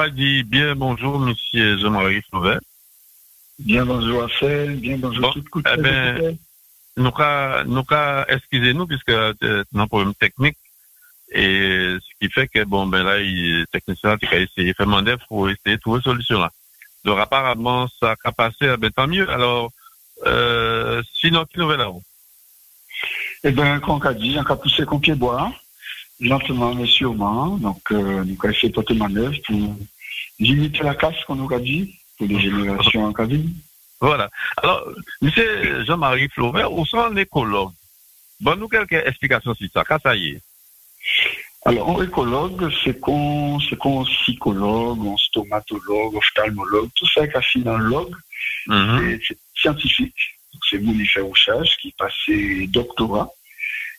pas 0.00 0.08
dit 0.08 0.44
bien 0.44 0.74
bonjour, 0.76 1.18
monsieur 1.18 1.76
Jean-Marie 1.76 2.22
Fauvet. 2.30 2.56
Bien 3.58 3.84
bonjour 3.84 4.22
à 4.22 4.28
Celle, 4.38 4.76
bien 4.76 4.96
bonjour 4.96 5.20
Bon, 5.20 5.30
tout 5.32 5.58
le 5.58 5.62
eh 5.74 5.76
ben, 5.76 6.38
Nous 6.96 7.12
ca- 7.14 7.64
nous 7.66 7.84
ca- 7.86 8.24
excusez-nous 8.30 8.86
puisque 8.86 9.10
euh, 9.10 9.34
c'est 9.42 9.78
un 9.78 9.86
problème 9.86 10.14
technique 10.14 10.56
et 11.30 11.98
ce 12.00 12.10
qui 12.18 12.32
fait 12.32 12.48
que 12.48 12.64
bon 12.64 12.86
ben 12.86 13.02
là 13.02 13.20
il 13.20 13.66
technicien 13.70 14.16
qui 14.16 14.24
a 14.34 14.38
essayé 14.38 14.72
faire 14.72 14.86
demander 14.86 15.16
pour 15.28 15.50
essayer 15.50 15.76
de 15.76 15.80
trouver 15.82 15.98
une 15.98 16.04
solution 16.10 16.38
là. 16.40 16.50
Donc 17.04 17.18
apparemment 17.18 17.86
ça 18.00 18.14
a 18.24 18.32
passé, 18.32 18.70
eh 18.72 18.78
ben 18.78 18.90
tant 18.90 19.06
mieux. 19.06 19.28
Alors 19.28 19.70
euh, 20.24 21.02
sinon 21.12 21.44
qui 21.44 21.58
nouvelle 21.58 21.80
là 21.80 21.90
Eh 23.44 23.50
bien, 23.50 23.80
comme 23.80 23.96
on 23.96 24.00
a 24.00 24.14
dit, 24.14 24.34
on 24.38 24.50
a 24.50 24.56
poussé 24.56 24.86
qu'on 24.86 24.98
pied 24.98 25.14
bois, 25.14 25.52
lentement 26.20 26.74
mais 26.74 26.86
sûrement. 26.86 27.56
Donc, 27.56 27.80
euh, 27.92 28.24
nous 28.24 28.36
avons 28.42 28.54
fait 28.54 28.70
porter 28.70 28.94
manœuvre 28.94 29.36
pour 29.46 29.76
limiter 30.38 30.82
la 30.82 30.94
casse 30.94 31.22
qu'on 31.26 31.36
nous 31.36 31.52
a 31.54 31.58
dit 31.60 31.94
pour 32.18 32.26
les 32.26 32.40
générations 32.40 33.04
en 33.04 33.12
cabine. 33.12 33.54
Voilà. 34.00 34.30
Alors 34.56 34.82
monsieur 35.20 35.84
Jean-Marie 35.84 36.28
Fauvet, 36.34 36.64
où 36.64 36.86
sont 36.86 37.08
les 37.10 37.22
écologue 37.22 37.72
Bon 38.40 38.56
nous 38.58 38.68
quelques 38.68 38.92
explications 38.94 39.54
sur 39.54 39.66
ça? 39.72 39.84
Qu'est-ce 39.84 39.96
que 39.98 40.02
ça 40.02 40.16
y 40.16 40.28
est 40.30 40.40
Alors, 41.66 41.90
en 41.90 42.02
écologue, 42.02 42.72
c'est 42.82 42.98
qu'on, 42.98 43.60
c'est 43.60 43.76
qu'on 43.76 44.04
psychologue, 44.04 45.04
on 45.04 45.18
stomatologue, 45.18 46.14
ophtalmologue, 46.14 46.88
tout 46.94 47.06
ça 47.06 47.28
qui 47.28 47.36
a 47.36 47.42
fini 47.42 47.64
dans 47.64 47.76
le 47.76 47.84
log, 47.84 48.14
Mhm. 48.66 48.98
c'est 48.98 49.20
c'est 49.28 49.38
scientifique. 49.54 50.14
C'est 50.68 50.78
fait 51.06 51.20
recherche 51.20 51.76
qui 51.78 51.92
passait 51.92 52.66
doctorat. 52.68 53.30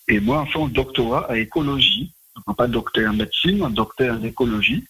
Et 0.08 0.20
moi, 0.20 0.40
en 0.40 0.46
fait, 0.46 0.60
un 0.62 0.68
doctorat 0.68 1.30
à 1.32 1.38
écologie. 1.38 2.12
Donc, 2.48 2.58
pas 2.58 2.68
docteur 2.68 3.12
en 3.12 3.14
médecine, 3.14 3.64
un 3.64 3.70
docteur 3.70 4.16
en 4.16 4.24
écologie. 4.24 4.84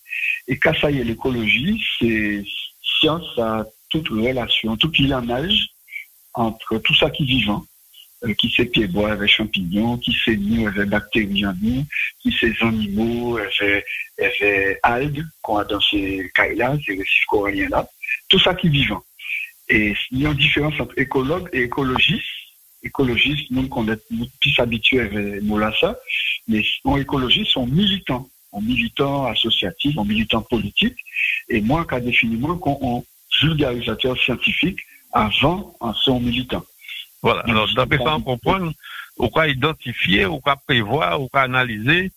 Et 0.48 0.60
y 0.64 0.86
est, 0.86 1.04
l'écologie, 1.04 1.84
c'est 2.00 2.44
science 2.82 3.38
à 3.38 3.66
toute 3.90 4.10
relation, 4.10 4.78
tout 4.78 4.92
lianage 5.00 5.70
entre 6.34 6.78
tout 6.78 6.96
ça 6.96 7.10
qui 7.10 7.24
est 7.24 7.26
vivant, 7.26 7.66
euh, 8.24 8.34
qui 8.34 8.54
c'est 8.56 8.66
pieds 8.66 8.88
bois 8.88 9.12
avec 9.12 9.30
champignons, 9.30 9.98
qui 9.98 10.16
c'est 10.24 10.38
nous 10.38 10.68
avec 10.68 10.88
bactéries 10.88 11.46
en 11.46 11.54
nous, 11.62 11.86
qui 12.20 12.36
c'est 12.40 12.54
animaux 12.62 13.38
avec, 13.38 13.86
avec 14.18 14.80
algues 14.84 15.26
qu'on 15.42 15.58
a 15.58 15.66
dans 15.66 15.82
ces 15.82 16.32
cailles-là, 16.34 16.78
ces 16.86 16.94
récifs 16.94 17.26
coralliens-là, 17.28 17.88
tout 18.30 18.40
ça 18.40 18.54
qui 18.54 18.68
est 18.68 18.72
vivant. 18.72 19.04
Et 19.68 19.94
il 20.12 20.20
y 20.20 20.26
a 20.26 20.32
une 20.32 20.38
différence 20.38 20.80
entre 20.80 20.98
écologue 20.98 21.50
et 21.54 21.64
écologiste. 21.64 22.26
Écologiste, 22.84 23.52
nous, 23.52 23.68
qu'on 23.68 23.88
est 23.88 24.00
plus 24.40 24.60
habitués 24.60 25.02
avec 25.02 25.44
Molassa, 25.44 25.98
mais 26.48 26.64
en 26.84 26.98
écologiste, 26.98 27.52
sont 27.52 27.68
militants. 27.68 28.28
En 28.54 28.60
militant 28.60 29.28
associatif, 29.28 29.98
en 29.98 30.04
militant 30.04 30.42
politique. 30.42 30.98
Et 31.48 31.62
moi, 31.62 31.86
qu'à 31.86 32.02
défini 32.02 32.36
moi, 32.36 32.58
qu'on 32.62 32.78
en 32.82 33.06
vulgarisateur 33.42 34.18
scientifique 34.18 34.80
avant 35.14 35.74
en 35.80 35.94
son 35.94 36.20
militant. 36.20 36.66
Voilà. 37.22 37.42
Alors, 37.48 37.74
d'après 37.74 37.98
ça, 37.98 38.16
on 38.16 38.22
comprend, 38.22 38.60
on 39.18 39.30
peut 39.30 39.50
identifier, 39.50 40.26
on 40.26 40.42
peut 40.42 40.52
prévoir, 40.68 41.22
on 41.22 41.28
peut 41.30 41.38
analyser 41.40 42.12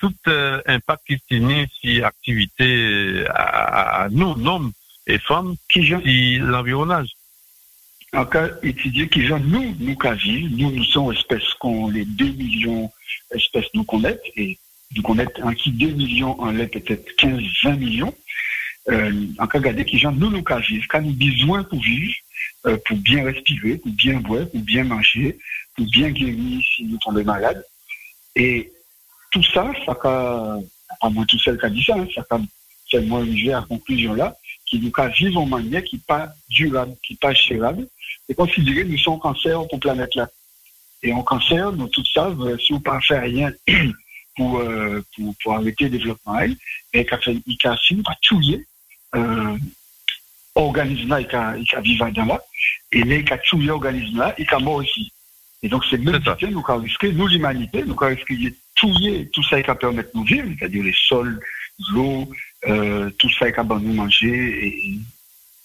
tout 0.00 0.12
euh, 0.26 0.60
impact 0.66 1.02
qui 1.06 1.18
signifie 1.30 1.70
si 1.80 2.02
activité 2.02 3.24
à, 3.28 3.32
à- 3.32 4.02
à 4.04 4.08
nous, 4.08 4.34
hommes 4.46 4.72
et 5.06 5.18
femmes, 5.18 5.54
Qui 5.70 5.86
si 6.04 6.38
l'environnage. 6.38 7.10
En 8.16 8.24
cas 8.24 8.48
étudier 8.62 9.08
qui 9.08 9.26
genre 9.26 9.40
nous 9.40 9.76
nous 9.78 9.96
qu'à 9.96 10.14
vivre 10.14 10.48
nous 10.58 10.70
nous 10.70 10.84
sommes 10.84 11.12
espèces 11.12 11.52
qu'on 11.60 11.88
les 11.90 12.04
2 12.04 12.24
millions 12.32 12.90
espèces 13.30 13.66
nous 13.74 13.84
connaître 13.84 14.22
et 14.36 14.58
nous 14.94 15.02
connaître 15.02 15.44
un 15.44 15.54
qui 15.54 15.70
2 15.70 15.88
millions 15.88 16.40
en 16.40 16.50
l'est 16.50 16.68
peut-être 16.68 17.14
15 17.16 17.42
20 17.64 17.76
millions 17.76 18.14
euh, 18.88 19.26
en 19.38 19.46
cas 19.46 19.58
regarder 19.58 19.84
qui 19.84 19.98
genre 19.98 20.12
nous 20.12 20.30
nous 20.30 20.42
qu'à 20.42 20.60
vivre 20.60 20.86
quand 20.88 21.02
nous 21.02 21.12
besoin 21.12 21.62
pour 21.64 21.80
vivre 21.80 22.14
euh, 22.66 22.78
pour 22.86 22.96
bien 22.96 23.24
respirer 23.24 23.76
pour 23.76 23.92
bien 23.92 24.18
boire 24.20 24.48
pour 24.48 24.60
bien 24.60 24.84
manger 24.84 25.38
pour 25.76 25.86
bien 25.86 26.10
guérir 26.10 26.62
si 26.74 26.84
nous 26.84 26.96
tombons 26.98 27.22
malades. 27.22 27.62
Et 28.34 28.72
tout 29.30 29.42
ça 29.42 29.70
ça 29.84 29.94
qu'a 29.94 30.58
pas 31.00 31.10
moi 31.10 31.24
tout 31.28 31.38
seul 31.38 31.58
qui 31.58 31.66
a 31.66 31.70
dit 31.70 31.84
ça 31.84 31.96
hein, 31.96 32.06
ça 32.14 32.22
qu'a 32.30 33.00
moi 33.02 33.20
arriver 33.20 33.52
à 33.52 33.60
la 33.60 33.66
conclusion 33.66 34.14
là 34.14 34.34
qui 34.66 34.80
nous 34.80 34.90
qu'à 34.90 35.08
vivre 35.08 35.40
en 35.40 35.46
manière 35.46 35.82
qui 35.84 35.98
pas 35.98 36.28
durable 36.48 36.94
qui 37.02 37.14
pas 37.14 37.32
gérable 37.32 37.86
et 38.28 38.34
considérer 38.34 38.82
que 38.82 38.88
nous 38.88 38.98
sommes 38.98 39.18
cancer 39.18 39.66
pour 39.68 39.80
planète 39.80 40.14
là. 40.14 40.28
Et 41.02 41.12
en 41.12 41.22
cancer, 41.22 41.72
nous 41.72 41.88
tous 41.88 42.04
savent, 42.12 42.58
si 42.58 42.72
on 42.72 42.78
ne 42.78 43.00
faire 43.00 43.22
rien 43.22 43.52
pour, 44.36 44.58
euh, 44.58 45.04
pour, 45.14 45.34
pour 45.42 45.54
arrêter 45.54 45.84
le 45.84 45.90
développement, 45.98 46.40
et 46.40 46.56
il 46.94 47.00
a 47.00 47.18
fait, 47.18 47.36
fini 47.82 48.02
par 48.02 48.18
tuer, 48.20 48.66
euh, 49.14 49.56
organisme 50.54 51.08
là, 51.08 51.20
il 51.20 51.26
a, 51.34 52.10
dans 52.10 52.24
là, 52.24 52.40
et 52.92 53.02
là, 53.04 53.16
il 53.16 53.32
a 53.32 53.38
tué 53.38 53.70
organisme 53.70 54.18
là, 54.18 54.34
il 54.38 54.46
a 54.50 54.58
mort 54.58 54.76
aussi. 54.76 55.12
Et 55.62 55.68
donc, 55.68 55.84
c'est 55.88 55.98
même 55.98 56.22
temps, 56.22 56.36
nous 56.42 56.64
avons 56.66 56.82
risqué, 56.82 57.12
nous, 57.12 57.26
l'humanité, 57.26 57.82
nous 57.84 57.96
avons 58.00 58.14
risqué 58.14 58.36
de 58.36 58.54
tuer 58.74 59.28
tout 59.32 59.42
ça 59.42 59.62
qui 59.62 59.70
a 59.70 59.74
permis 59.74 59.98
de 59.98 60.10
nous 60.14 60.24
vivre, 60.24 60.48
c'est-à-dire 60.58 60.84
les 60.84 60.94
sols, 60.96 61.40
l'eau, 61.92 62.28
euh, 62.68 63.10
tout 63.18 63.30
ça 63.30 63.46
a 63.46 63.52
permis 63.52 63.82
de 63.82 63.88
nous 63.88 63.94
manger, 63.94 64.66
et, 64.66 64.98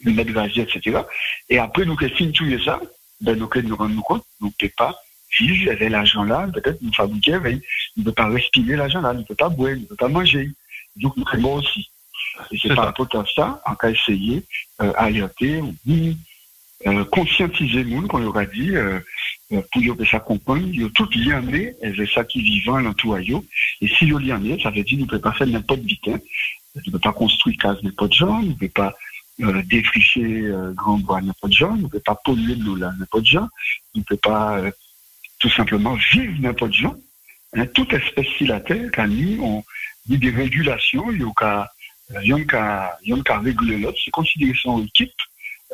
le 0.03 0.13
mettre 0.13 0.33
gazier, 0.33 0.63
etc. 0.63 1.01
Et 1.49 1.59
après, 1.59 1.85
nous, 1.85 1.95
que 1.95 2.07
fin 2.09 2.31
tuer 2.31 2.59
ça, 2.63 2.79
ben, 3.21 3.37
nous, 3.37 3.49
nous 3.63 3.75
rendons 3.75 4.01
compte, 4.01 4.25
nous 4.39 4.47
ne 4.47 4.51
pouvons 4.51 4.71
pas 4.75 4.99
vivre 5.39 5.71
avec 5.71 5.89
l'argent 5.89 6.23
là, 6.23 6.47
peut-être 6.51 6.81
nous 6.81 6.93
fabriquer, 6.93 7.39
mais 7.41 7.53
nous 7.53 7.59
ne 7.97 8.03
pouvons 8.03 8.13
pas 8.13 8.29
respirer 8.29 8.75
l'argent 8.75 9.01
là, 9.01 9.13
nous 9.13 9.19
ne 9.19 9.25
pouvons 9.25 9.35
pas 9.35 9.49
boire, 9.49 9.73
nous 9.73 9.81
ne 9.81 9.85
pouvons 9.85 9.95
pas 9.97 10.07
manger. 10.07 10.49
Donc, 10.95 11.15
nous 11.17 11.27
sommes 11.27 11.41
morts 11.41 11.53
aussi. 11.57 11.89
Et 12.51 12.57
c'est 12.57 12.73
par 12.73 12.85
rapport 12.85 13.07
à 13.13 13.25
ça, 13.35 13.61
on 13.65 13.73
a 13.73 13.91
essayé, 13.91 14.43
euh, 14.81 14.91
alerter, 14.95 15.61
ou, 15.61 15.75
euh, 16.87 17.05
conscientiser 17.05 17.83
le 17.83 17.89
monde, 17.89 18.07
qu'on 18.07 18.17
leur 18.17 18.37
a 18.37 18.45
dit, 18.45 18.75
euh, 18.75 18.99
euh, 19.51 19.61
pour 19.71 19.97
que 19.97 20.05
ça 20.05 20.19
comprenne, 20.19 20.69
il 20.73 20.81
y 20.81 20.85
a 20.85 20.89
tout 20.89 21.07
lien, 21.13 21.43
c'est 21.81 22.09
ça 22.09 22.23
qui 22.23 22.39
est 22.39 22.43
vivant 22.43 22.75
à 22.75 22.81
l'entour. 22.81 23.17
Et 23.19 23.87
si 23.87 24.05
le 24.05 24.17
lien, 24.17 24.39
ça 24.63 24.71
veut 24.71 24.83
dire 24.83 24.97
nous 24.97 25.05
ne 25.05 25.09
pouvons 25.09 25.21
pas 25.21 25.33
faire 25.33 25.47
n'importe 25.47 25.81
nous 25.81 26.19
ne 26.75 26.81
pouvons 26.83 26.99
pas 26.99 27.13
construire 27.13 27.57
case 27.57 27.81
n'importe 27.83 28.13
genre, 28.13 28.41
nous 28.41 28.49
ne 28.49 28.53
pouvons 28.53 28.71
pas 28.73 28.93
euh, 29.41 29.61
défricher 29.63 30.43
euh, 30.45 30.71
grand 30.73 30.97
bois 30.97 31.21
n'importe 31.21 31.53
genre, 31.53 31.75
nous 31.75 31.83
ne 31.83 31.87
pouvons 31.87 32.03
pas 32.05 32.19
polluer 32.23 32.55
de 32.55 32.63
l'eau 32.63 32.75
là 32.75 32.91
n'importe 32.97 33.25
genre, 33.25 33.49
nous 33.93 34.01
ne 34.01 34.05
pouvons 34.05 34.19
pas 34.19 34.57
euh, 34.59 34.71
tout 35.39 35.49
simplement 35.49 35.97
vivre 36.13 36.39
n'importe 36.39 36.73
genre. 36.73 36.95
Hein, 37.53 37.65
toute 37.67 37.91
espèce 37.93 38.27
sur 38.27 38.47
la 38.47 38.61
Terre, 38.61 38.89
quand 38.93 39.07
nous, 39.07 39.43
on 39.43 39.63
dit 40.05 40.17
des 40.17 40.29
régulations, 40.29 41.11
il 41.11 41.21
y 41.21 42.33
a 42.33 42.43
qu'à 42.45 42.97
qu'à 43.25 43.39
réguler 43.39 43.77
l'autre, 43.79 43.97
c'est 44.03 44.11
considéré 44.11 44.57
en 44.65 44.83
équipe, 44.83 45.11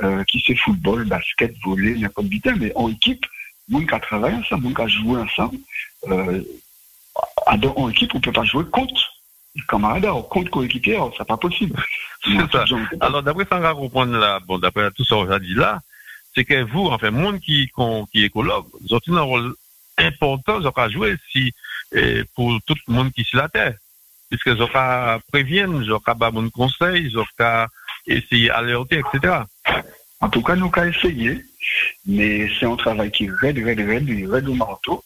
euh, 0.04 0.24
qui 0.24 0.44
c'est 0.46 0.56
football, 0.56 1.06
basket, 1.06 1.56
volley, 1.64 1.96
n'importe 2.00 2.28
bitin, 2.28 2.56
mais 2.56 2.72
en 2.76 2.90
équipe, 2.90 3.26
monde 3.70 3.88
qui 3.88 3.94
a 3.94 4.00
travaillé 4.00 4.36
ensemble, 4.38 4.64
monde 4.64 4.76
qui 4.76 4.90
joué 4.90 5.22
ensemble, 5.22 5.58
euh, 6.08 6.42
en 7.46 7.90
équipe, 7.90 8.14
on 8.14 8.18
ne 8.18 8.24
peut 8.24 8.32
pas 8.32 8.44
jouer 8.44 8.66
contre 8.72 9.17
les 9.58 9.64
camarades, 9.68 10.06
ou 10.06 10.22
contre 10.22 10.52
coéquipiers, 10.52 10.96
alors 10.96 11.14
c'est 11.18 11.28
pas 11.28 11.38
possible. 11.38 11.76
C'est 12.24 12.52
ça. 12.52 12.66
Alors, 13.00 13.24
d'après 13.24 13.46
va 13.60 13.74
comprendre 13.74 14.18
là, 14.18 14.40
bon, 14.46 14.58
d'après 14.58 14.90
tout 14.92 15.06
ça 15.06 15.16
qu'on 15.16 15.32
a 15.32 15.40
dit 15.40 15.54
là, 15.54 15.82
c'est 16.34 16.46
que 16.46 16.64
vous, 16.64 16.88
enfin, 16.88 17.12
monde 17.12 17.40
qui, 17.40 17.70
qui 18.12 18.24
est 18.24 18.28
écologue, 18.28 18.66
vous 18.82 18.96
avez 18.96 19.18
un 19.18 19.22
rôle 19.22 19.56
important, 19.98 20.60
vous 20.60 20.68
avez 20.68 20.92
jouer 20.92 21.16
si, 21.32 21.54
eh, 21.94 22.24
pour 22.36 22.60
tout 22.66 22.76
le 22.88 22.94
monde 22.94 23.12
qui 23.12 23.22
est 23.22 23.24
sur 23.24 23.40
la 23.40 23.50
Terre. 23.50 23.76
Puisque 24.30 24.50
vous 24.50 24.62
avez 24.62 25.20
préviennent, 25.32 25.84
vous 25.84 25.92
avez 25.92 26.32
bon 26.32 26.50
conseil, 26.50 27.10
vous 27.10 27.24
avez 27.40 27.66
essayé 28.06 28.50
d'alerter, 28.50 29.02
etc. 29.14 29.40
En 30.20 30.30
tout 30.30 30.42
cas, 30.42 30.56
nous 30.56 30.72
avons 30.74 30.90
essayé, 30.90 31.44
mais 32.06 32.50
c'est 32.60 32.66
un 32.66 32.76
travail 32.76 33.12
qui 33.12 33.26
est 33.26 33.32
raide, 33.32 33.58
raide, 33.64 33.80
raide, 33.80 34.30
raide 34.30 34.50
au 34.50 34.54
marteau. 34.54 35.04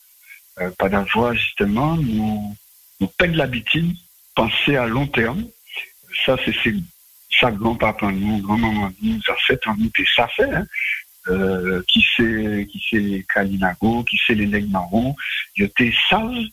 Euh, 0.59 0.71
pas 0.77 0.89
d'avoir, 0.89 1.33
justement, 1.33 1.95
nous, 1.95 2.55
nous 2.99 3.07
peine 3.07 3.35
l'habitude, 3.35 3.95
penser 4.35 4.75
à 4.75 4.87
long 4.87 5.07
terme. 5.07 5.45
Ça, 6.25 6.37
c'est 6.43 6.73
chaque 7.29 7.55
grand-papa, 7.55 8.11
nous, 8.11 8.41
grand-maman, 8.41 8.91
nous 9.01 9.19
a 9.27 9.35
fait 9.47 9.59
en 9.67 9.75
nous, 9.75 9.89
ça 10.15 10.27
fait, 10.27 10.53
hein. 10.53 10.65
Euh, 11.27 11.83
qui 11.87 12.03
c'est, 12.17 12.67
qui 12.71 12.83
c'est 12.89 13.25
Kalinago, 13.31 14.03
qui 14.03 14.19
c'est 14.25 14.33
les 14.33 14.47
nègres 14.47 14.71
marrons, 14.71 15.15
ils 15.55 15.65
étaient 15.65 15.93
sages. 16.09 16.49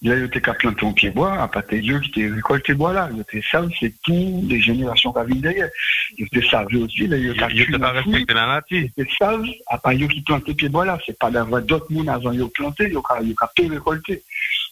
Là, 0.00 0.16
ils 0.16 0.24
étaient 0.24 0.40
qu'à 0.40 0.54
planter 0.54 0.84
en 0.84 0.92
pied 0.92 1.10
bois, 1.10 1.40
à 1.40 1.48
partir 1.48 1.82
de 1.82 1.98
qui 1.98 2.22
étaient 2.22 2.34
récolté 2.34 2.74
bois 2.74 2.94
là. 2.94 3.10
Ils 3.12 3.20
étaient 3.20 3.42
sages, 3.50 3.70
c'est 3.78 3.92
pour 4.02 4.42
les 4.48 4.60
générations 4.60 5.12
qui 5.12 5.26
viennent 5.26 5.40
derrière. 5.40 5.68
Ils 6.16 6.24
étaient 6.24 6.46
sages 6.48 6.74
aussi, 6.74 7.06
là, 7.06 7.18
ils 7.18 7.26
Il 7.26 7.30
étaient 7.30 7.46
il 7.52 7.70
ne 7.72 7.76
pas 7.76 7.92
respecter 7.92 8.34
la 8.34 8.46
nature. 8.46 8.88
c'est 8.96 9.10
sage, 9.18 9.54
à 9.66 9.78
part 9.78 9.92
qui 9.94 10.22
plantent 10.22 10.56
pieds 10.56 10.68
bois 10.70 10.86
là, 10.86 10.98
c'est 11.04 11.18
pas 11.18 11.30
d'avoir 11.30 11.60
d'autres 11.60 11.92
monde 11.92 12.08
avant 12.08 12.32
de 12.32 12.44
planter, 12.44 12.88
ils 12.90 12.96
ont 12.96 13.02
qu'à 13.02 13.20
peu 13.54 13.80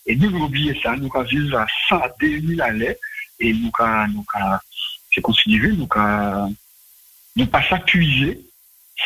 récolter. 0.06 0.12
Et 0.12 0.16
nous, 0.16 0.30
nous 0.30 0.44
oublions 0.44 0.74
ça, 0.82 0.96
nous 0.96 1.08
qu'à 1.08 1.22
vivre 1.22 1.58
à 1.58 1.66
100 1.88 1.96
à 1.96 2.08
2000 2.20 2.62
à 2.62 2.70
l'air, 2.70 2.94
et 3.40 3.52
nous 3.52 3.70
qu'à, 3.70 4.06
nous 4.08 4.24
qu'à, 4.24 4.60
c'est 5.12 5.20
considéré, 5.20 5.68
nous 5.72 5.86
qu'à, 5.86 6.48
nous 7.36 7.46
pas 7.46 7.62
s'accuser 7.68 8.40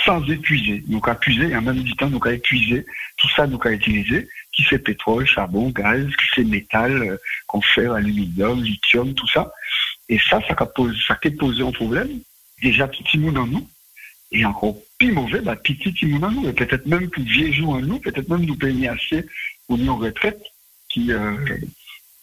sans 0.04 0.22
épuiser. 0.28 0.82
Nous 0.88 1.00
qu'à 1.00 1.14
puiser, 1.14 1.48
et 1.48 1.56
en 1.56 1.62
même 1.62 1.82
temps, 1.94 2.10
nous 2.10 2.20
qu'à 2.20 2.32
épuiser, 2.32 2.84
tout 3.16 3.28
ça, 3.30 3.46
nous 3.46 3.58
qu'à 3.58 3.72
utiliser, 3.72 4.28
qui 4.52 4.64
c'est 4.68 4.78
pétrole, 4.78 5.26
charbon, 5.26 5.70
gaz, 5.70 6.06
qui 6.06 6.26
c'est 6.34 6.44
métal, 6.44 7.02
euh, 7.02 7.16
qu'on 7.46 7.60
fait, 7.60 7.86
aluminium, 7.86 8.62
lithium, 8.62 9.14
tout 9.14 9.28
ça. 9.28 9.52
Et 10.08 10.18
ça, 10.18 10.40
ça 10.46 10.54
pose, 10.54 10.96
ça 11.06 11.14
peut 11.14 11.30
poser 11.30 11.62
un 11.62 11.72
problème. 11.72 12.20
Déjà, 12.62 12.88
petit 12.88 13.18
monde 13.18 13.38
en 13.38 13.46
nous. 13.46 13.68
Et 14.32 14.44
encore 14.44 14.76
plus 14.98 15.12
mauvais, 15.12 15.40
bah, 15.40 15.56
petit 15.56 16.06
monde 16.06 16.24
en 16.24 16.30
nous. 16.30 16.48
Et 16.48 16.52
peut-être 16.52 16.86
même 16.86 17.08
plus 17.08 17.22
vieux 17.22 17.64
en 17.64 17.80
nous, 17.80 17.98
peut-être 18.00 18.28
même 18.28 18.44
nous 18.44 18.56
payer 18.56 18.88
assez 18.88 19.24
pour 19.66 19.78
une 19.78 19.90
retraite 19.90 20.42
qui, 20.96 21.12
euh, 21.12 21.36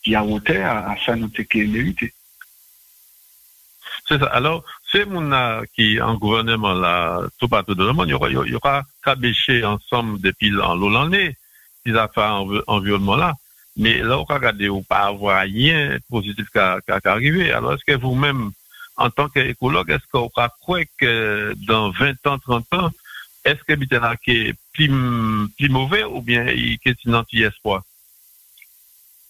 qui 0.01 0.15
a 0.15 0.23
ôté 0.25 0.57
à, 0.57 0.89
à 0.89 1.15
mérité. 1.15 2.11
C'est 4.07 4.19
ça. 4.19 4.25
Alors, 4.25 4.63
c'est 4.91 5.05
mon 5.05 5.31
qui 5.75 6.01
en 6.01 6.15
gouvernement 6.15 6.73
là, 6.73 7.21
tout 7.39 7.47
partout 7.47 7.75
dans 7.75 7.85
le 7.85 7.93
monde, 7.93 8.07
il 8.07 8.11
y 8.11 8.13
aura, 8.15 8.29
il 8.31 9.65
ensemble 9.65 10.19
depuis 10.21 10.49
l'année, 10.49 11.37
ces 11.85 11.95
affaires 11.95 12.43
environnement 12.65 13.15
là. 13.15 13.33
Mais 13.77 13.99
là, 13.99 14.17
on 14.19 14.23
regarde, 14.23 14.61
ou 14.63 14.81
pas 14.81 15.05
avoir 15.05 15.41
rien 15.43 15.97
positif 16.09 16.47
qui 16.51 16.59
a, 16.59 16.79
arrivé. 17.05 17.51
Alors, 17.51 17.73
est-ce 17.73 17.85
que 17.85 17.99
vous-même, 17.99 18.51
en 18.97 19.09
tant 19.09 19.29
qu'écologue, 19.29 19.91
est-ce 19.91 20.07
qu'on 20.11 20.29
croit 20.29 20.85
que 20.97 21.53
dans 21.67 21.91
20 21.91 22.27
ans, 22.27 22.39
30 22.39 22.73
ans, 22.73 22.91
est-ce 23.45 23.63
que 23.63 23.73
Bitena 23.73 24.15
est 24.27 24.53
plus, 24.73 24.89
plus 25.57 25.69
mauvais 25.69 26.03
ou 26.03 26.21
bien 26.21 26.45
il 26.47 26.77
est 26.85 27.07
un 27.07 27.13
anti-espoir? 27.13 27.83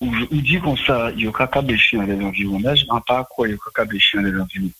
Ou 0.03 0.41
dit 0.41 0.59
comme 0.59 0.77
ça, 0.77 1.11
il 1.15 1.21
y 1.21 1.27
aura 1.27 1.47
qu'à 1.47 1.61
bêcher 1.61 1.97
dans 1.97 2.03
les 2.03 2.21
environnements, 2.21 2.75
je 2.75 2.83
ne 2.83 2.99
pas 2.99 3.25
quoi 3.29 3.47
il 3.47 3.51
y 3.51 3.55
aura 3.55 3.71
qu'à 3.73 3.85
bêcher 3.85 4.17
dans 4.17 4.23
les 4.23 4.39
environnements. 4.39 4.73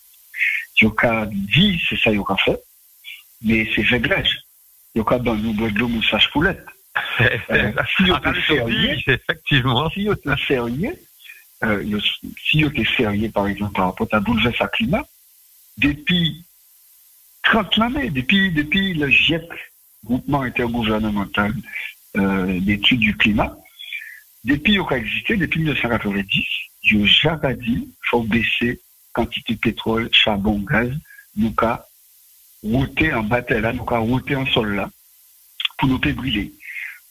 Il 0.82 0.84
y 0.84 0.86
aura 0.86 1.26
dit, 1.28 1.82
c'est 1.88 1.98
ça 1.98 2.12
il 2.12 2.16
y 2.16 2.20
aura 2.20 2.36
fait, 2.38 2.62
mais 3.42 3.68
c'est 3.74 3.84
réglage. 3.84 4.42
Il 4.94 5.00
y 5.00 5.02
aura 5.02 5.20
dans 5.20 5.36
nous 5.36 5.54
de 5.54 5.80
l'eau 5.80 5.88
moussage 5.88 6.30
poulette. 6.32 6.66
Euh, 7.50 7.72
si 7.98 8.04
vous 8.04 8.14
êtes 8.14 8.46
sérieux, 8.48 8.98
effectivement. 9.08 9.90
Si 9.90 10.06
vous 10.06 10.14
êtes 10.14 10.40
sérieux, 10.48 10.96
euh, 11.64 13.30
par 13.34 13.48
exemple, 13.48 13.74
par 13.74 13.86
rapport 13.86 14.08
à 14.12 14.20
bouleverser 14.20 14.64
le 14.64 14.70
climat, 14.70 15.04
depuis 15.78 16.44
30 17.44 17.80
années, 17.80 18.10
depuis, 18.10 18.52
depuis 18.52 18.94
le 18.94 19.10
GIEC, 19.10 19.44
groupement 20.04 20.42
intergouvernemental 20.42 21.54
euh, 22.18 22.60
du 22.60 23.18
climat, 23.18 23.56
depuis 24.44 24.74
qu'il 24.74 24.82
a 24.90 24.98
existé, 24.98 25.38
depuis 25.38 25.60
1990, 25.62 26.46
il 26.84 27.02
n'a 27.02 27.08
jamais 27.08 27.56
dit 27.56 27.76
qu'il 27.76 27.90
faut 28.10 28.24
baisser 28.24 28.82
quantité 29.14 29.54
de 29.54 29.60
pétrole, 29.60 30.10
charbon, 30.12 30.60
gaz, 30.60 30.92
nous 31.36 31.54
avons 31.58 31.80
routé 32.64 33.14
en 33.14 33.24
bataille 33.24 33.62
là, 33.62 33.74
nous 33.74 33.86
avons 33.88 34.06
routé 34.06 34.36
en 34.36 34.46
sol 34.48 34.76
là, 34.76 34.90
pour 35.78 35.88
nous 35.90 36.00
brûler. 36.00 36.52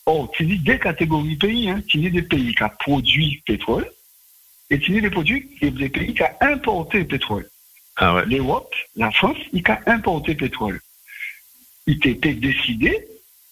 Or, 0.05 0.31
tu 0.33 0.45
dis 0.45 0.59
deux 0.59 0.79
catégories 0.79 1.37
de 1.37 1.47
pays, 1.47 1.71
hein. 1.71 1.81
tu 1.87 1.99
dis 1.99 2.11
des 2.11 2.23
pays 2.23 2.55
qui 2.55 2.63
ont 2.65 2.71
produit 2.81 3.43
pétrole, 3.47 3.89
et 4.69 4.79
tu 4.79 4.93
dis 4.93 5.01
des 5.01 5.11
produits, 5.11 5.49
des 5.61 5.89
pays 5.89 6.15
qui 6.15 6.23
ont 6.23 6.37
importé 6.41 7.05
pétrole. 7.05 7.49
Ah 7.97 8.15
ouais. 8.15 8.27
L'Europe, 8.27 8.75
la 8.97 9.11
France, 9.11 9.37
ils 9.53 9.63
ont 9.69 9.77
importé 9.87 10.35
pétrole. 10.35 10.81
Il 11.87 12.07
était 12.07 12.35
décidé, 12.35 13.07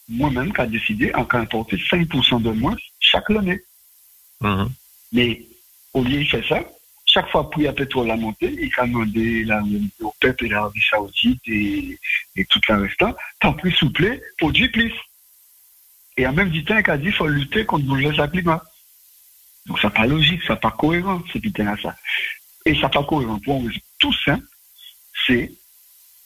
moi-même 0.09 0.53
qui 0.53 0.61
a 0.61 0.67
décidé, 0.67 1.13
en 1.15 1.27
importer 1.33 1.77
5% 1.77 2.43
de 2.43 2.51
moins 2.51 2.77
chaque 2.99 3.31
année. 3.31 3.61
Mm-hmm. 4.43 4.69
Mais 5.13 5.43
au 5.95 6.03
lieu 6.03 6.25
de 6.25 6.25
faire 6.25 6.47
ça, 6.49 6.65
chaque 7.07 7.29
fois 7.31 7.51
a 7.67 7.73
pétrole 7.73 8.11
à 8.11 8.17
monter, 8.17 8.53
il 8.53 8.73
a 8.79 8.87
demandé 8.87 9.45
au 10.01 10.15
peuple 10.21 10.47
de 10.47 10.53
l'Arabie 10.53 10.83
Saoudite 10.89 11.43
et, 11.47 11.99
et 12.37 12.45
tout 12.45 12.61
le 12.69 12.83
reste, 12.83 13.05
tant 13.41 13.53
plus 13.53 13.73
souple, 13.73 14.21
produit 14.39 14.69
plus. 14.69 14.93
Et 16.17 16.27
en 16.27 16.33
même 16.33 16.53
temps, 16.65 16.79
il 16.79 16.91
a 16.91 16.99
dit 16.99 17.05
qu'il 17.05 17.15
faut 17.15 17.27
lutter 17.27 17.65
contre 17.67 17.93
le 17.95 18.03
changement 18.03 18.29
climat. 18.29 18.63
Donc, 19.67 19.81
ça 19.81 19.89
n'est 19.89 19.95
pas 19.95 20.07
logique, 20.07 20.43
ça 20.45 20.55
n'est 20.55 20.61
pas 20.61 20.71
cohérent, 20.71 21.23
ce 21.33 21.39
putain 21.39 21.77
ça. 21.83 21.97
Et 22.65 22.75
ça 22.75 22.83
n'est 22.83 22.91
pas 22.91 23.05
cohérent 23.05 23.41
pour 23.41 23.63
tout 23.99 24.13
simple, 24.25 24.47
c'est 25.27 25.53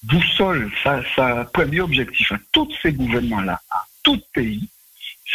boussole, 0.03 0.71
ça, 0.83 1.03
ça, 1.17 1.49
premier 1.53 1.81
objectif 1.81 2.31
à 2.33 2.39
tous 2.53 2.71
ces 2.83 2.93
gouvernements-là, 2.93 3.61
à 3.71 3.85
tout 4.03 4.21
pays, 4.35 4.69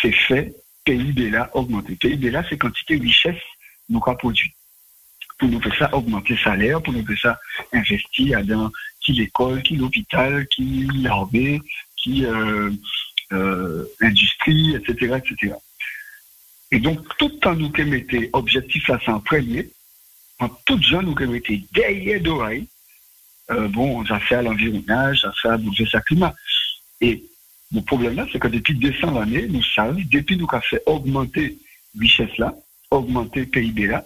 c'est 0.02 0.12
fait 0.12 0.54
PIB 0.89 1.30
là 1.30 1.50
augmenter. 1.53 1.95
PIB 1.95 2.31
là, 2.31 2.44
c'est 2.50 2.57
quantité 2.57 2.97
de 2.97 3.03
richesse 3.03 3.41
nous 3.89 4.01
avons 4.06 4.15
produit. 4.15 4.53
Pour 5.38 5.50
nous 5.50 5.62
faire 5.62 5.77
ça 5.77 5.95
augmenter 5.95 6.33
le 6.33 6.39
salaire, 6.39 6.81
pour 6.81 6.94
nous 6.94 7.06
faire 7.06 7.19
ça 7.21 7.39
investir 7.74 8.44
dans 8.45 8.71
qui 9.00 9.13
l'école, 9.13 9.62
qui 9.63 9.75
l'hôpital, 9.75 10.47
qui 10.47 10.88
l'armée, 11.01 11.62
qui 11.95 12.25
euh, 12.25 12.71
euh, 13.31 13.86
industrie, 14.01 14.75
etc., 14.75 15.18
etc. 15.18 15.56
Et 16.71 16.80
donc, 16.80 17.00
tout 17.18 17.30
temps 17.30 17.56
nous 17.56 17.71
mettons 17.85 18.21
objectif 18.33 18.88
là, 18.88 19.00
c'est 19.03 19.12
en 19.12 19.19
premier, 19.19 19.69
en 20.39 20.50
tout 20.50 20.81
gens 20.81 21.01
nous 21.01 21.15
mettons 21.15 21.62
derrière 21.71 22.21
d'oreille, 22.21 22.68
euh, 23.51 23.68
bon, 23.68 24.06
ça 24.06 24.19
fait 24.19 24.35
à 24.35 24.42
l'environnement, 24.42 25.15
ça 25.15 25.31
fait 25.42 25.50
à 25.50 25.57
bouger 25.57 25.88
sa 25.88 26.01
climat. 26.01 26.35
Et 27.01 27.24
le 27.71 27.81
problème 27.81 28.16
là, 28.16 28.25
c'est 28.31 28.39
que 28.39 28.48
depuis 28.48 28.75
200 28.75 29.16
années, 29.21 29.48
nous 29.48 29.63
savons, 29.63 30.01
depuis 30.12 30.38
nous 30.38 30.48
avons 30.51 30.62
fait 30.62 30.81
augmenter 30.86 31.57
richesse 32.00 32.38
là, 32.38 32.56
augmenter 32.89 33.45
PIB 33.45 33.88
là, 33.88 34.06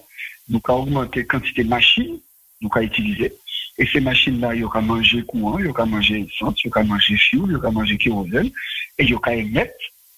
nous 0.50 0.60
avons 0.68 0.84
augmenté 0.84 1.26
quantité 1.26 1.64
de 1.64 1.70
machines, 1.70 2.20
nous 2.62 2.70
avons 2.74 2.86
utilisé. 2.86 3.34
Et 3.78 3.88
ces 3.88 4.02
machines-là, 4.02 4.56
ils 4.56 4.66
ont 4.66 4.82
mangé 4.82 5.24
courant, 5.24 5.58
ils 5.60 5.70
ont 5.70 5.86
mangé 5.86 6.20
essence, 6.22 6.64
ils 6.64 6.72
ont 6.76 6.84
mangé 6.84 7.18
fioul, 7.18 7.52
ils 7.52 7.66
ont 7.66 7.72
mangé 7.72 7.98
kérosène, 7.98 8.52
et 8.98 9.04
ils 9.04 9.16
ont 9.16 9.22
émettre 9.26 9.74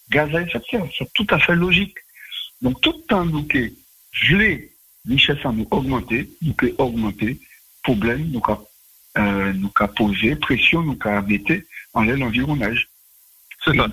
gaz 0.09 0.33
à 0.35 0.41
effet 0.41 0.59
de 0.59 0.63
serre. 0.69 0.87
C'est 0.97 1.11
tout 1.13 1.27
à 1.29 1.39
fait 1.39 1.55
logique. 1.55 1.95
Donc, 2.61 2.81
tout 2.81 2.93
le 2.93 3.03
temps 3.03 3.25
nous 3.25 3.43
que 3.43 3.71
les 4.31 4.71
richesse 5.07 5.45
à 5.45 5.51
nous 5.51 5.67
augmenter, 5.71 6.29
nous 6.41 6.53
que 6.53 6.73
augmenter, 6.77 7.39
problème, 7.83 8.29
nous 8.31 8.41
avons 8.47 8.67
euh, 9.17 9.53
nous 9.53 9.71
posé, 9.95 10.35
pression, 10.35 10.81
nous 10.81 10.97
avons 10.99 11.17
arrêté 11.17 11.65
en 11.93 12.03
l'environnage. 12.03 12.89
C'est 13.65 13.75
ça. 13.75 13.87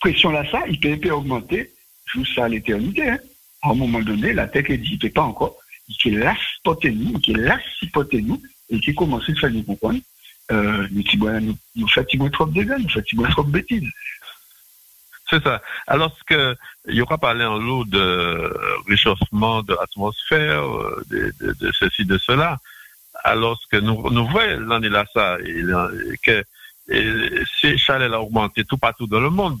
Pression 0.00 0.30
là, 0.30 0.48
ça, 0.50 0.62
il 0.68 0.78
peut, 0.78 1.10
augmenter 1.10 1.72
jusqu'à 2.12 2.48
l'éternité. 2.48 3.08
Hein. 3.08 3.18
À 3.62 3.70
un 3.70 3.74
moment 3.74 4.00
donné, 4.00 4.32
la 4.32 4.46
tech 4.46 4.68
est 4.68 4.78
dit, 4.78 4.92
il 4.92 4.98
peut 4.98 5.10
pas 5.10 5.22
encore. 5.22 5.56
Il 5.88 5.96
peut 6.02 6.18
la 6.18 6.36
spotter 6.56 6.90
nous, 6.90 7.18
il 7.26 7.34
peut 7.34 7.40
la 7.40 7.58
spotter 7.82 8.22
nous, 8.22 8.40
et 8.70 8.80
qui 8.80 8.94
commence 8.94 9.28
à 9.28 9.34
faire 9.34 9.50
nous 9.50 9.62
comprendre, 9.62 10.00
euh, 10.52 10.86
nous, 10.90 11.40
nous, 11.40 11.56
nous 11.76 11.88
fatiguons 11.88 12.28
trop 12.30 12.46
de 12.46 12.52
dégâts, 12.52 12.76
nous 12.78 12.88
fatiguons 12.90 13.28
trop 13.30 13.44
de 13.44 13.50
bêtises. 13.50 13.88
C'est 15.30 15.42
ça. 15.42 15.62
Alors 15.86 16.14
que 16.26 16.54
il 16.86 16.96
y 16.96 17.00
aura 17.00 17.16
parlé 17.16 17.44
en 17.46 17.58
lot 17.58 17.86
de 17.86 18.54
réchauffement 18.86 19.62
de 19.62 19.74
l'atmosphère, 19.74 20.62
euh, 20.62 21.02
de, 21.08 21.32
de, 21.40 21.52
de, 21.54 21.72
ceci, 21.72 22.04
de 22.04 22.18
cela. 22.18 22.58
Alors 23.22 23.58
que 23.70 23.78
nous, 23.78 24.10
nous 24.10 24.26
voyons 24.26 24.60
l'année 24.60 24.90
là 24.90 25.06
ça, 25.14 25.38
que 26.22 26.44
ces 26.88 27.78
chalets 27.78 28.12
ont 28.12 28.22
augmenté 28.22 28.64
tout 28.64 28.78
partout 28.78 29.06
dans 29.06 29.20
le 29.20 29.30
monde. 29.30 29.58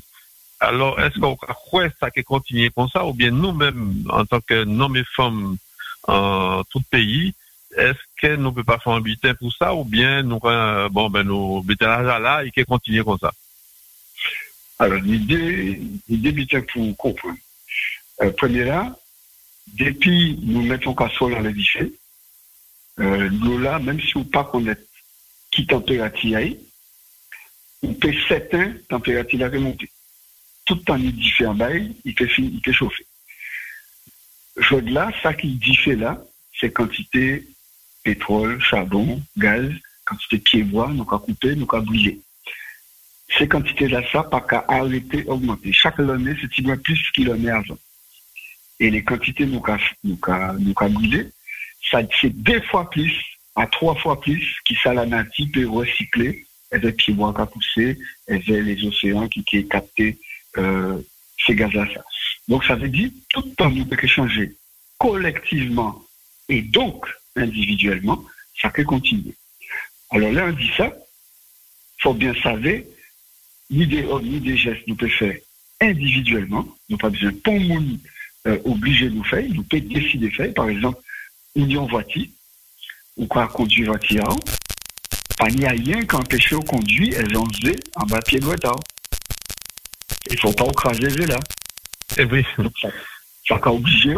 Alors, 0.60 1.00
est-ce 1.00 1.18
qu'on 1.18 1.36
croit 1.36 1.88
ça 2.00 2.10
continue 2.10 2.70
comme 2.70 2.88
ça, 2.88 3.04
ou 3.04 3.12
bien 3.12 3.30
nous-mêmes, 3.30 4.04
en 4.08 4.24
tant 4.24 4.40
que 4.40 4.64
nommés 4.64 5.04
femmes 5.16 5.56
en 6.06 6.62
tout 6.64 6.82
pays, 6.90 7.34
est-ce 7.76 7.98
que 8.20 8.36
nous 8.36 8.44
ne 8.44 8.50
pouvons 8.50 8.64
pas 8.64 8.78
faire 8.78 8.92
un 8.92 9.00
bulletin 9.00 9.34
pour 9.34 9.52
ça, 9.52 9.74
ou 9.74 9.84
bien 9.84 10.22
nous, 10.22 10.40
euh, 10.44 10.88
bon, 10.88 11.10
ben, 11.10 11.24
nous, 11.24 11.62
bulletin 11.62 12.02
là, 12.02 12.44
et 12.44 12.50
qui 12.50 12.64
continue 12.64 13.04
comme 13.04 13.18
ça? 13.18 13.32
Alors, 14.78 15.00
l'idée, 15.00 15.80
l'idée 16.08 16.32
bulletin 16.32 16.62
pour 16.62 16.96
comprendre. 16.96 17.38
Euh, 18.22 18.30
premier 18.30 18.64
là, 18.64 18.96
depuis 19.66 20.38
nous 20.42 20.62
mettons 20.62 20.94
casserole 20.94 21.34
dans 21.34 21.40
l'édifice, 21.40 21.92
euh, 23.00 23.28
nous 23.30 23.58
là, 23.58 23.78
même 23.80 24.00
si 24.00 24.16
on 24.16 24.24
pas 24.24 24.44
connaître 24.44 24.82
qui 25.50 25.66
température 25.66 26.38
on 27.84 27.94
peut 27.94 28.14
certains 28.28 28.74
température 28.88 29.38
la 29.38 29.48
remonter. 29.48 29.90
Tout 30.64 30.76
le 30.76 30.80
temps, 30.80 30.96
il 30.96 31.54
bail, 31.54 31.94
il 32.04 32.14
peut, 32.14 32.28
il 32.38 32.60
peut 32.60 32.72
chauffer. 32.72 33.06
Je 34.56 34.76
là, 34.76 35.10
ça 35.22 35.34
qui 35.34 35.48
diffère 35.56 35.98
là, 35.98 36.24
c'est 36.58 36.72
quantité 36.72 37.46
pétrole, 38.02 38.60
charbon, 38.60 39.20
gaz, 39.36 39.70
quantité 40.04 40.38
de 40.38 40.42
pieds-bois, 40.42 40.90
nous 40.94 41.02
avons 41.02 41.18
coupé, 41.18 41.54
nous 41.56 41.66
avons 41.72 41.84
brûlé. 41.84 42.20
Ces 43.36 43.48
quantités-là, 43.48 44.02
ça, 44.12 44.22
pas 44.22 44.40
qu'à 44.40 44.64
arrêter. 44.68 45.26
Chaque 45.72 45.98
année, 45.98 46.36
c'est 46.40 46.76
plus 46.82 47.10
qu'il 47.14 47.30
en 47.30 47.44
est 47.44 47.50
avant. 47.50 47.78
Et 48.80 48.90
les 48.90 49.02
quantités 49.02 49.46
nous 49.46 49.62
avons 49.66 49.78
nous, 50.04 51.30
c'est 52.20 52.30
deux 52.30 52.60
fois 52.62 52.88
plus, 52.90 53.14
à 53.56 53.66
trois 53.66 53.94
fois 53.96 54.20
plus, 54.20 54.56
qui 54.64 54.74
ça 54.76 54.94
la 54.94 55.06
nature 55.06 55.46
peut 55.52 55.68
recycler, 55.68 56.43
et 56.74 56.78
les 56.78 56.92
pieds-bois 56.92 57.32
qui 57.34 57.40
a 57.40 57.46
poussé, 57.46 57.98
et 58.28 58.38
les 58.38 58.84
océans 58.84 59.28
qui, 59.28 59.44
qui 59.44 59.66
capté, 59.68 60.18
euh, 60.58 60.98
ces 61.46 61.54
gaz-là. 61.54 61.86
Donc, 62.48 62.64
ça 62.64 62.74
veut 62.74 62.88
dire, 62.88 63.10
tout 63.30 63.42
le 63.44 63.54
temps, 63.54 63.70
nous 63.70 63.84
pouvons 63.86 64.06
changer 64.06 64.54
collectivement 64.98 66.02
et 66.48 66.62
donc 66.62 67.06
individuellement, 67.36 68.24
ça 68.60 68.70
peut 68.70 68.84
continuer. 68.84 69.34
Alors 70.10 70.32
là, 70.32 70.46
on 70.46 70.52
dit 70.52 70.70
ça, 70.76 70.92
il 71.98 72.02
faut 72.02 72.14
bien 72.14 72.34
savoir, 72.34 72.80
ni 73.70 73.86
des 73.86 74.02
ni 74.22 74.40
des 74.40 74.56
gestes 74.56 74.86
nous 74.86 74.94
pouvons 74.94 75.10
faire 75.10 75.36
individuellement, 75.80 76.66
nous 76.88 76.96
pas 76.96 77.10
besoin 77.10 77.32
pour 77.42 77.58
nous 77.58 77.98
euh, 78.46 78.58
obliger 78.64 79.10
de 79.10 79.14
nous 79.14 79.24
faire, 79.24 79.44
nous 79.48 79.64
pouvons 79.64 79.84
décider 79.84 80.28
de 80.28 80.34
faire, 80.34 80.54
par 80.54 80.68
exemple, 80.68 81.00
union 81.56 81.86
voiture, 81.86 82.26
ou 83.16 83.26
quoi 83.26 83.48
conduire 83.48 83.88
voiture, 83.88 84.36
pas 85.38 85.48
n'y 85.48 85.66
a 85.66 85.70
rien 85.70 86.04
qu'empêche 86.04 86.52
au 86.52 86.60
conduire, 86.60 87.18
elles 87.18 87.36
ont 87.36 87.48
en 87.96 88.06
bas 88.06 88.20
pied 88.20 88.38
droit. 88.38 88.56
Il 90.30 90.38
faut 90.38 90.52
pas 90.52 90.66
écraser 90.66 91.26
là. 91.26 91.38
Et 92.16 92.22
eh 92.22 92.24
oui. 92.24 92.44
ça, 92.80 92.88
ça 93.46 93.60
a 93.62 93.68
obligé, 93.68 94.14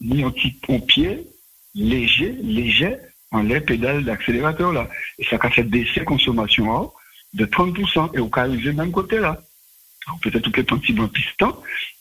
ni 0.00 0.22
un 0.22 0.30
petit 0.30 0.50
pompier, 0.50 1.26
léger, 1.74 2.36
léger, 2.42 2.96
en 3.30 3.42
les 3.42 3.60
pédales 3.60 4.04
d'accélérateur 4.04 4.72
là. 4.72 4.88
Et 5.18 5.24
ça 5.24 5.38
a 5.40 5.50
fait 5.50 5.62
baisser 5.62 6.00
la 6.00 6.04
consommation 6.04 6.92
de 7.34 7.46
30%. 7.46 8.14
Et 8.14 8.18
au 8.18 8.28
cas 8.28 8.48
où 8.48 8.54
même 8.54 8.92
côté 8.92 9.18
là. 9.18 9.40
Peut-être 10.22 10.42
tout 10.42 10.60
est 10.60 10.72
un 10.72 10.78
petit 10.78 10.92
bon 10.92 11.08
piston, 11.08 11.56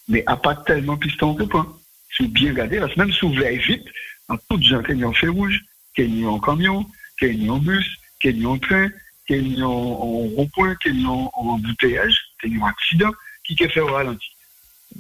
mais 0.08 0.24
à 0.28 0.38
pas 0.38 0.56
tellement 0.56 0.98
piston 0.98 1.34
que 1.34 1.44
point. 1.44 1.68
Si 2.16 2.28
bien 2.28 2.52
regardé, 2.52 2.80
là, 2.80 2.88
même 2.98 3.12
si 3.12 3.22
vous 3.22 3.34
voulez 3.34 3.58
vite, 3.58 3.86
en 4.30 4.38
tout 4.38 4.62
gens 4.62 4.84
qui 4.84 5.04
ont 5.04 5.14
fait 5.14 5.28
rouge, 5.28 5.60
qui 5.96 6.24
ont 6.24 6.36
en 6.36 6.40
camion, 6.40 6.86
qui 7.20 7.50
ont 7.50 7.56
en 7.56 7.58
bus, 7.58 7.98
qui 8.34 8.46
ont 8.46 8.52
en 8.52 8.58
train, 8.58 8.90
qui 9.28 9.56
ont 9.62 9.66
en 9.66 10.28
rond-point, 10.36 10.76
qui 10.82 10.90
ont 11.06 11.30
en 11.34 11.48
embouteillage, 11.56 12.18
qui 12.42 12.58
ont 12.58 12.66
accident, 12.66 13.12
qui 13.44 13.56
fait 13.56 13.80
au 13.80 13.88
ralenti. 13.88 14.28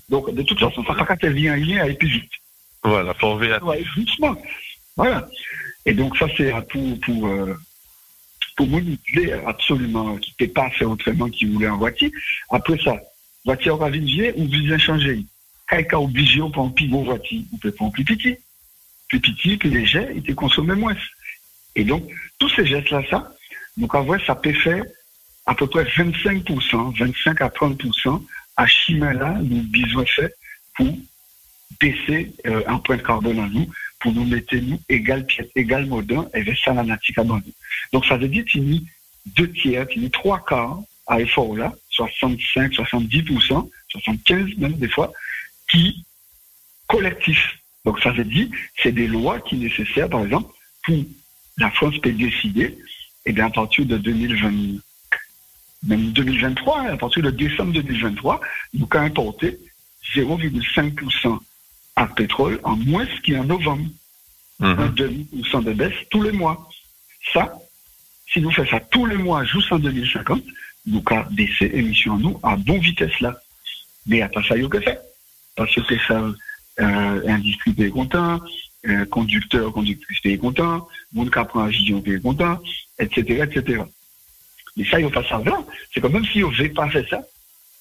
Donc, 0.10 0.34
de 0.34 0.41
toute 0.44 0.60
façon, 0.60 0.84
ça 0.84 0.94
n'a 0.94 1.05
pas 1.05 1.15
qu'à 1.15 1.29
rien 1.29 1.79
à 1.79 1.84
aller 1.84 1.94
plus 1.94 2.10
vite. 2.10 2.32
Voilà, 2.84 3.13
pour 3.15 3.38
VR. 3.38 3.63
Ouais, 3.63 3.84
justement. 3.96 4.36
Voilà. 4.96 5.27
Et 5.86 5.94
donc, 5.94 6.17
ça, 6.17 6.27
c'est 6.38 6.51
pour, 6.70 7.00
pour, 7.00 7.27
euh, 7.27 7.55
pour 8.55 8.67
voulait 8.67 9.34
absolument, 9.46 10.17
qui 10.17 10.34
ne 10.39 10.46
pas 10.48 10.70
faire 10.72 10.89
autrement, 10.89 11.29
qui 11.29 11.46
voulait 11.46 11.67
en 11.67 11.77
voiture. 11.77 12.12
Après 12.50 12.77
ça, 12.84 13.00
voiture 13.44 13.77
va 13.77 13.89
venir 13.89 14.34
ou 14.38 14.48
vient 14.48 14.77
changer. 14.77 15.25
Quelqu'un 15.70 15.98
obligé, 15.98 16.41
on 16.41 16.51
prend 16.51 16.67
un 16.67 16.72
plus 16.72 16.88
gros 16.88 17.03
voiture, 17.03 17.41
on 17.53 17.58
peut 17.58 17.72
prendre 17.72 17.91
plus 17.91 18.05
petit. 18.05 18.36
Plus 19.08 19.20
petit, 19.20 19.58
plus 19.58 19.70
léger, 19.70 20.08
il 20.15 20.24
te 20.24 20.32
consomme 20.32 20.74
moins. 20.75 20.96
Et 21.75 21.84
donc, 21.84 22.03
tous 22.39 22.50
ces 22.50 22.65
gestes-là, 22.65 23.03
ça, 23.10 23.34
donc 23.77 23.94
en 23.94 24.03
vrai, 24.03 24.20
ça 24.25 24.36
peut 24.36 24.53
faire 24.53 24.84
à 25.46 25.53
peu 25.53 25.67
près 25.67 25.84
25%, 25.84 26.98
25 26.98 27.41
à 27.41 27.50
30% 27.50 28.24
à 28.58 28.67
chemin 28.67 29.13
là, 29.13 29.38
nous 29.41 29.63
besoin 29.63 30.05
fait 30.05 30.34
pour 30.75 30.98
baisser 31.79 32.34
euh, 32.46 32.63
un 32.67 32.77
point 32.77 32.98
de 32.98 33.01
carbone 33.01 33.39
en 33.39 33.48
nous 33.48 33.70
pour 34.00 34.13
nous 34.13 34.25
mettre 34.25 34.55
nous 34.55 34.79
égal 34.88 35.25
pièce, 35.25 35.48
égal 35.55 35.86
modin, 35.88 36.27
et 36.34 36.44
vers 36.44 36.58
ça 36.58 36.74
la 36.74 36.84
nature 36.84 37.25
Donc 37.91 38.05
ça 38.05 38.17
veut 38.17 38.27
dire 38.27 38.46
qu'il 38.46 38.74
y 38.74 38.77
a 38.77 38.82
deux 39.25 39.51
tiers, 39.51 39.88
qu'il 39.88 40.03
y 40.03 40.05
a 40.05 40.10
trois 40.10 40.44
quarts 40.46 40.79
à 41.08 41.20
effort 41.22 41.55
là, 41.55 41.74
65, 41.89 42.72
70%, 42.72 43.70
75 43.89 44.58
même 44.58 44.74
des 44.74 44.89
fois, 44.89 45.12
qui 45.70 46.05
collectif. 46.88 47.60
Donc 47.84 48.00
ça 48.01 48.12
veut 48.12 48.25
dire 48.25 48.48
c'est 48.82 48.91
des 48.91 49.08
lois 49.08 49.39
qui 49.41 49.55
sont 49.55 49.62
nécessaires, 49.62 50.10
par 50.10 50.24
exemple, 50.24 50.53
pour 50.84 51.03
la 51.58 51.72
France 51.72 51.98
peut 52.00 52.12
décider, 52.12 52.78
et 53.26 53.32
bien 53.32 53.48
à 53.48 53.50
partir 53.50 53.86
de 53.86 53.98
2020, 53.98 54.80
même 55.88 56.12
2023, 56.12 56.82
à 56.90 56.98
partir 56.98 57.24
de 57.24 57.32
décembre 57.32 57.74
2023, 57.74 58.42
nous 58.74 58.88
avons 58.92 59.06
importé 59.06 59.60
0,5% 60.16 61.40
à 61.96 62.08
pétrole 62.08 62.60
en 62.64 62.76
moins 62.76 63.08
qu'en 63.26 63.44
novembre. 63.44 63.90
Mm 64.60 64.66
Un 64.66 64.88
demi-pour 64.90 65.62
de 65.62 65.74
baisse 65.74 65.94
tous 66.10 66.22
les 66.22 66.32
mois. 66.32 66.70
Ça, 67.34 67.54
si 68.32 68.40
nous 68.42 68.52
faisons 68.52 68.70
ça 68.70 68.80
tous 68.80 69.06
les 69.06 69.18
mois 69.18 69.44
jusqu'en 69.46 69.80
2050, 69.80 70.44
nous 70.88 71.04
avons 71.06 71.26
baissé 71.32 71.70
l'émission 71.70 72.18
nous 72.18 72.40
à 72.44 72.56
bonne 72.56 72.80
vitesse 72.80 73.20
là. 73.20 73.36
Mais 74.08 74.22
à 74.22 74.30
pas 74.30 74.44
ça, 74.44 74.56
il 74.56 74.64
y 74.64 74.66
a 74.66 74.70
que 74.70 74.80
fait. 74.80 75.00
Parce 75.56 75.74
que 75.74 75.98
ça, 76.08 76.22
euh, 76.80 77.28
industrie 77.28 77.74
est 77.78 77.90
content, 77.90 78.40
euh, 78.88 79.06
conducteur, 79.06 79.72
conductrice 79.72 80.20
est 80.24 80.38
content, 80.38 80.88
monde 81.13 81.32
qui 81.32 81.39
apprend 81.39 81.62
à 81.62 81.68
vision 81.70 82.04
est 82.06 82.22
content, 82.22 82.60
etc., 83.00 83.44
etc. 83.44 83.84
Mais 84.77 84.86
ça, 84.86 85.00
il 85.00 85.06
a 85.06 85.10
pas 85.10 85.24
ça 85.24 85.42
C'est 85.94 86.01
comme 86.01 86.13
même 86.13 86.25
si 86.25 86.44
on 86.44 86.51
ne 86.51 86.56
veut 86.56 86.74
pas 86.74 86.89
faire 86.89 87.08
ça, 87.10 87.22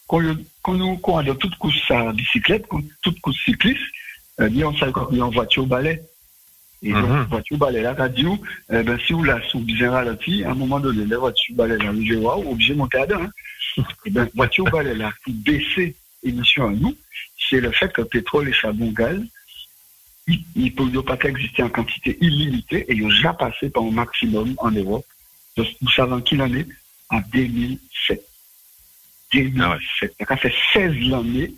quand, 0.07 0.21
nous, 0.21 0.97
quand 0.99 1.15
on 1.15 1.19
a 1.19 1.35
toute 1.35 1.57
course 1.57 1.91
à 1.91 2.13
bicyclette, 2.13 2.67
toute 3.03 3.21
course 3.21 3.39
cycliste, 3.45 3.81
euh, 4.41 4.49
on 4.65 4.75
on 5.11 5.21
en 5.21 5.31
voiture 5.31 5.65
au 5.65 5.67
balai. 5.67 6.03
Et 6.83 6.93
donc, 6.93 7.09
mm 7.09 7.13
-hmm. 7.13 7.29
voiture 7.29 7.59
balai 7.59 7.81
là, 7.83 8.09
dit, 8.09 8.27
eh 8.71 8.83
ben, 8.83 8.99
si 9.07 9.13
vous 9.15 9.25
la 9.25 9.41
sous 9.49 9.61
bien 9.61 9.91
ralenti, 9.91 10.45
à 10.45 10.51
un 10.51 10.55
moment 10.55 10.81
donné, 10.81 11.07
la 11.07 11.19
voiture 11.19 11.55
balai 11.57 11.79
là, 11.79 11.93
vous 11.93 12.15
wow, 12.25 12.51
obligé 12.53 12.75
de 12.75 12.79
monter 12.79 12.99
à 12.99 13.07
deux, 13.07 13.15
hein. 13.15 13.31
Et 13.77 13.83
eh 14.07 14.11
ben, 14.11 14.29
voiture 14.35 14.65
balai 14.65 14.95
là, 14.95 15.11
pour 15.23 15.33
baisser 15.49 15.97
l'émission 16.23 16.63
à 16.69 16.73
nous, 16.83 16.95
c'est 17.49 17.61
le 17.67 17.71
fait 17.79 17.91
que 17.95 18.03
le 18.03 18.09
pétrole 18.09 18.49
et 18.49 18.53
charbon 18.53 18.91
gaz, 19.01 19.19
il 20.27 20.45
ne 20.57 20.71
peut 20.71 21.03
pas 21.03 21.19
exister 21.29 21.63
en 21.63 21.69
quantité 21.69 22.17
illimitée 22.21 22.91
et 22.91 22.95
il 22.95 23.05
a 23.05 23.09
déjà 23.09 23.33
passé 23.35 23.69
par 23.71 23.83
un 23.83 23.91
maximum 23.91 24.55
en 24.59 24.71
Europe. 24.71 25.05
Donc, 25.57 25.67
nous 25.83 25.91
savons 25.91 26.21
qu'il 26.21 26.41
en 26.43 26.53
est 26.53 26.67
en 27.11 27.21
2007. 27.33 28.27
2007. 29.33 30.15
Ah 30.21 30.27
Ça 30.29 30.37
fait 30.37 30.55
16 30.73 31.13
années, 31.13 31.55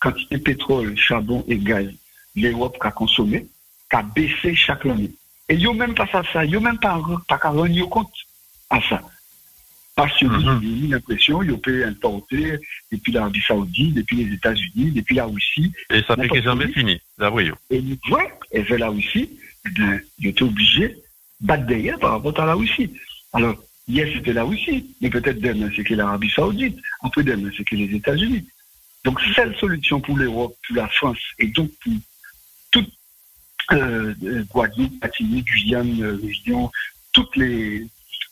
quantité 0.00 0.36
de 0.36 0.42
pétrole, 0.42 0.96
charbon 0.96 1.44
et 1.48 1.58
gaz, 1.58 1.88
l'Europe 2.36 2.76
a 2.80 2.90
consommé, 2.90 3.46
a 3.90 4.02
baissé 4.02 4.54
chaque 4.54 4.86
année. 4.86 5.10
Et 5.48 5.54
ils 5.54 5.64
n'ont 5.64 5.74
même 5.74 5.94
pas 5.94 6.06
ça. 6.06 6.44
Ils 6.44 6.52
n'ont 6.52 6.60
même 6.60 6.78
pas, 6.78 7.00
pas 7.28 7.38
compte 7.38 8.12
à 8.70 8.80
ça. 8.88 9.02
Parce 9.96 10.18
que 10.18 10.24
vous 10.24 10.48
avez 10.48 10.66
eu 10.66 10.86
l'impression, 10.86 11.42
ils 11.42 11.52
ont 11.52 11.58
pu 11.58 11.84
importer 11.84 12.58
depuis 12.90 13.12
l'Arabie 13.12 13.42
Saoudite, 13.46 13.94
depuis 13.94 14.24
les 14.24 14.34
États-Unis, 14.34 14.92
depuis 14.92 15.16
la 15.16 15.26
Russie. 15.26 15.72
Et 15.90 16.02
ça 16.02 16.16
fait 16.16 16.28
qu'ils 16.28 16.42
jamais 16.42 16.68
fini, 16.68 17.00
oui. 17.32 17.50
Et 17.68 17.82
nous, 17.82 17.98
ouais, 18.10 18.32
et 18.52 18.62
vers 18.62 18.78
la 18.78 18.88
Russie, 18.88 19.30
ils 19.66 20.28
étaient 20.28 20.42
obligés 20.42 20.88
de 20.88 21.46
battre 21.46 21.66
derrière 21.66 21.98
par 21.98 22.12
rapport 22.12 22.38
à 22.40 22.46
la 22.46 22.54
Russie. 22.54 22.90
Alors, 23.32 23.56
Hier, 23.90 24.06
c'était 24.14 24.32
la 24.32 24.44
Russie, 24.44 24.94
mais 25.00 25.10
peut-être 25.10 25.40
demain, 25.40 25.68
c'est 25.74 25.82
que 25.82 25.94
l'Arabie 25.94 26.30
Saoudite. 26.30 26.78
Après 27.02 27.24
demain, 27.24 27.50
c'est 27.56 27.64
que 27.64 27.74
les 27.74 27.92
États-Unis. 27.92 28.46
Donc, 29.04 29.20
seule 29.34 29.56
solution 29.56 30.00
pour 30.00 30.16
l'Europe, 30.16 30.56
pour 30.64 30.76
la 30.76 30.86
France, 30.86 31.18
et 31.40 31.48
donc 31.48 31.72
pour 31.82 31.92
toute 32.70 32.88
euh, 33.72 34.14
euh 34.22 34.44
Guadeloupe, 34.44 35.02
Martinique, 35.02 35.46
Guyane, 35.46 36.00
euh, 36.02 36.20
Réunion, 36.22 36.70
toutes 37.12 37.34
les, 37.34 37.84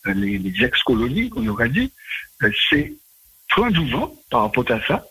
euh, 0.08 0.14
les, 0.14 0.64
ex-colonies, 0.64 1.30
qu'on 1.30 1.46
aurait 1.46 1.68
dit, 1.68 1.92
c'est 2.70 2.92
prendre 3.48 3.72
du 3.72 3.90
vent 3.90 4.14
par 4.30 4.42
rapport 4.42 4.70
à 4.70 4.80
ça 4.86 5.06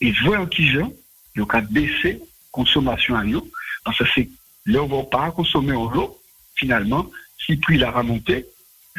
et 0.00 0.12
voir 0.24 0.48
qui 0.48 0.68
vient, 0.70 0.90
il 1.36 1.42
y 1.42 1.46
a 1.48 1.60
baisser 1.60 2.20
consommation 2.50 3.14
à 3.14 3.24
l'eau, 3.24 3.48
parce 3.84 3.98
que 3.98 4.04
c'est 4.14 4.28
l'Europe 4.64 5.10
pas 5.10 5.30
consommer 5.30 5.72
en 5.72 5.94
eau, 5.94 6.20
finalement, 6.54 7.06
si 7.38 7.56
prix 7.56 7.78
la 7.78 7.90
remonté, 7.90 8.46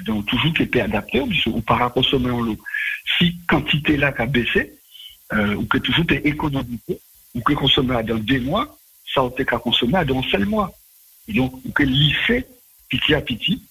donc 0.06 0.26
toujours 0.26 0.54
qui 0.54 0.64
était 0.64 0.82
adapté, 0.82 1.22
ou 1.48 1.62
par 1.62 1.92
consommer 1.94 2.32
en 2.32 2.42
l'eau. 2.42 2.58
Si 3.18 3.38
quantité 3.48 3.98
là 3.98 4.14
a 4.18 4.26
baissé, 4.26 4.74
euh, 5.34 5.56
ou 5.56 5.66
que 5.66 5.78
toujours 5.78 6.06
est 6.10 6.26
économisé, 6.26 7.00
ou 7.36 7.42
que 7.42 7.54
consommer 7.54 8.04
dans 8.04 8.18
deux 8.18 8.40
mois, 8.42 8.78
ça 9.14 9.24
aurait 9.24 9.46
qu'à 9.46 9.58
consommer 9.58 10.04
dans 10.06 10.24
seul 10.24 10.46
mois. 10.46 10.72
Et 11.28 11.34
donc, 11.34 11.54
ou 11.66 11.72
que 11.72 11.84
lycée, 11.84 12.46
petit 12.90 13.14
à 13.14 13.22
petit, 13.22 13.64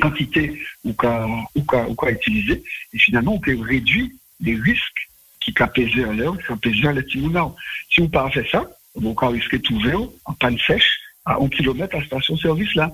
quantité 0.00 0.60
ou 0.84 0.92
qu'à 0.92 1.26
ou 1.54 1.62
qu'à 1.62 1.88
ou 1.88 1.94
qu'à 1.94 2.10
utiliser, 2.10 2.62
et 2.92 2.98
finalement, 2.98 3.34
on 3.34 3.40
peut 3.40 3.58
réduire 3.60 4.08
les 4.40 4.56
risques 4.56 5.08
qui 5.40 5.52
qu'a 5.52 5.66
pesé 5.66 6.04
à 6.04 6.12
l'heure, 6.12 6.36
qui 6.38 6.56
pesé 6.56 6.88
à 6.88 6.92
l'estimounard. 6.92 7.54
Si 7.90 8.00
on 8.00 8.08
pas 8.08 8.30
fait 8.30 8.46
ça, 8.50 8.68
on 8.94 9.12
va 9.12 9.28
risquer 9.28 9.58
de 9.58 9.62
trouver 9.62 9.94
en 9.94 10.32
panne 10.34 10.58
sèche 10.58 11.00
à 11.24 11.36
un 11.40 11.48
kilomètre 11.48 11.96
à 11.96 12.00
la 12.00 12.06
station-service 12.06 12.74
là. 12.74 12.90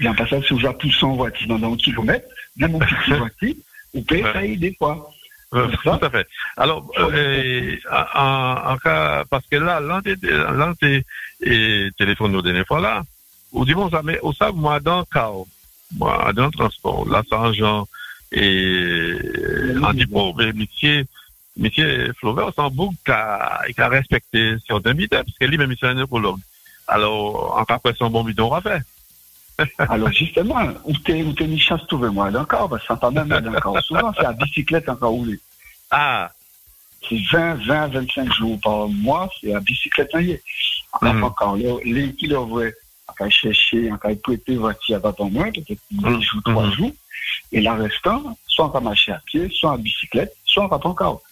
Il 0.00 0.04
y 0.04 0.06
a 0.06 0.12
un 0.12 0.14
passage 0.14 0.44
sur 0.44 0.60
la 0.60 0.72
poussant 0.72 1.14
voiture 1.14 1.58
dans 1.58 1.72
un 1.72 1.76
kilomètre, 1.76 2.28
même 2.56 2.76
un 2.76 2.78
petit 2.78 3.10
voiture, 3.18 3.54
on 3.94 4.02
peut 4.02 4.22
faillir 4.22 4.58
des 4.58 4.74
fois. 4.74 5.10
Euh, 5.54 5.68
tout 5.82 5.90
à 5.90 6.10
fait. 6.10 6.26
Alors, 6.56 6.88
euh, 6.98 7.76
en, 7.90 8.72
en, 8.72 8.76
cas, 8.76 9.24
parce 9.30 9.46
que 9.46 9.56
là, 9.56 9.80
l'un 9.80 10.00
des, 10.02 10.14
l'un 10.22 10.74
des 10.80 11.90
téléphones 11.96 12.32
nous 12.32 12.42
dernière 12.42 12.66
fois 12.66 12.80
là, 12.80 13.02
moins, 13.52 13.90
ça, 13.90 14.02
mais 14.04 14.20
au 14.20 14.32
ça, 14.32 14.52
moi, 14.52 14.78
dans 14.78 15.00
le 15.00 15.04
moi, 15.04 15.46
dans 15.92 16.46
le 16.46 16.50
transport, 16.50 17.06
Jean 17.52 17.86
et 18.32 19.16
Pro, 20.10 20.34
mais 20.36 20.52
métier, 20.52 21.04
métier 21.56 22.10
Flaubert, 22.18 22.52
sans 22.54 22.70
boucle, 22.70 22.96
qui 23.04 23.80
a 23.80 23.88
respecté 23.88 24.56
sur 24.64 24.80
2000, 24.80 25.08
parce 25.08 25.24
que 25.38 25.44
lui, 25.46 25.58
même, 25.58 25.72
il 25.72 25.78
est 25.82 25.88
un 25.88 25.94
neurologue. 25.94 26.40
Alors, 26.86 27.58
en 27.58 27.64
cas, 27.64 27.78
son 27.98 28.10
bon 28.10 28.24
bidon, 28.24 28.46
on 28.46 28.50
va 28.50 28.60
faire. 28.60 28.82
Alors 29.78 30.12
justement, 30.12 30.60
où 30.84 30.92
t'es 30.98 31.22
où 31.22 31.32
t'es 31.32 31.46
mis 31.46 31.58
chance 31.58 31.84
trouver 31.88 32.10
moi 32.10 32.30
d'accord, 32.30 32.68
parce 32.68 32.82
que 32.82 32.88
ça 32.88 32.96
pas 32.96 33.10
même 33.10 33.28
d'accord. 33.28 33.76
Souvent 33.82 34.12
c'est 34.14 34.22
la 34.22 34.32
bicyclette 34.32 34.88
encore 34.88 35.10
roulée. 35.10 35.40
Ah. 35.90 36.30
C'est 37.08 37.18
20, 37.32 37.66
20, 37.66 37.88
25 37.88 38.32
jours 38.34 38.58
par 38.62 38.88
mois, 38.88 39.28
c'est 39.40 39.48
la 39.48 39.60
bicyclette 39.60 40.14
en 40.14 40.18
est. 40.18 40.42
Mm. 41.02 41.24
Encore, 41.24 41.56
les 41.56 42.14
qui 42.14 42.26
leur 42.26 42.46
on 43.20 43.30
chercher, 43.30 43.90
on 43.90 43.96
va 43.96 44.14
prêter 44.16 44.56
voiture 44.56 44.96
à 44.96 45.12
pas 45.12 45.24
moins, 45.24 45.50
peut-être 45.50 45.80
deux 45.90 46.16
mm. 46.16 46.22
jours, 46.22 46.42
trois 46.44 46.66
mm. 46.66 46.72
jours. 46.72 46.92
Et 47.52 47.60
la 47.60 47.74
restant, 47.74 48.36
soit 48.46 48.66
on 48.66 48.70
va 48.70 48.80
marcher 48.80 49.12
à 49.12 49.20
pied, 49.26 49.48
soit 49.50 49.72
en 49.72 49.78
bicyclette, 49.78 50.34
soit 50.44 50.64
on 50.64 50.68
va 50.68 50.78
pas 50.78 50.88
encore. 50.88 51.22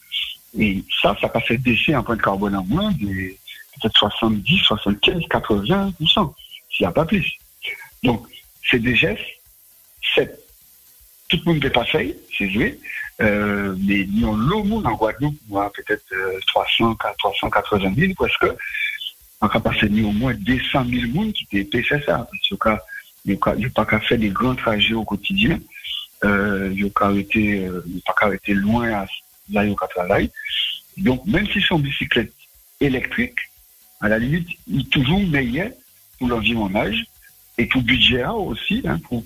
Et 0.59 0.83
ça, 1.03 1.17
ça 1.21 1.29
va 1.29 1.41
faire 1.41 1.59
baisser 1.59 1.95
un 1.95 2.03
point 2.03 2.17
de 2.17 2.23
carbone 2.23 2.57
en 2.57 2.65
moins 2.65 2.91
de 2.93 3.35
peut-être 3.81 3.99
70, 3.99 4.59
75, 4.59 5.23
80%, 5.31 6.35
s'il 6.71 6.85
n'y 6.85 6.87
a 6.87 6.93
pas 6.93 7.05
plus. 7.05 7.39
Donc, 8.03 8.27
c'est 8.69 8.79
des 8.79 8.97
gestes, 8.97 9.21
c'est 10.15 10.47
tout 11.29 11.39
le 11.45 11.53
monde 11.53 11.61
peut 11.61 11.71
pas 11.71 11.85
faire, 11.85 12.09
c'est 12.39 12.47
vrai, 12.47 12.79
euh, 13.21 13.75
mais 13.81 14.07
nous, 14.13 14.35
l'eau 14.37 14.63
en 14.85 14.93
Guadeloupe, 14.95 15.37
moi, 15.49 15.73
peut-être 15.75 16.05
300, 16.47 16.97
380 17.19 17.95
000, 17.97 18.13
parce 18.17 18.37
on 19.41 19.47
a 19.47 19.61
passé 19.61 19.87
au 20.03 20.13
moins 20.13 20.35
200 20.35 20.85
000 20.89 21.07
personnes 21.13 21.33
qui 21.33 21.59
étaient 21.59 21.83
fait 21.83 22.03
ça. 22.05 22.27
Parce 22.31 22.49
il 23.25 23.39
n'y 23.57 23.65
a 23.67 23.71
pas 23.71 23.85
faire 24.01 24.19
des 24.19 24.31
grands 24.31 24.55
trajets 24.55 24.95
au 24.95 25.05
quotidien. 25.05 25.59
Euh, 26.25 26.71
il 26.73 26.83
n'y 26.83 26.89
a 26.89 26.93
pas 26.93 28.15
qu'à 28.19 28.29
être 28.33 28.49
loin 28.49 28.91
à 28.93 29.07
là 29.51 29.65
où 29.65 29.75
travaille. 29.75 30.31
Donc, 30.97 31.27
même 31.27 31.47
si 31.49 31.61
son 31.61 31.79
bicyclette 31.79 32.33
électrique, 32.81 33.39
à 34.01 34.09
la 34.09 34.19
limite, 34.19 34.49
il 34.67 34.81
est 34.81 34.91
toujours 34.91 35.21
meilleur 35.21 35.71
pour 36.19 36.29
l'environnement 36.29 36.85
et 37.59 37.67
pour 37.67 37.83
budget 37.83 38.25
aussi, 38.27 38.83
hein, 38.85 38.99
pour 39.09 39.25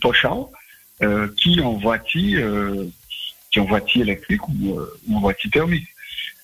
euh, 1.03 1.29
en 1.61 1.75
voiture, 1.75 2.41
euh, 2.45 2.87
qui 3.51 3.61
en 3.61 3.65
voiture 3.65 4.03
électrique 4.03 4.47
ou, 4.49 4.79
euh, 4.79 5.01
en 5.13 5.21
voiture 5.21 5.51
thermique. 5.51 5.89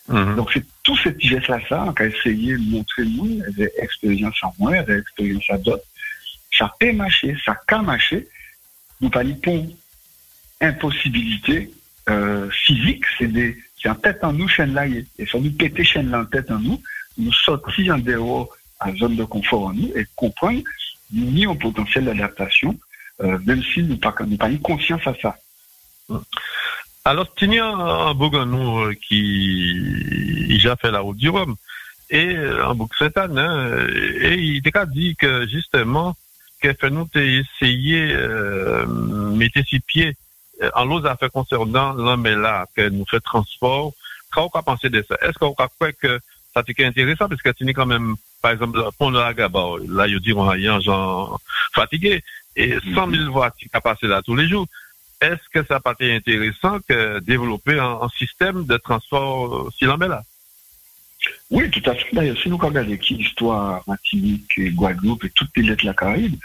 Mhm. 0.09 0.37
Donc 0.37 0.51
c'est 0.53 0.65
tout 0.83 0.97
ces 0.99 1.13
petits 1.13 1.29
gestes-là, 1.29 1.61
ça, 1.69 1.93
qu'on 1.97 2.05
a 2.05 2.07
essayé 2.07 2.53
de 2.53 2.71
montrer 2.71 3.05
nous, 3.05 3.43
des 3.57 3.71
expériences 3.79 4.43
en 4.43 4.55
moins, 4.59 4.83
des 4.83 4.99
expériences 4.99 5.51
à 5.51 5.59
d'autres. 5.59 5.85
Ça 6.57 6.73
peut 6.79 6.93
marcher, 6.93 7.37
ça 7.45 7.57
peut 7.67 7.83
marcher. 7.83 8.29
Nous 9.01 9.11
pas 9.11 9.23
pour 9.43 9.67
impossibilité 10.61 11.71
euh, 12.09 12.49
physique, 12.51 13.05
c'est 13.19 13.27
des, 13.27 13.59
c'est 13.83 13.89
en 13.89 13.95
tête 13.95 14.23
en 14.23 14.33
nous 14.33 14.49
chaîne 14.49 14.73
là, 14.73 14.87
et 14.87 15.05
ça 15.27 15.39
nous 15.39 15.51
péter 15.51 15.85
chaîne 15.85 16.11
là 16.11 16.21
en 16.21 16.25
tête 16.25 16.51
en 16.51 16.59
nous, 16.59 16.81
nous 17.19 17.33
sortir 17.33 17.95
en 17.95 17.99
dehors 17.99 18.49
à 18.81 18.95
zone 18.95 19.17
de 19.17 19.25
confort 19.25 19.65
en 19.65 19.73
nous 19.75 19.93
et 19.95 20.07
comprendre 20.15 20.63
ni 21.13 21.47
au 21.47 21.55
potentiel 21.55 22.05
d'adaptation, 22.07 22.79
euh, 23.23 23.39
même 23.45 23.63
si 23.63 23.83
nous 23.83 23.97
pas, 23.97 24.15
nous 24.27 24.37
pas 24.37 24.49
une 24.49 24.61
conscience 24.61 25.07
à 25.07 25.15
ça. 25.21 25.37
Alors, 27.07 27.29
il 27.41 27.55
y 27.55 27.61
a 27.61 27.67
un 27.67 28.15
Bourgogne 28.15 28.53
euh, 28.53 28.93
qui 28.95 30.61
a 30.69 30.75
fait 30.75 30.91
la 30.91 30.99
route 30.99 31.17
du 31.17 31.29
Rhum 31.29 31.55
et 32.11 32.35
un 32.35 32.75
bouc 32.75 32.93
saint 32.97 33.13
hein, 33.17 33.87
et 34.21 34.35
il 34.35 34.61
a 34.75 34.87
dit 34.87 35.15
que 35.15 35.47
justement, 35.47 36.17
que 36.61 36.87
nous 36.89 37.09
essayer 37.15 38.11
euh, 38.11 38.87
mettre 38.87 39.61
ses 39.71 39.79
pieds 39.79 40.17
euh, 40.61 40.69
en 40.75 40.85
l'autre 40.85 41.07
affaire 41.07 41.31
concernant 41.31 41.93
l'homme 41.93 42.27
là, 42.27 42.67
que 42.75 42.89
nous 42.89 43.07
fait 43.09 43.21
transport. 43.21 43.93
Quand 44.33 44.51
on 44.53 44.59
a 44.59 44.63
pensé 44.63 44.91
de 44.91 45.05
ça, 45.09 45.17
est-ce 45.23 45.39
qu'on 45.39 45.53
cru 45.53 45.95
que 46.03 46.19
ça 46.53 46.65
t'est 46.65 46.85
intéressant? 46.85 47.29
Parce 47.29 47.41
que 47.41 47.51
tu 47.51 47.65
quand 47.73 47.87
même, 47.87 48.17
par 48.43 48.51
exemple, 48.51 48.83
pont 48.99 49.13
de 49.13 49.19
la 49.21 49.33
là, 49.33 50.09
je 50.09 50.19
dis, 50.19 50.33
on 50.33 50.49
a 50.49 50.57
un 50.57 50.81
genre 50.81 51.41
fatigué, 51.73 52.25
et 52.57 52.77
100 52.95 53.11
000 53.13 53.31
voitures 53.31 53.71
qui 53.73 53.81
passent 53.81 54.03
là 54.03 54.23
tous 54.23 54.35
les 54.35 54.49
jours. 54.49 54.67
Est-ce 55.21 55.49
que 55.53 55.67
ça 55.67 55.81
pas 55.81 55.93
été 55.93 56.15
intéressant 56.15 56.79
que 56.87 57.21
développer 57.21 57.79
un, 57.79 58.09
système 58.19 58.67
de 58.67 58.77
transport 58.77 59.71
si 59.77 59.85
là? 59.85 60.23
Oui, 61.51 61.71
tout 61.71 61.83
à 61.89 61.95
fait. 61.95 62.15
D'ailleurs, 62.15 62.37
si 62.39 62.49
nous 62.49 62.59
regardons 62.59 62.97
l'histoire 63.11 63.83
Martinique 63.87 64.51
et 64.59 64.71
Guadeloupe 64.71 65.25
et 65.25 65.31
toutes 65.31 65.57
les 65.57 65.63
lettres 65.63 65.83
de 65.83 65.89
la 65.89 65.95
Caraïbe, 65.95 66.37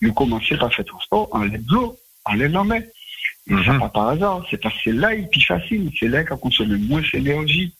nous 0.00 0.12
commençons 0.12 0.56
par 0.58 0.72
faire 0.72 0.84
transport 0.84 1.28
en 1.32 1.44
lait 1.44 1.58
de 1.58 1.72
l'eau, 1.72 1.98
en 2.24 2.34
de 2.34 2.42
Et 2.42 3.64
ça 3.64 3.72
mhm. 3.72 3.80
pas 3.80 3.88
par 3.88 4.08
hasard. 4.08 4.44
C'est 4.50 4.58
parce 4.58 4.74
que 4.74 4.80
c'est 4.84 4.92
là, 4.92 5.14
il 5.14 5.28
plus 5.28 5.44
facile. 5.44 5.90
C'est 5.98 6.08
là 6.08 6.24
qu'on 6.24 6.36
consomme 6.36 6.76
moins 6.86 7.02
d'énergie. 7.12 7.72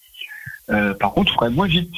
Euh, 0.70 0.94
par 0.94 1.12
contre, 1.12 1.32
il 1.32 1.38
faut 1.38 1.50
moins 1.50 1.68
vite. 1.68 1.94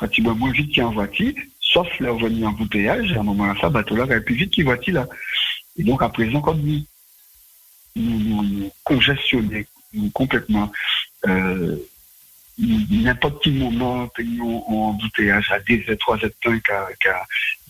Va 0.00 0.32
moins 0.32 0.52
vite 0.52 0.74
qu'en 0.74 0.92
voiture, 0.92 1.34
sauf 1.60 1.86
là, 2.00 2.12
venir 2.12 2.48
en 2.48 2.52
bouteillage, 2.52 3.12
à 3.12 3.20
un 3.20 3.22
moment 3.22 3.46
là, 3.46 3.54
ça, 3.60 3.68
bateau 3.68 3.96
là, 3.96 4.06
va 4.06 4.18
plus 4.20 4.34
vite 4.34 4.50
qu'il 4.50 4.64
voiture 4.64 4.94
là. 4.94 5.06
Et 5.76 5.84
donc, 5.84 6.02
à 6.02 6.08
présent, 6.08 6.40
comme 6.40 6.60
nous, 6.62 6.80
nous, 7.96 8.42
nous 8.42 8.70
congestionner 8.84 9.66
complètement, 10.12 10.70
euh, 11.26 11.76
n'importe 12.58 13.42
quel 13.42 13.54
moment, 13.54 14.08
nous 14.18 14.64
en 14.68 14.90
embouteillage 14.90 15.50
à 15.50 15.60
des 15.60 15.84
trois 15.98 16.18
Z 16.18 16.30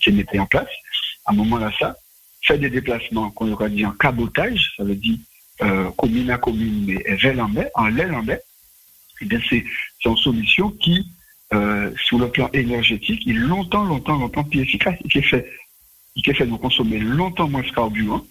qui 0.01 0.13
mettait 0.13 0.39
en 0.39 0.47
place, 0.47 0.69
à 1.27 1.33
un 1.33 1.35
moment 1.35 1.59
là, 1.59 1.71
ça, 1.79 1.97
fait 2.43 2.59
des 2.59 2.71
déplacements 2.71 3.31
qu'on 3.31 3.53
aurait 3.53 3.71
dit 3.71 3.85
en 3.85 3.93
cabotage, 3.93 4.73
ça 4.77 4.85
veut 4.85 4.95
dire 4.95 5.19
euh, 5.63 5.91
commune 5.93 6.31
à 6.31 6.39
commune, 6.39 6.85
mais 6.87 7.71
en 7.75 7.89
l'aile 7.89 8.15
en 8.15 8.23
baie, 8.23 8.41
eh 9.21 9.27
bien, 9.27 9.41
c'est 9.49 9.65
une 10.05 10.17
solution 10.17 10.71
qui, 10.71 11.07
euh, 11.53 11.91
sur 11.97 12.19
le 12.19 12.31
plan 12.31 12.49
énergétique, 12.53 13.27
est 13.29 13.33
longtemps, 13.33 13.85
longtemps, 13.85 14.17
longtemps 14.17 14.45
plus 14.45 14.61
efficace, 14.61 14.97
et 15.05 15.09
qui 15.09 15.23
fait, 15.23 15.47
qui 16.17 16.35
fait 16.35 16.47
nous 16.47 16.59
consommer 16.59 16.99
longtemps 16.99 17.49
moins 17.49 17.63
de 17.63 17.71
carburant. 17.71 18.25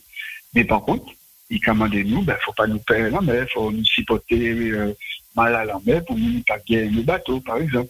Mais 0.55 0.63
par 0.63 0.81
contre, 0.81 1.13
il 1.49 1.59
commande 1.61 1.93
nous, 1.93 2.21
ben, 2.21 2.37
faut 2.41 2.53
pas 2.53 2.67
nous 2.67 2.79
perdre 2.79 3.15
la 3.15 3.21
mer, 3.21 3.47
faut 3.51 3.71
nous 3.71 3.85
supporter 3.85 4.49
euh, 4.71 4.93
mal 5.35 5.55
à 5.55 5.65
la 5.65 5.79
mer 5.85 6.03
pour 6.05 6.17
nous 6.17 6.41
pas 6.43 6.59
gagner 6.59 6.89
le 6.89 7.01
bateau, 7.01 7.39
par 7.39 7.57
exemple. 7.57 7.89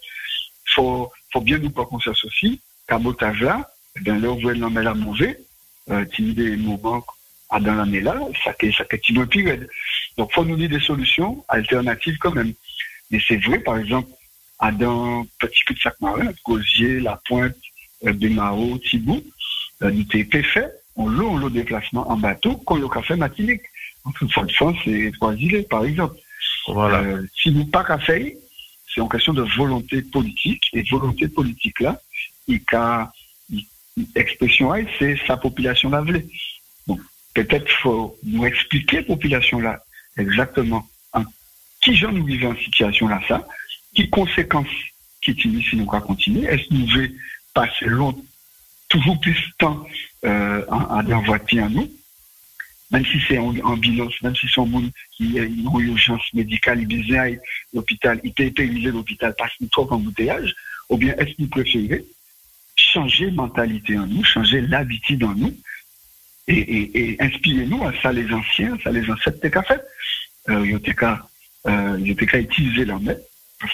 Faut, 0.74 1.12
faut 1.34 1.42
bien 1.42 1.58
nous 1.58 1.70
prendre 1.70 1.90
conscience 1.90 2.24
aussi, 2.24 2.62
cabotage 2.88 3.42
là, 3.42 3.70
eh 3.98 4.02
bien, 4.02 4.20
là, 4.20 4.30
on 4.30 4.40
voit 4.40 4.54
la 4.54 4.94
manger, 4.94 5.38
euh, 5.90 6.06
des 6.20 6.56
moments 6.58 7.04
dans 7.60 7.74
l'année 7.74 8.02
là, 8.02 8.16
ça 8.44 8.54
fait, 8.54 8.72
ça 8.72 8.86
fait 8.86 8.98
petit 8.98 9.14
peu 9.14 9.28
Donc, 10.18 10.32
faut 10.34 10.46
nous 10.46 10.56
dire 10.56 10.70
des 10.70 10.80
solutions 10.80 11.44
alternatives 11.48 12.18
quand 12.20 12.36
même. 12.36 12.54
Mais 13.10 13.20
c'est 13.28 13.38
vrai, 13.38 13.60
par 13.60 13.80
exemple, 13.80 14.10
à 14.60 14.72
dans 14.72 15.26
petit 15.40 15.62
coup 15.66 15.74
de 15.74 15.80
sac 15.80 15.96
marin, 16.00 16.32
Gosier, 16.46 17.00
La 17.00 17.20
Pointe, 17.28 17.56
euh, 18.06 18.14
Bémaro, 18.14 18.78
Thibou, 18.78 19.24
euh, 19.82 19.90
nous 19.90 20.02
été 20.02 20.44
fait, 20.44 20.72
on 21.00 21.08
l'eau, 21.08 21.30
on 21.30 21.38
l'eau 21.38 21.50
déplacement 21.50 22.10
en 22.10 22.18
bateau, 22.18 22.56
qu'on 22.58 22.76
le 22.76 22.88
café 22.88 23.16
Matinique. 23.16 23.64
En 24.04 24.12
toute 24.12 24.32
façon, 24.32 24.76
c'est 24.84 25.12
trois 25.16 25.34
îles, 25.34 25.66
par 25.70 25.86
exemple. 25.86 26.16
Voilà. 26.68 27.00
Euh, 27.00 27.26
si 27.36 27.52
nous 27.52 27.66
pas 27.66 27.84
faire, 28.00 28.26
c'est 28.94 29.02
en 29.02 29.08
question 29.08 29.34
de 29.34 29.46
volonté 29.58 30.02
politique, 30.04 30.64
et 30.74 30.84
volonté 30.84 31.28
politique 31.28 31.80
là, 31.80 32.00
il 32.48 32.62
a, 32.74 33.12
expression 34.16 34.72
c'est 34.98 35.18
sa 35.26 35.38
population 35.38 35.90
la 35.90 36.04
Donc, 36.88 37.00
peut-être 37.34 37.70
faut 37.82 38.18
nous 38.24 38.46
expliquer 38.46 39.02
population 39.02 39.60
là, 39.60 39.82
exactement 40.18 40.88
qui 41.82 41.96
gens 41.96 42.12
nous 42.12 42.26
vivons 42.26 42.52
en 42.52 42.58
situation 42.58 43.08
là, 43.08 43.22
ça, 43.28 43.46
qui 43.94 44.10
conséquences 44.10 44.68
qui 45.22 45.32
utilisent 45.32 45.70
si 45.70 45.76
nous 45.76 45.90
va 45.90 46.02
continuer, 46.02 46.46
est-ce 46.46 46.68
que 46.70 46.74
nous 46.74 46.86
devons 46.86 47.14
passer 47.54 47.86
long, 47.86 48.16
toujours 48.90 49.20
plus 49.20 49.34
de 49.34 49.54
temps 49.58 49.86
euh, 50.26 50.66
à, 50.70 51.00
à 51.00 51.20
voiture 51.22 51.64
à 51.64 51.70
nous, 51.70 51.90
même 52.92 53.06
si 53.06 53.20
c'est 53.28 53.38
en 53.38 53.56
ambulance, 53.60 54.14
même 54.22 54.36
si 54.36 54.48
c'est 54.54 54.62
un 54.62 54.66
monde 54.66 54.90
qui 55.16 55.40
a 55.40 55.44
une 55.44 55.70
urgence 55.80 56.34
médicale, 56.34 56.82
il 56.82 56.88
besoin 56.88 57.36
l'hôpital, 57.74 58.20
il 58.24 58.34
peut 58.34 58.44
utiliser 58.44 58.92
l'hôpital 58.92 59.34
parce 59.38 59.56
qu'il 59.56 59.70
trop 59.70 59.92
embouteillage, 59.92 60.54
ou 60.90 60.98
bien 60.98 61.16
est-ce 61.18 61.32
que 61.36 61.42
nous 61.44 61.48
préférons 61.48 62.04
changer 62.76 63.30
mentalité 63.32 63.98
en 63.98 64.08
nous, 64.08 64.24
changer 64.24 64.62
l'habitude 64.62 65.24
en 65.24 65.36
nous, 65.36 65.56
et, 66.48 67.12
et 67.12 67.22
inspirer-nous 67.22 67.86
à 67.86 67.94
ça 68.02 68.12
les 68.12 68.32
anciens, 68.34 68.76
ça 68.84 68.92
les 68.92 69.10
ancêtres 69.10 69.40
de 69.40 69.50
fait. 69.50 69.82
Euh, 70.50 70.66
il 70.66 70.72
y 70.72 70.94
a 70.96 71.28
euh, 71.68 72.16
qu'à 72.26 72.40
utiliser 72.40 72.86
la 72.86 72.98
main. 72.98 73.16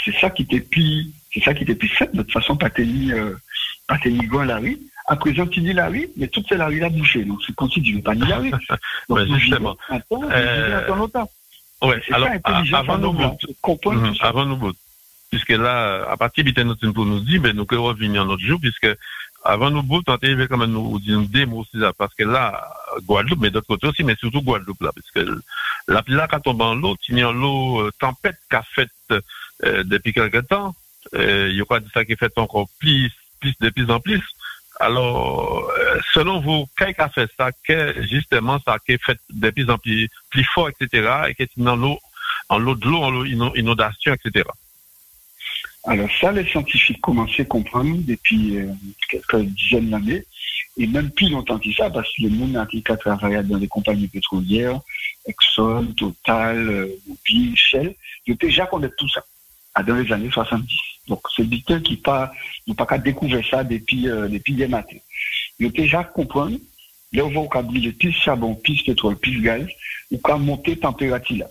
C'est 0.03 0.15
ça 0.15 0.29
qui 0.29 0.41
était 0.43 0.59
plus, 0.59 1.11
c'est 1.33 1.43
ça 1.43 1.53
qui 1.53 1.63
était 1.63 1.75
plus. 1.75 1.91
De 2.13 2.21
toute 2.23 2.31
façon, 2.31 2.57
pas 2.57 2.69
tenir, 2.69 3.15
euh, 3.15 3.35
pas 3.87 3.97
tenir 3.99 4.43
la 4.43 4.57
rue. 4.57 4.79
À 5.07 5.15
présent, 5.15 5.45
tu 5.45 5.61
dis 5.61 5.73
la 5.73 5.87
rue, 5.87 6.09
mais 6.17 6.27
toute 6.27 6.47
cette 6.47 6.57
la 6.57 6.67
rue 6.67 6.83
a 6.83 6.89
bouché. 6.89 7.23
Donc, 7.23 7.39
c'est 7.45 7.55
comme 7.55 7.69
si 7.69 7.81
tu 7.81 7.91
ne 7.91 7.97
veux 7.97 8.03
pas 8.03 8.15
ni 8.15 8.27
la 8.27 8.37
rue. 8.37 8.49
Donc, 8.51 8.59
ouais, 9.09 9.27
justement. 9.39 9.77
Temps, 10.09 10.21
euh... 10.31 10.79
un 10.79 10.87
temps 10.87 10.95
longtemps. 10.95 11.29
Ouais, 11.81 12.01
alors, 12.11 12.29
avant 12.73 12.97
nous, 12.97 13.13
mhm, 13.13 14.15
avant 14.21 14.45
nous, 14.45 14.73
puisque 15.29 15.49
là, 15.49 16.09
à 16.09 16.17
partir 16.17 16.43
de 16.43 16.63
notre 16.63 16.87
pour 16.89 17.05
nous 17.05 17.19
dire, 17.19 17.41
ben, 17.41 17.55
nous 17.55 17.65
que 17.65 17.75
revenir 17.75 18.23
un 18.23 18.29
autre 18.29 18.43
jour, 18.43 18.59
puisque 18.59 18.87
avant 19.43 19.69
nous 19.69 19.83
bout, 19.83 20.01
on 20.07 20.15
était 20.15 20.47
quand 20.47 20.57
même 20.57 20.71
nous 20.71 20.99
dire 20.99 21.19
des 21.21 21.45
mots 21.45 21.59
aussi, 21.59 21.77
parce 21.97 22.15
que 22.15 22.23
là, 22.23 22.67
Guadeloupe, 23.03 23.41
mais 23.41 23.51
d'autre 23.51 23.67
côté 23.67 23.87
aussi, 23.87 24.03
mais 24.03 24.15
surtout 24.15 24.41
Guadeloupe, 24.41 24.81
là, 24.81 24.91
parce 24.95 25.11
que 25.11 25.39
la 25.87 26.03
là, 26.07 26.27
quand 26.27 26.39
tombe 26.39 26.61
en 26.61 26.73
l'eau, 26.73 26.95
il 27.09 27.19
y 27.19 27.21
a 27.21 27.31
l'eau 27.31 27.81
euh, 27.81 27.91
tempête 27.99 28.37
qu'a 28.49 28.63
fait 28.63 28.89
euh, 29.11 29.83
depuis 29.83 30.13
quelque 30.13 30.39
temps, 30.39 30.73
euh, 31.13 31.49
il 31.51 31.57
y 31.57 31.61
a 31.61 31.65
quoi 31.65 31.79
de 31.79 31.89
ça 31.93 32.05
qui 32.05 32.15
fait 32.15 32.35
encore 32.37 32.67
plus, 32.79 33.11
de 33.61 33.69
plus 33.69 33.89
en 33.89 33.99
plus. 33.99 34.21
Alors, 34.79 35.71
euh, 35.79 35.99
selon 36.13 36.41
vous, 36.41 36.67
qui 36.77 36.83
a 36.97 37.09
fait 37.09 37.29
ça, 37.37 37.49
que 37.63 38.03
justement 38.03 38.59
ça 38.65 38.77
qui 38.85 38.97
fait 38.97 39.17
de 39.29 39.49
plus 39.49 39.69
en 39.69 39.77
plus, 39.77 40.09
plus 40.29 40.43
fort, 40.43 40.69
etc., 40.69 41.09
et 41.29 41.35
qui 41.35 41.43
est 41.43 41.51
dans 41.57 41.77
l'eau, 41.77 41.97
en 42.49 42.57
l'eau 42.57 42.75
de 42.75 42.85
l'eau, 42.85 43.01
en 43.01 43.09
l'eau 43.09 43.25
inondation, 43.25 44.13
etc. 44.13 44.45
Alors 45.85 46.09
ça, 46.19 46.31
les 46.31 46.45
scientifiques 46.45 46.99
commençaient 46.99 47.43
à 47.43 47.45
comprendre 47.45 47.97
depuis 47.99 48.57
euh, 48.57 48.67
quelques 49.09 49.45
dizaines 49.45 49.91
d'années, 49.91 50.25
et 50.77 50.87
même 50.87 51.09
plus 51.11 51.29
longtemps 51.29 51.59
que 51.59 51.71
ça, 51.71 51.89
parce 51.89 52.09
que 52.13 52.23
le 52.23 52.29
monde 52.29 52.57
a 52.57 52.67
travaillé 52.97 53.43
dans 53.43 53.57
les 53.57 53.67
compagnies 53.67 54.07
pétrolières, 54.07 54.81
Exxon, 55.25 55.85
Total, 55.95 56.57
euh, 56.57 56.87
Mobil, 57.07 57.55
Shell, 57.55 57.95
ils 58.27 58.33
étaient 58.33 58.47
déjà 58.47 58.65
connaît 58.65 58.89
tout 58.97 59.07
ça 59.07 59.23
dans 59.83 59.95
les 59.95 60.11
années 60.11 60.31
70. 60.31 60.67
Donc 61.07 61.21
c'est 61.35 61.47
des 61.47 61.61
qui 61.81 61.97
pas, 61.97 62.31
n'ont 62.67 62.75
pas 62.75 62.85
qu'à 62.85 62.97
découvrir 62.97 63.45
ça 63.47 63.63
depuis, 63.63 64.09
euh, 64.09 64.27
depuis 64.27 64.53
des 64.53 64.67
matins. 64.67 64.97
Étaient 65.59 65.83
déjà 65.83 66.03
comprendre 66.03 66.57
on 67.21 67.45
au 67.45 67.61
brûler 67.61 67.91
plus 67.91 68.11
charbon, 68.11 68.55
plus 68.55 68.81
pétrole, 68.83 69.17
plus 69.17 69.41
gaz, 69.41 69.65
ou 70.11 70.17
qu'à 70.17 70.37
monter 70.37 70.77
température 70.77 71.37
là. 71.37 71.49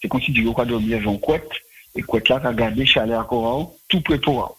C'est 0.00 0.08
du 0.32 0.52
cas 0.52 0.64
dormir 0.64 1.08
en 1.08 1.16
couette, 1.16 1.50
et 1.94 2.02
couette 2.02 2.28
là, 2.28 2.40
qu'à 2.40 2.52
garder 2.52 2.84
chaleur 2.84 3.20
à 3.20 3.66
tout 3.88 4.00
près 4.00 4.18
pour 4.18 4.58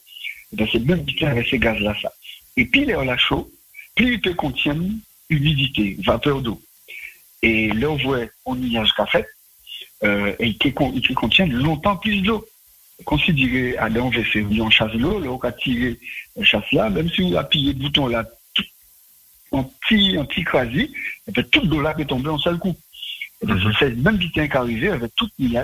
C'est 0.57 0.79
même 0.79 1.01
bien 1.01 1.29
avec 1.29 1.47
ces 1.47 1.59
gaz 1.59 1.79
là, 1.79 1.95
ça. 2.01 2.11
Et 2.55 2.65
puis, 2.65 2.85
là, 2.85 2.95
on 2.99 3.07
a 3.07 3.17
chaud, 3.17 3.51
plus 3.95 4.13
il 4.13 4.21
peut 4.21 4.33
contenir 4.33 4.91
humidité, 5.29 5.97
vapeur 6.03 6.41
d'eau. 6.41 6.59
Et 7.43 7.69
là, 7.73 7.91
on 7.91 7.97
voit 7.97 8.21
un 8.47 8.55
nuage 8.55 8.91
qu'a 8.93 9.05
fait, 9.05 9.27
euh, 10.03 10.33
et 10.39 10.55
qui, 10.55 10.73
qui 10.73 11.13
contient 11.13 11.45
longtemps 11.45 11.97
plus 11.97 12.21
d'eau. 12.21 12.45
Considérez 13.05 13.77
à 13.77 13.89
fait 13.89 14.45
en 14.59 14.69
chasse 14.69 14.93
l'eau, 14.93 15.23
on 15.23 15.39
a 15.47 15.51
tiré 15.51 15.99
chasse 16.41 16.71
là, 16.71 16.89
même 16.89 17.09
si 17.09 17.21
vous 17.21 17.37
appuyez 17.37 17.73
le 17.73 17.79
bouton 17.79 18.07
là, 18.07 18.25
un 19.53 19.63
petit, 19.63 20.17
un 20.17 20.25
petit 20.25 20.43
crasi, 20.43 20.91
et 21.27 21.31
puis 21.31 21.43
toute 21.45 21.65
l'eau 21.65 21.81
là 21.81 21.93
peut 21.93 22.05
tomber 22.05 22.29
en 22.29 22.37
seul 22.37 22.57
coup. 22.57 22.75
Mhm. 23.43 23.73
C'est 23.79 23.95
même 23.95 24.17
bien 24.17 24.47
qu'arriver 24.47 24.89
avec 24.89 25.15
tout. 25.15 25.29
Il 25.37 25.59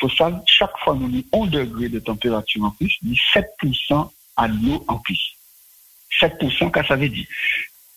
faut 0.00 0.08
savoir, 0.10 0.42
chaque 0.46 0.76
fois, 0.78 0.94
nous 0.94 1.06
avons 1.06 1.44
1 1.44 1.46
degré 1.46 1.88
de 1.88 2.00
température 2.00 2.64
en 2.64 2.70
plus, 2.70 2.98
nous 3.02 3.16
7% 3.32 4.12
à 4.36 4.48
l'eau 4.48 4.84
en 4.88 4.98
plus. 4.98 5.36
7%, 6.20 6.70
qu'est-ce 6.70 6.82
que 6.82 6.88
ça 6.88 6.96
veut 6.96 7.08
dire? 7.08 7.26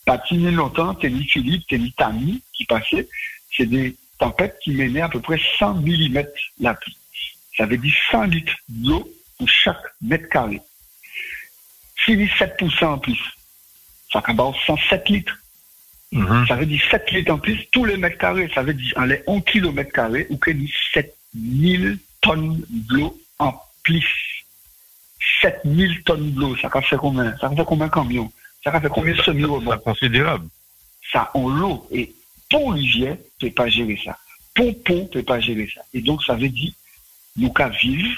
Patiner 0.05 0.51
longtemps, 0.51 0.93
t'es 0.95 1.09
ni 1.09 1.25
Philippe, 1.25 1.67
t'es 1.67 1.77
ni 1.77 1.91
Tami 1.93 2.41
qui 2.53 2.65
passait, 2.65 3.07
c'est 3.55 3.65
des 3.65 3.95
tempêtes 4.17 4.57
qui 4.63 4.71
menaient 4.71 5.01
à 5.01 5.09
peu 5.09 5.19
près 5.19 5.39
100 5.59 5.75
mm 5.75 6.23
la 6.59 6.73
pluie. 6.75 6.97
Ça 7.61 7.67
veut 7.67 7.77
dire 7.77 7.93
100 8.09 8.23
litres 8.23 8.55
d'eau 8.69 9.07
pour 9.37 9.47
chaque 9.47 9.83
mètre 10.01 10.27
carré. 10.29 10.59
Si 12.03 12.13
7% 12.13 12.85
en 12.85 12.97
plus, 12.97 13.19
ça 14.11 14.23
fait 14.23 14.35
107 14.65 15.09
litres. 15.09 15.37
Mhm. 16.11 16.47
Ça 16.47 16.55
veut 16.55 16.65
dire 16.65 16.81
7 16.89 17.11
litres 17.11 17.31
en 17.31 17.37
plus, 17.37 17.63
tous 17.71 17.85
les 17.85 17.97
mètres 17.97 18.17
carrés, 18.17 18.49
ça 18.55 18.63
veut 18.63 18.73
dire 18.73 18.91
en 18.95 19.05
les 19.05 19.21
1 19.27 19.41
km 19.41 19.91
carré, 19.91 20.25
ou 20.31 20.37
que 20.37 20.49
7000 20.91 21.99
tonnes 22.21 22.65
d'eau 22.67 23.21
en 23.37 23.53
plus. 23.83 24.43
7000 25.41 26.01
tonnes 26.01 26.31
d'eau, 26.31 26.57
ça 26.57 26.67
fait 26.81 26.97
combien 26.97 27.37
Ça 27.37 27.47
fait 27.47 27.63
combien 27.63 27.85
de 27.85 27.91
camions 27.91 28.33
Ça 28.63 28.81
fait 28.81 28.89
combien 28.89 29.13
de 29.13 29.21
semi 29.21 29.45
C'est 29.69 29.83
considérable. 29.83 30.47
Ça 31.11 31.29
en 31.35 31.47
l'eau. 31.47 31.87
Et 31.91 32.11
Pont-Rivière 32.49 33.17
ne 33.43 33.47
peut 33.47 33.53
pas 33.53 33.69
gérer 33.69 34.01
ça. 34.03 34.17
Pont-Pont 34.55 35.03
ne 35.03 35.07
peut 35.09 35.21
pas 35.21 35.39
gérer 35.39 35.69
ça. 35.71 35.81
Et 35.93 36.01
donc, 36.01 36.23
ça 36.23 36.33
veut 36.33 36.49
dire, 36.49 36.73
nous 37.37 37.51
qu'à 37.51 37.69
vivre, 37.69 38.09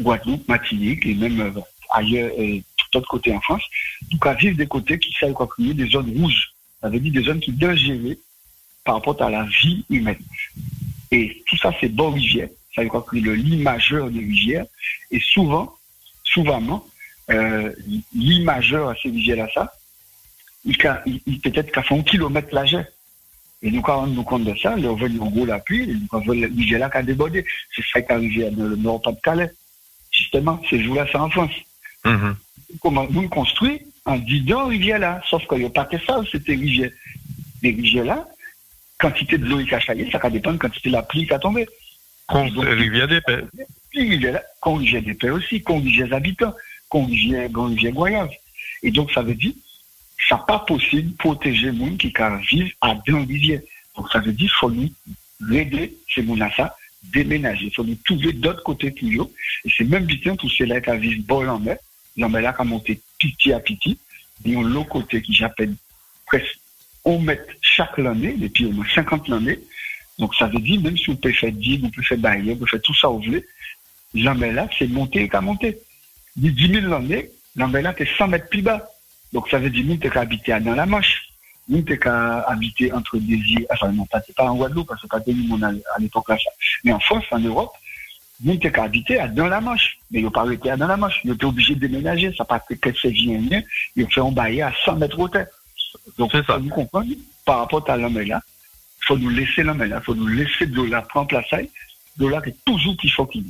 Guadeloupe, 0.00 0.48
Martinique, 0.48 1.06
et 1.06 1.14
même 1.14 1.40
euh, 1.40 1.60
ailleurs, 1.90 2.30
et 2.36 2.62
tout 2.76 2.98
autre 2.98 3.08
côté 3.08 3.32
en 3.32 3.40
France, 3.40 3.62
nous 4.10 4.18
qu'à 4.18 4.34
des 4.34 4.66
côtés 4.66 4.98
qui 4.98 5.12
savent 5.12 5.32
quoi 5.32 5.46
créer 5.46 5.74
des 5.74 5.88
zones 5.88 6.12
rouges. 6.18 6.52
Ça 6.80 6.88
veut 6.88 6.98
dire 6.98 7.12
des 7.12 7.22
zones 7.22 7.40
qui 7.40 7.52
gérer 7.76 8.18
par 8.84 8.96
rapport 8.96 9.20
à 9.22 9.30
la 9.30 9.44
vie 9.44 9.84
humaine. 9.88 10.18
Et 11.10 11.42
tout 11.46 11.56
ça, 11.56 11.72
c'est 11.80 11.88
bon 11.88 12.10
rivière. 12.10 12.48
Ça 12.74 12.82
veut 12.82 12.88
dire 12.88 13.04
que 13.04 13.16
le 13.16 13.34
lit 13.34 13.58
majeur 13.58 14.10
des 14.10 14.20
rivières. 14.20 14.66
Et 15.10 15.20
souvent, 15.20 15.76
souvent, 16.24 16.84
euh, 17.30 17.72
lit 18.14 18.42
majeur 18.42 18.88
à 18.88 18.94
ces 19.00 19.10
rivières-là, 19.10 19.48
ça, 19.54 19.72
il, 20.64 21.40
peut-être 21.40 21.70
qu'à 21.72 21.82
fait 21.82 21.96
un 21.96 22.02
kilomètre 22.02 22.48
la 22.52 22.64
et 23.62 23.70
nous, 23.70 23.80
quand 23.80 24.04
on 24.04 24.06
nous 24.08 24.24
compte 24.24 24.44
de 24.44 24.54
ça, 24.56 24.74
on 24.76 24.94
venu 24.96 25.20
en 25.20 25.30
gros 25.30 25.46
la 25.46 25.60
pluie, 25.60 25.90
et 25.90 25.94
nous, 25.94 26.32
le 26.32 26.78
là 26.78 26.90
qui 26.90 26.96
a 26.96 27.02
débordé. 27.02 27.44
C'est 27.74 27.84
ça 27.92 28.02
qui 28.02 28.10
est 28.10 28.14
arrivé 28.14 28.50
dans 28.50 28.64
le 28.64 28.76
Nord-Pas-de-Calais. 28.76 29.52
Justement, 30.10 30.60
ces 30.68 30.82
jours-là, 30.82 31.06
c'est 31.10 31.18
en 31.18 31.30
France. 31.30 31.52
Mm-hmm. 32.04 32.34
Comment 32.80 33.06
nous 33.10 33.28
construit 33.28 33.82
en 34.04 34.18
disant 34.18 34.66
rivière 34.66 34.98
là. 34.98 35.20
Sauf 35.28 35.46
qu'il 35.46 35.58
n'y 35.58 35.64
a 35.64 35.70
pas 35.70 35.84
que 35.84 35.98
ça, 35.98 36.20
c'était 36.30 36.54
rivière. 36.54 36.90
Les 37.62 37.70
rivières 37.70 38.04
là, 38.04 38.28
quantité 38.98 39.38
de 39.38 39.46
l'eau 39.46 39.64
qui 39.64 39.74
a 39.74 39.80
chaillé, 39.80 40.10
ça 40.10 40.18
va 40.18 40.30
dépendre 40.30 40.56
de 40.56 40.62
quantité 40.62 40.88
de 40.88 40.94
la 40.94 41.02
pluie 41.02 41.26
qui 41.26 41.32
a 41.32 41.38
tombé. 41.38 41.66
rivière 42.28 43.08
des 43.08 43.20
Pères. 43.20 43.44
Rivière, 43.94 44.40
des 45.02 45.14
Pères 45.14 45.34
aussi, 45.34 45.62
rivière 45.66 46.12
habitants, 46.12 46.54
rivière, 46.92 47.48
rivière 47.54 47.92
Goyave. 47.92 48.30
Et 48.82 48.90
donc, 48.90 49.12
ça 49.12 49.22
veut 49.22 49.34
dire, 49.34 49.52
ça 50.28 50.36
pas 50.38 50.60
possible 50.60 51.14
protéger 51.16 51.70
les 51.72 51.78
gens 51.78 51.96
qui 51.96 52.12
vivent 52.50 52.74
à 52.80 52.94
deux 53.06 53.16
rivières. 53.16 53.60
Donc 53.96 54.10
ça 54.10 54.20
veut 54.20 54.32
dire 54.32 54.48
qu'il 54.48 54.58
faut 54.58 54.70
nous 54.70 54.90
aider 55.54 55.96
ces 56.14 56.24
gens 56.24 56.50
ça 56.56 56.76
déménager. 57.02 57.66
Il 57.66 57.74
faut 57.74 57.84
nous 57.84 57.98
trouver 58.04 58.32
d'autres 58.32 58.62
côtés 58.62 58.90
pour 58.90 59.08
eux. 59.08 59.32
Et 59.64 59.70
c'est 59.76 59.84
même 59.84 60.04
bien 60.04 60.36
pour 60.36 60.50
ceux-là 60.50 60.80
qui 60.80 60.96
vivent 60.98 61.26
bol 61.26 61.48
en 61.48 61.58
mer. 61.58 61.76
L'en 62.16 62.28
là 62.28 62.52
qui 62.52 62.60
a 62.60 62.64
monté 62.64 63.00
petit 63.18 63.52
à 63.52 63.60
petit. 63.60 63.98
Et 64.44 64.56
on 64.56 64.62
l'autre 64.62 64.88
côté 64.88 65.20
qui 65.22 65.34
j'appelle 65.34 65.74
presque 66.26 66.58
on 67.04 67.18
met 67.18 67.40
chaque 67.60 67.98
année, 67.98 68.34
depuis 68.38 68.66
au 68.66 68.72
moins 68.72 68.86
50 68.94 69.28
l'année. 69.28 69.58
Donc 70.18 70.34
ça 70.34 70.46
veut 70.46 70.60
dire, 70.60 70.80
même 70.80 70.96
si 70.96 71.10
on 71.10 71.16
peut 71.16 71.32
faire 71.32 71.52
digue, 71.52 71.84
on 71.84 71.90
peut 71.90 72.02
faire 72.02 72.18
barrière, 72.18 72.54
on 72.54 72.58
peut 72.58 72.66
faire 72.66 72.82
tout 72.82 72.94
ça 72.94 73.10
au 73.10 73.18
voulez, 73.18 73.44
l'en 74.14 74.34
là, 74.34 74.68
c'est 74.78 74.86
monter 74.86 75.22
et 75.22 75.28
qu'à 75.28 75.40
monter. 75.40 75.78
10 76.36 76.72
000 76.72 76.86
l'année, 76.86 77.30
l'en 77.56 77.68
là, 77.68 77.94
c'est 77.96 78.08
100 78.08 78.28
mètres 78.28 78.48
plus 78.48 78.62
bas. 78.62 78.88
Donc 79.32 79.48
ça 79.48 79.58
veut 79.58 79.70
dire 79.70 79.84
nous, 79.86 79.96
t'es 79.96 80.10
qu'à 80.10 80.20
habiter 80.20 80.58
dans 80.60 80.74
la 80.74 80.86
Manche. 80.86 81.28
Nous, 81.68 81.82
t'es 81.82 81.98
qu'à 81.98 82.40
habiter 82.40 82.92
entre 82.92 83.16
îles, 83.16 83.66
enfin 83.70 83.92
non, 83.92 84.04
pas, 84.06 84.20
pas 84.36 84.50
en 84.50 84.56
Guadeloupe, 84.56 84.88
parce 84.88 85.00
que 85.02 85.06
pas 85.06 85.20
tenu 85.20 85.46
mon 85.46 85.62
à, 85.62 85.72
l'époque 85.98 86.28
là. 86.28 86.36
Mais 86.84 86.92
en 86.92 87.00
France, 87.00 87.24
en 87.30 87.38
Europe, 87.38 87.72
nous, 88.44 88.56
t'es 88.56 88.72
qu'à 88.72 88.84
habiter 88.84 89.24
dans 89.32 89.46
la 89.46 89.60
Manche. 89.60 89.98
Mais 90.10 90.20
ils 90.20 90.24
n'ont 90.24 90.30
pas 90.30 90.42
arrêté 90.42 90.70
dans 90.76 90.86
la 90.86 90.96
Manche. 90.96 91.20
Ils 91.24 91.30
étaient 91.30 91.44
obligés 91.44 91.74
de 91.74 91.80
déménager. 91.80 92.34
Ça 92.36 92.44
parce 92.44 92.66
que 92.66 92.74
c'est 93.00 93.10
bien, 93.10 93.62
ils 93.96 94.04
ont 94.04 94.08
fait 94.08 94.20
un 94.20 94.32
bail 94.32 94.62
à 94.62 94.72
100 94.84 94.96
mètres 94.96 95.28
terre. 95.28 95.46
Donc, 96.18 96.32
ça. 96.32 96.58
nous 96.58 96.70
comprendre, 96.70 97.06
par 97.44 97.58
rapport 97.58 97.88
à 97.88 97.96
l'homme 97.96 98.18
là, 98.20 98.40
il 99.00 99.06
faut 99.06 99.18
nous 99.18 99.30
laisser 99.30 99.62
l'homme 99.62 99.82
là, 99.82 99.98
il 100.00 100.04
faut 100.04 100.14
nous 100.14 100.26
laisser 100.26 100.66
de 100.66 100.82
la 100.82 101.02
prendre 101.02 101.28
place, 101.28 101.44
de 102.16 102.26
là 102.26 102.40
est 102.44 102.64
toujours 102.64 102.96
qu'il 102.96 103.10
faut 103.10 103.26
qu'il 103.26 103.44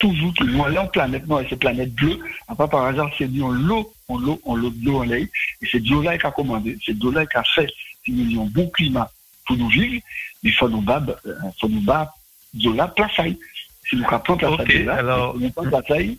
toujours 0.00 0.32
nous 0.40 0.64
allons 0.64 0.80
en 0.82 0.86
planète 0.88 1.26
noire 1.28 1.42
et 1.42 1.46
c'est 1.48 1.56
planète 1.56 1.94
bleue. 1.94 2.18
Après, 2.48 2.68
par 2.68 2.86
hasard, 2.86 3.10
c'est 3.16 3.28
dit 3.28 3.42
on 3.42 3.50
l'eau, 3.50 3.92
on 4.08 4.18
l'eau, 4.18 4.40
on 4.44 4.56
l'eau 4.56 4.70
de 4.70 4.84
l'eau 4.84 4.98
en 4.98 5.02
l'air. 5.04 5.20
Et 5.20 5.68
c'est 5.70 5.78
Dieu 5.78 6.02
là 6.02 6.18
qui 6.18 6.26
a 6.26 6.32
commandé, 6.32 6.76
c'est 6.84 6.98
Dieu 6.98 7.12
là 7.12 7.24
qui 7.26 7.36
a 7.36 7.44
fait 7.44 7.70
si 8.04 8.12
nous 8.12 8.32
avons 8.32 8.46
un 8.46 8.50
bon 8.50 8.70
climat 8.70 9.10
pour 9.46 9.56
nous 9.56 9.68
vivre, 9.68 10.02
il 10.42 10.52
faut 10.52 10.68
nous 10.68 10.80
battre, 10.80 11.20
il 11.24 11.30
euh, 11.30 11.50
faut 11.60 11.68
nous 11.68 11.82
battre 11.82 12.12
Dieu 12.54 12.74
là, 12.74 12.88
place 12.88 13.12
Si 13.14 13.96
nous 13.96 14.04
captons 14.04 14.36
place 14.36 14.52
okay, 14.52 14.84
là, 14.84 14.96
alors, 14.96 15.36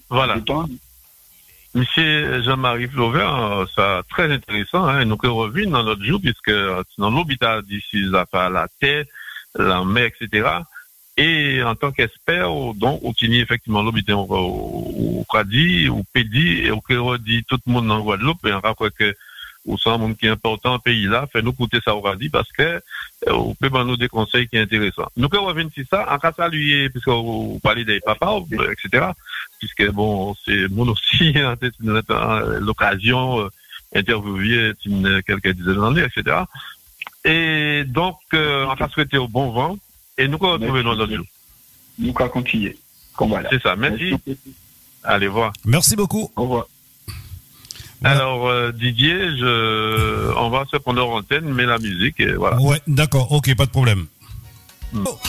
voilà. 0.09 0.37
Monsieur 1.73 2.43
Jean-Marie 2.43 2.89
euh, 2.95 3.65
c'est 3.75 4.07
très 4.09 4.31
intéressant. 4.31 4.85
Hein, 4.85 5.05
nous 5.05 5.15
revenons 5.15 5.71
dans 5.71 5.83
notre 5.83 6.03
jour, 6.03 6.19
puisque 6.21 6.49
euh, 6.49 6.83
dans 6.97 7.09
l'hôpital 7.09 7.63
d'ici, 7.63 8.03
la 8.11 8.67
terre, 8.79 9.05
la 9.55 9.83
mer, 9.85 10.05
etc. 10.05 10.49
Et 11.21 11.61
en 11.61 11.75
tant 11.75 11.91
qu'expert, 11.91 12.49
donc, 12.73 12.99
on 13.03 13.13
tient 13.13 13.29
effectivement 13.29 13.83
l'hôpital 13.83 14.15
au 14.15 15.23
Cradi, 15.29 15.87
au 15.87 16.03
Pédi, 16.11 16.63
et 16.65 16.71
au 16.71 17.17
dit 17.19 17.43
tout 17.47 17.59
le 17.67 17.73
monde 17.73 17.91
en 17.91 18.01
Guadeloupe, 18.01 18.43
et 18.47 18.53
on 18.53 18.59
rappelle 18.59 18.89
que 18.89 19.15
au 19.67 19.77
un 19.85 19.97
monde 19.99 20.17
qui 20.17 20.25
est 20.25 20.29
important, 20.29 20.79
pays 20.79 21.05
là, 21.05 21.27
fait 21.31 21.43
nous 21.43 21.53
coûter 21.53 21.77
ça 21.85 21.95
au 21.95 22.01
Cradi 22.01 22.29
parce 22.29 22.51
que, 22.51 22.63
euh, 22.63 22.81
on 23.27 23.53
peut 23.53 23.69
nous 23.83 23.97
des 23.97 24.07
conseils 24.07 24.47
qui 24.47 24.57
sont 24.57 24.63
intéressants. 24.63 25.11
Nous, 25.15 25.29
quand 25.29 25.43
on 25.43 25.45
revient 25.45 25.69
sur 25.71 25.85
ça, 25.87 26.11
en 26.11 26.17
cas 26.17 26.31
puisque 26.89 27.07
vous 27.07 27.59
parlez 27.61 27.85
des 27.85 27.99
papas, 27.99 28.39
etc., 28.71 29.11
puisque 29.59 29.91
bon, 29.91 30.33
c'est 30.43 30.67
mon 30.69 30.87
aussi, 30.87 31.33
hein, 31.35 31.55
l'occasion, 32.59 33.41
euh, 33.41 33.49
interviewer 33.93 34.73
quelques 35.27 35.51
dizaines 35.51 35.81
d'années, 35.81 36.07
etc. 36.15 36.37
Et 37.25 37.83
donc, 37.85 38.17
euh, 38.33 38.65
en 38.65 38.75
cas 38.75 38.87
au 39.19 39.27
bon 39.27 39.51
vent, 39.51 39.77
et 40.21 40.27
nous, 40.27 40.37
quoi 40.37 40.53
retrouver 40.53 40.83
dans 40.83 40.95
notre 40.95 41.13
Nous, 41.99 42.13
quoi 42.13 42.29
continuer. 42.29 42.77
C'est 43.49 43.61
ça, 43.61 43.75
merci. 43.75 44.13
Allez 45.03 45.27
voir. 45.27 45.51
Merci 45.65 45.95
beaucoup. 45.95 46.31
Au 46.35 46.43
revoir. 46.43 46.67
Alors 48.03 48.47
euh, 48.47 48.71
Didier, 48.71 49.13
je... 49.37 50.33
on 50.35 50.49
va 50.49 50.65
se 50.71 50.77
prendre 50.77 51.07
en 51.07 51.17
antenne, 51.17 51.53
mais 51.53 51.65
la 51.65 51.77
musique, 51.77 52.19
et 52.19 52.33
voilà. 52.33 52.59
Ouais, 52.59 52.81
d'accord, 52.87 53.31
ok, 53.31 53.55
pas 53.55 53.65
de 53.65 53.71
problème. 53.71 54.07
Hmm. 54.91 55.03
Oh. 55.05 55.19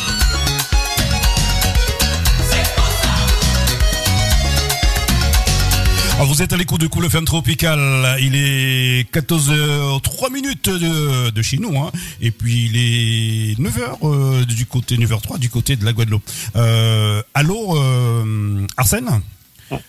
Vous 6.25 6.43
êtes 6.43 6.53
à 6.53 6.57
l'écoute 6.57 6.81
de 6.81 6.87
Cool 6.87 7.07
FM 7.07 7.25
Tropical. 7.25 8.17
Il 8.21 8.37
est 8.37 9.11
14h03 9.13 10.33
minutes 10.33 10.69
de, 10.69 11.43
chez 11.43 11.59
nous. 11.59 11.77
Hein. 11.79 11.91
Et 12.21 12.31
puis 12.31 12.67
il 12.67 12.77
est 12.77 13.61
9h 13.61 13.99
euh, 14.03 14.45
du 14.45 14.67
côté 14.67 14.97
9h03 14.97 15.39
du 15.39 15.51
côté 15.51 15.75
de 15.77 15.85
la 15.85 15.93
Guadeloupe. 15.93 16.23
Euh, 16.55 17.23
allô 17.35 17.77
euh, 17.77 18.67
Arsène? 18.77 19.23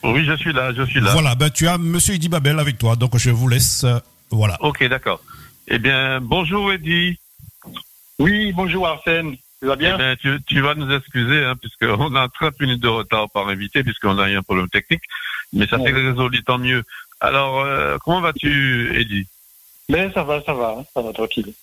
Oui, 0.04 0.26
je 0.26 0.36
suis 0.38 0.54
là, 0.54 0.74
je 0.74 0.84
suis 0.84 1.02
là. 1.02 1.12
Voilà, 1.12 1.36
ben, 1.36 1.50
tu 1.50 1.68
as 1.68 1.78
monsieur 1.78 2.16
Eddy 2.16 2.30
Babel 2.30 2.58
avec 2.60 2.78
toi, 2.78 2.96
donc 2.96 3.18
je 3.18 3.30
vous 3.30 3.48
laisse. 3.48 3.86
voilà. 4.32 4.58
Ok, 4.62 4.84
d'accord. 4.88 5.22
Eh 5.68 5.78
bien, 5.78 6.20
bonjour 6.22 6.72
Eddy. 6.72 7.18
Oui, 8.18 8.54
bonjour 8.54 8.88
Arsène. 8.88 9.36
Tu 9.62 9.68
vas 9.68 9.76
bien? 9.76 9.96
Eh 9.96 9.98
bien, 9.98 10.16
tu, 10.16 10.42
tu, 10.46 10.62
vas 10.62 10.74
nous 10.74 10.92
excuser, 10.92 11.44
hein, 11.44 11.56
puisqu'on 11.56 12.16
a 12.16 12.28
30 12.28 12.60
minutes 12.60 12.82
de 12.82 12.88
retard 12.88 13.30
par 13.30 13.50
invité, 13.50 13.84
puisqu'on 13.84 14.18
a 14.18 14.30
eu 14.30 14.38
un 14.38 14.42
problème 14.42 14.70
technique 14.70 15.04
mais 15.54 15.68
ça 15.68 15.78
s'est 15.78 15.92
résolu 15.92 16.44
tant 16.44 16.58
mieux. 16.58 16.84
Alors, 17.20 17.62
euh, 17.62 17.98
comment 18.04 18.22
vas-tu, 18.22 19.00
Eddie 19.00 19.28
Mais 19.90 20.12
ça 20.12 20.24
va, 20.24 20.42
ça 20.42 20.54
va, 20.54 20.84
ça 20.94 21.02
va 21.02 21.14
tranquille. 21.14 21.54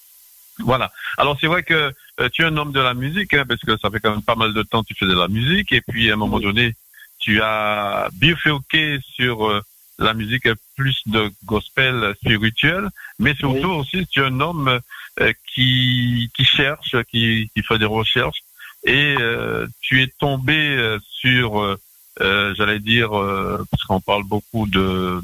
Voilà. 0.65 0.93
Alors 1.17 1.37
c'est 1.41 1.47
vrai 1.47 1.63
que 1.63 1.93
euh, 2.21 2.29
tu 2.33 2.43
es 2.43 2.45
un 2.45 2.57
homme 2.57 2.73
de 2.73 2.81
la 2.81 2.95
musique, 2.95 3.35
hein, 3.35 3.45
parce 3.47 3.61
que 3.61 3.77
ça 3.79 3.91
fait 3.91 4.01
quand 4.01 4.11
même 4.11 4.23
pas 4.23 4.35
mal 4.35 4.53
de 4.53 4.63
temps 4.63 4.83
que 4.83 4.89
tu 4.89 4.95
fais 4.95 5.07
de 5.07 5.17
la 5.17 5.29
musique, 5.29 5.73
et 5.73 5.81
puis 5.81 6.11
à 6.11 6.15
un 6.15 6.17
moment 6.17 6.41
donné, 6.41 6.75
tu 7.19 7.41
as 7.43 8.09
bifurqué 8.13 8.99
sur 9.03 9.49
euh, 9.49 9.63
la 9.99 10.15
musique 10.15 10.49
plus 10.77 11.03
de 11.07 11.31
gospel 11.45 12.15
spirituel, 12.17 12.89
mais 13.19 13.35
surtout 13.35 13.71
aussi 13.71 14.07
tu 14.07 14.21
es 14.21 14.25
un 14.25 14.41
homme 14.41 14.81
euh, 15.21 15.33
qui, 15.53 16.31
qui 16.35 16.45
cherche, 16.45 16.97
qui, 17.11 17.51
qui 17.55 17.63
fait 17.63 17.79
des 17.79 17.87
recherches, 17.87 18.43
et 18.85 19.15
tu 19.83 20.03
es 20.03 20.07
tombé 20.07 20.97
sur 21.03 21.77
euh, 22.21 22.55
j'allais 22.57 22.79
dire, 22.79 23.19
euh, 23.19 23.65
parce 23.71 23.85
qu'on 23.85 24.01
parle 24.01 24.25
beaucoup 24.25 24.67
de... 24.67 24.81
Euh, 24.81 25.21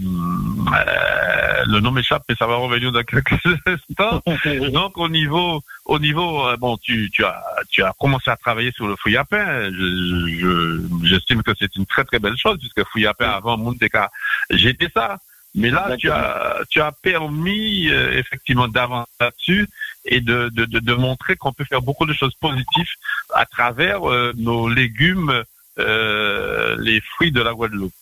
le 1.67 1.81
nom 1.81 1.91
m'échappe, 1.91 2.23
mais 2.29 2.35
ça 2.37 2.47
va 2.47 2.57
revenir 2.57 2.93
dans 2.93 3.03
quelques 3.03 3.33
instants. 3.67 4.23
Donc 4.73 4.97
au 4.99 5.09
niveau, 5.09 5.63
au 5.85 5.99
niveau, 5.99 6.45
bon, 6.59 6.77
tu, 6.77 7.11
tu 7.11 7.25
as, 7.25 7.43
tu 7.71 7.83
as 7.83 7.93
commencé 7.99 8.31
à 8.31 8.37
travailler 8.37 8.73
sur 8.73 8.87
le 8.87 8.95
fouille 8.97 9.17
à 9.17 9.25
pain. 9.25 9.71
J'estime 11.03 11.43
que 11.43 11.53
c'est 11.59 11.75
une 11.77 11.87
très 11.87 12.05
très 12.05 12.19
belle 12.19 12.37
chose 12.37 12.59
puisque 12.59 12.85
fouille 12.91 13.07
à 13.07 13.15
pain 13.15 13.31
avant 13.31 13.57
Monteka, 13.57 14.11
j'étais 14.51 14.89
ça. 14.95 15.19
Mais 15.55 15.71
là, 15.71 15.97
tu 15.99 16.11
as, 16.11 16.61
tu 16.69 16.81
as 16.81 16.93
permis 16.93 17.89
effectivement 17.89 18.69
d'avancer 18.69 19.11
là-dessus 19.21 19.69
et 20.05 20.21
de, 20.21 20.51
de, 20.51 20.67
de, 20.67 20.79
de 20.79 20.95
montrer 20.95 21.37
qu'on 21.37 21.53
peut 21.53 21.65
faire 21.65 21.83
beaucoup 21.83 22.07
de 22.07 22.13
choses 22.13 22.35
positives 22.35 22.91
à 23.35 23.47
travers 23.47 24.03
nos 24.37 24.69
légumes 24.69 25.31
euh, 25.31 25.43
les 25.79 27.01
fruits 27.01 27.33
de 27.33 27.43
la 27.43 27.53
Guadeloupe. 27.53 27.93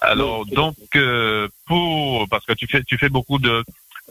Alors 0.00 0.44
donc 0.46 0.76
euh, 0.96 1.48
pour 1.66 2.28
parce 2.28 2.44
que 2.44 2.52
tu 2.52 2.66
fais 2.66 2.82
tu 2.84 2.98
fais 2.98 3.08
beaucoup 3.08 3.38
de 3.38 3.64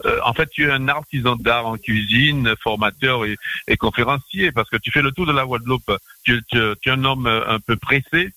euh, 0.04 0.20
en 0.24 0.32
fait, 0.32 0.48
tu 0.48 0.64
es 0.64 0.70
un 0.70 0.86
artisan 0.86 1.34
d'art 1.34 1.66
en 1.66 1.76
cuisine, 1.76 2.54
formateur 2.62 3.24
et, 3.24 3.36
et, 3.66 3.76
conférencier, 3.76 4.52
parce 4.52 4.70
que 4.70 4.76
tu 4.76 4.92
fais 4.92 5.02
le 5.02 5.10
tour 5.10 5.26
de 5.26 5.32
la 5.32 5.44
Guadeloupe. 5.44 5.90
Tu, 6.22 6.40
tu, 6.46 6.56
tu 6.80 6.88
es 6.88 6.92
un 6.92 7.04
homme 7.04 7.26
un 7.26 7.58
peu 7.58 7.74
pressé. 7.74 8.30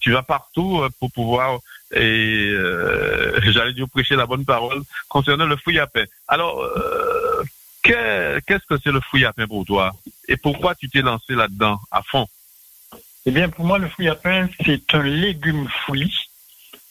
Tu 0.00 0.10
vas 0.10 0.24
partout 0.24 0.82
pour 0.98 1.12
pouvoir 1.12 1.60
et 1.94 2.50
euh, 2.52 3.38
j'allais 3.52 3.72
dire 3.72 3.88
prêcher 3.88 4.16
la 4.16 4.26
bonne 4.26 4.44
parole 4.44 4.82
concernant 5.08 5.46
le 5.46 5.56
fouille 5.56 5.78
à 5.78 5.86
pain. 5.86 6.04
Alors, 6.28 6.62
euh, 6.62 7.44
qu'est-ce 7.82 8.66
que 8.66 8.78
c'est 8.82 8.92
le 8.92 9.00
fouille 9.00 9.24
à 9.24 9.32
pain 9.32 9.46
pour 9.46 9.64
toi? 9.64 9.92
Et 10.28 10.36
pourquoi 10.36 10.74
tu 10.74 10.88
t'es 10.88 11.02
lancé 11.02 11.34
là-dedans 11.34 11.78
à 11.90 12.02
fond? 12.02 12.26
Eh 13.26 13.30
bien, 13.30 13.48
pour 13.48 13.64
moi, 13.64 13.78
le 13.78 13.88
fruit 13.88 14.08
à 14.08 14.14
pain, 14.14 14.48
c'est 14.64 14.94
un 14.94 15.02
légume 15.02 15.68
fruit, 15.68 16.12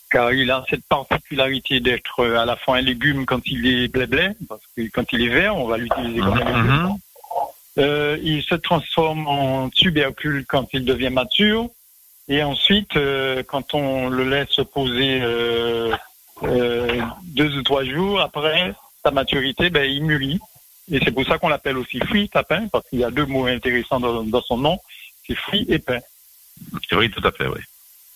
car 0.10 0.34
il 0.34 0.50
a 0.52 0.64
cette 0.70 0.86
particularité 0.86 1.80
d'être 1.80 2.22
euh, 2.22 2.38
à 2.38 2.46
la 2.46 2.56
fois 2.56 2.78
un 2.78 2.82
légume 2.82 3.26
quand 3.26 3.42
il 3.46 3.66
est 3.68 3.88
blé-blé, 3.88 4.30
parce 4.48 4.62
que 4.76 4.82
quand 4.90 5.12
il 5.14 5.24
est 5.24 5.30
vert, 5.30 5.56
on 5.56 5.68
va 5.68 5.78
l'utiliser 5.78 6.20
comme 6.20 6.34
un 6.34 6.46
légume. 6.46 6.84
Mhm. 6.84 6.98
Euh, 7.80 8.18
il 8.22 8.44
se 8.44 8.56
transforme 8.56 9.28
en 9.28 9.70
tubercule 9.70 10.46
quand 10.48 10.68
il 10.74 10.86
devient 10.86 11.10
mature, 11.10 11.70
et 12.30 12.42
ensuite, 12.44 12.96
euh, 12.96 13.44
quand 13.44 13.74
on 13.74 14.10
le 14.10 14.30
laisse 14.30 14.60
poser 14.74 15.20
euh, 15.22 15.96
euh, 16.44 17.02
deux 17.24 17.58
ou 17.58 17.64
trois 17.64 17.84
jours 17.84 18.22
après 18.22 18.74
sa 19.04 19.12
maturité, 19.12 19.70
ben, 19.70 19.84
il 19.84 20.04
mûrit. 20.04 20.40
Et 20.92 21.00
c'est 21.04 21.12
pour 21.12 21.26
ça 21.26 21.38
qu'on 21.38 21.50
l'appelle 21.50 21.78
aussi 21.78 22.00
fruit 22.00 22.30
à 22.34 22.44
pain, 22.44 22.68
parce 22.72 22.88
qu'il 22.90 23.00
y 23.00 23.04
a 23.04 23.12
deux 23.12 23.26
mots 23.26 23.46
intéressants 23.46 24.00
dans, 24.00 24.24
dans 24.24 24.42
son 24.42 24.58
nom, 24.58 24.80
c'est 25.28 25.36
fruit 25.36 25.66
et 25.70 25.80
pain. 25.80 26.00
Oui, 26.92 27.10
tout 27.10 27.26
à 27.26 27.32
fait, 27.32 27.48
oui. 27.48 27.60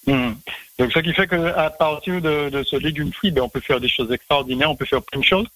Hmm. 0.07 0.33
Donc, 0.79 0.91
ce 0.93 0.99
qui 0.99 1.13
fait 1.13 1.27
qu'à 1.27 1.69
partir 1.71 2.21
de, 2.21 2.49
de, 2.49 2.63
ce 2.63 2.75
légume 2.75 3.11
fruit, 3.11 3.31
ben, 3.31 3.41
on 3.41 3.49
peut 3.49 3.59
faire 3.59 3.79
des 3.79 3.89
choses 3.89 4.11
extraordinaires, 4.11 4.71
on 4.71 4.75
peut 4.75 4.85
faire 4.85 5.01
plein 5.01 5.19
de 5.19 5.25
choses, 5.25 5.47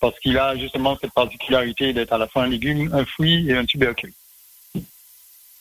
parce 0.00 0.18
qu'il 0.20 0.36
a 0.36 0.56
justement 0.56 0.98
cette 1.00 1.12
particularité 1.12 1.92
d'être 1.92 2.12
à 2.12 2.18
la 2.18 2.26
fois 2.26 2.42
un 2.44 2.48
légume, 2.48 2.90
un 2.92 3.04
fruit 3.04 3.48
et 3.48 3.56
un 3.56 3.64
tubercule. 3.64 4.12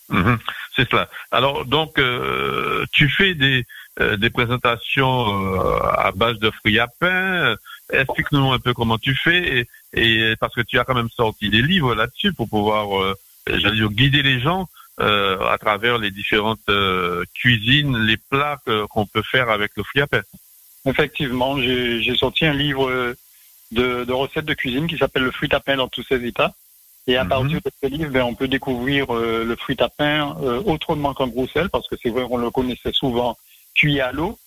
Mhm. 0.09 0.37
c'est 0.75 0.89
cela. 0.89 1.09
Alors, 1.31 1.65
donc, 1.65 1.97
euh, 1.97 2.85
tu 2.91 3.09
fais 3.09 3.33
des, 3.33 3.65
euh, 3.99 4.17
des 4.17 4.29
présentations 4.29 5.55
euh, 5.55 5.79
à 5.79 6.11
base 6.11 6.39
de 6.39 6.51
fruits 6.51 6.79
à 6.79 6.87
pain. 6.87 7.55
Explique-nous 7.91 8.51
un 8.51 8.59
peu 8.59 8.73
comment 8.73 8.97
tu 8.97 9.15
fais, 9.15 9.59
et, 9.59 9.67
et, 9.93 10.35
parce 10.35 10.53
que 10.53 10.61
tu 10.61 10.77
as 10.79 10.83
quand 10.83 10.95
même 10.95 11.09
sorti 11.09 11.49
des 11.49 11.61
livres 11.61 11.95
là-dessus 11.95 12.33
pour 12.33 12.49
pouvoir, 12.49 13.15
j'allais 13.47 13.75
dire, 13.75 13.91
guider 13.91 14.23
les 14.23 14.39
gens 14.39 14.67
à 14.99 15.57
travers 15.59 15.97
les 15.97 16.11
différentes 16.11 16.69
euh, 16.69 17.23
cuisines, 17.33 17.97
les 17.97 18.17
plats 18.17 18.59
qu'on 18.89 19.05
peut 19.05 19.23
faire 19.23 19.49
avec 19.49 19.71
le 19.75 19.83
fruit 19.83 20.01
à 20.01 20.07
pain. 20.07 20.21
Effectivement, 20.85 21.59
j'ai 21.59 22.15
sorti 22.15 22.45
un 22.45 22.53
livre 22.53 23.15
de, 23.71 24.03
de, 24.03 24.13
recettes 24.13 24.45
de 24.45 24.53
cuisine 24.53 24.87
qui 24.87 24.97
s'appelle 24.97 25.23
Le 25.23 25.31
fruit 25.31 25.49
à 25.51 25.59
pain 25.59 25.77
dans 25.77 25.87
tous 25.87 26.03
ses 26.03 26.23
états. 26.25 26.53
Et 27.07 27.17
à 27.17 27.23
mhm. 27.23 27.29
partir 27.29 27.59
de 27.63 27.71
ce 27.81 27.87
livre, 27.89 28.11
ben, 28.11 28.23
on 28.23 28.33
peut 28.33 28.47
découvrir 28.47 29.13
euh, 29.13 29.43
le 29.43 29.55
fruit 29.55 29.75
à 29.79 29.89
pain 29.89 30.37
euh, 30.41 30.61
autrement 30.65 31.13
qu'en 31.13 31.27
Bruxelles, 31.27 31.69
parce 31.69 31.87
que 31.87 31.95
c'est 32.01 32.09
vrai 32.09 32.23
qu'on 32.23 32.37
le 32.37 32.49
connaissait 32.49 32.93
souvent 32.93 33.37
cuit 33.75 33.99
à 33.99 34.11
l'eau, 34.11 34.37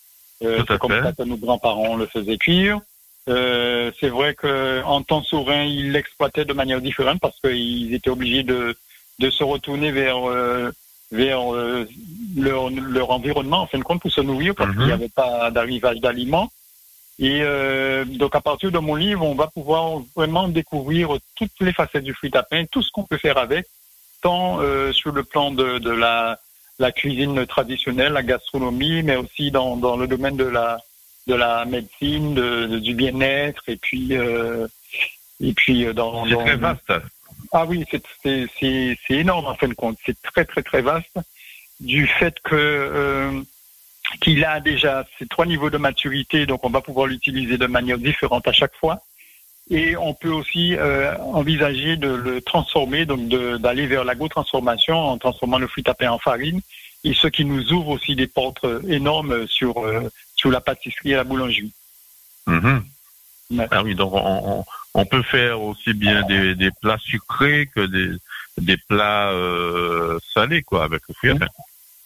euh, 0.42 0.62
comme 0.80 1.02
ça 1.02 1.12
que 1.12 1.22
nos 1.24 1.36
grands-parents 1.36 1.96
le 1.96 2.06
faisaient 2.06 2.38
cuire. 2.38 2.80
c'est 3.26 4.08
vrai 4.08 4.34
qu'en 4.34 5.02
temps 5.02 5.22
souverain, 5.22 5.64
ils 5.64 5.92
l'exploitaient 5.92 6.44
de 6.44 6.52
manière 6.52 6.80
différente 6.80 7.20
parce 7.20 7.38
qu'ils 7.40 7.92
étaient 7.92 8.10
obligés 8.10 8.42
de 8.42 8.76
de 9.18 9.30
se 9.30 9.44
retourner 9.44 9.92
vers 9.92 10.28
euh, 10.28 10.70
vers 11.12 11.54
euh, 11.54 11.88
leur, 12.36 12.70
leur, 12.70 13.10
environnement 13.10 13.62
en 13.62 13.66
fin 13.66 13.78
de 13.78 13.84
compte 13.84 14.00
pour 14.00 14.10
se 14.10 14.20
nourrir 14.20 14.54
parce 14.54 14.70
qu'il 14.70 14.80
n'y 14.80 14.86
mhm. 14.86 14.92
avait 14.92 15.08
pas 15.08 15.50
d'arrivage 15.50 16.00
d'aliments. 16.00 16.50
Et 17.18 17.40
euh, 17.42 18.04
donc 18.04 18.34
à 18.34 18.40
partir 18.40 18.70
de 18.70 18.78
mon 18.78 18.94
livre, 18.94 19.24
on 19.24 19.34
va 19.34 19.46
pouvoir 19.46 20.02
vraiment 20.14 20.48
découvrir 20.48 21.16
toutes 21.34 21.58
les 21.60 21.72
facettes 21.72 22.04
du 22.04 22.12
fruit 22.12 22.30
à 22.34 22.42
pain, 22.42 22.64
tout 22.70 22.82
ce 22.82 22.90
qu'on 22.90 23.04
peut 23.04 23.16
faire 23.16 23.38
avec, 23.38 23.66
tant 24.20 24.60
euh, 24.60 24.92
sur 24.92 25.12
le 25.12 25.22
plan 25.22 25.50
de, 25.50 25.78
de 25.78 25.90
la, 25.90 26.38
la, 26.78 26.92
cuisine 26.92 27.46
traditionnelle, 27.46 28.12
la 28.12 28.22
gastronomie, 28.22 29.02
mais 29.02 29.16
aussi 29.16 29.50
dans, 29.50 29.76
dans 29.76 29.96
le 29.96 30.06
domaine 30.06 30.36
de 30.36 30.44
la 30.44 30.80
de 31.26 31.34
la 31.34 31.64
médecine, 31.64 32.34
de, 32.34 32.78
du 32.78 32.94
bien-être, 32.94 33.62
et 33.68 33.76
puis 33.76 34.08
euh, 34.12 34.66
et 35.40 35.52
puis 35.54 35.86
dans, 35.94 36.26
dans 36.26 36.44
très 36.44 36.56
vaste. 36.56 36.92
Ah 37.58 37.64
oui, 37.64 37.86
c'est 37.90 38.98
énorme 39.08 39.46
en 39.46 39.54
fin 39.54 39.68
de 39.68 39.72
compte. 39.72 39.96
C'est 40.04 40.20
très 40.20 40.44
très 40.44 40.62
très 40.62 40.82
vaste 40.82 41.16
du 41.80 42.06
fait 42.06 42.38
que 42.40 42.54
euh, 42.54 43.40
qu'il 44.20 44.44
a 44.44 44.60
déjà 44.60 45.06
ces 45.18 45.26
trois 45.26 45.46
niveaux 45.46 45.70
de 45.70 45.78
maturité, 45.78 46.44
donc 46.44 46.60
on 46.64 46.68
va 46.68 46.82
pouvoir 46.82 47.06
l'utiliser 47.06 47.56
de 47.56 47.66
manière 47.66 47.96
différente 47.96 48.46
à 48.46 48.52
chaque 48.52 48.74
fois. 48.74 49.00
Et 49.70 49.96
on 49.96 50.12
peut 50.12 50.34
aussi 50.40 50.76
euh, 50.76 51.16
envisager 51.16 51.96
de 51.96 52.08
le 52.08 52.42
transformer, 52.42 53.06
donc 53.06 53.26
d'aller 53.62 53.86
vers 53.86 54.04
l'agro-transformation 54.04 54.94
en 54.94 55.16
transformant 55.16 55.58
le 55.58 55.66
fruit 55.66 55.84
à 55.86 55.94
pain 55.94 56.10
en 56.10 56.18
farine, 56.18 56.60
et 57.04 57.14
ce 57.14 57.26
qui 57.26 57.46
nous 57.46 57.72
ouvre 57.72 57.88
aussi 57.88 58.14
des 58.16 58.26
portes 58.26 58.66
énormes 58.86 59.46
sur 59.48 59.82
euh, 59.82 60.10
sur 60.34 60.50
la 60.50 60.60
pâtisserie 60.60 61.12
et 61.12 61.16
la 61.16 61.24
boulangerie. 61.24 61.72
Mm-hmm. 62.48 62.82
Ah 63.70 63.82
oui, 63.82 63.94
donc 63.94 64.12
on, 64.12 64.18
on 64.60 64.64
peut 65.04 65.22
faire 65.22 65.60
aussi 65.60 65.92
bien 65.92 66.22
des, 66.22 66.70
plats 66.80 66.98
sucrés 66.98 67.68
que 67.74 67.86
des, 68.56 68.76
plats 68.88 69.30
euh, 69.30 70.18
salés, 70.32 70.62
quoi, 70.62 70.84
avec 70.84 71.02
le 71.08 71.14
fruit 71.14 71.30
à 71.30 71.34
pain. 71.36 71.46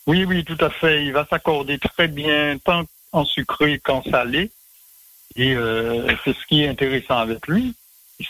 Oui, 0.07 0.24
oui, 0.24 0.44
tout 0.44 0.59
à 0.61 0.70
fait. 0.70 1.05
Il 1.05 1.12
va 1.12 1.26
s'accorder 1.31 1.79
très 1.79 2.09
bien 2.09 2.59
tant 2.59 2.85
en 3.12 3.24
sucré 3.24 3.79
qu'en 3.79 4.03
salé. 4.03 4.50
Et 5.37 5.55
euh, 5.55 6.12
c'est 6.24 6.35
ce 6.35 6.46
qui 6.46 6.62
est 6.62 6.68
intéressant 6.68 7.18
avec 7.18 7.46
lui. 7.46 7.74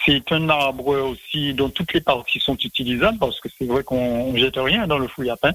C'est 0.04 0.30
un 0.30 0.48
arbre 0.50 0.88
aussi 0.88 1.54
dont 1.54 1.70
toutes 1.70 1.94
les 1.94 2.00
parties 2.00 2.38
sont 2.38 2.56
utilisables 2.56 3.18
parce 3.18 3.40
que 3.40 3.48
c'est 3.58 3.64
vrai 3.66 3.82
qu'on 3.82 4.36
jette 4.36 4.56
rien 4.56 4.86
dans 4.86 4.98
le 4.98 5.08
fruit 5.08 5.30
à 5.30 5.36
pain. 5.36 5.52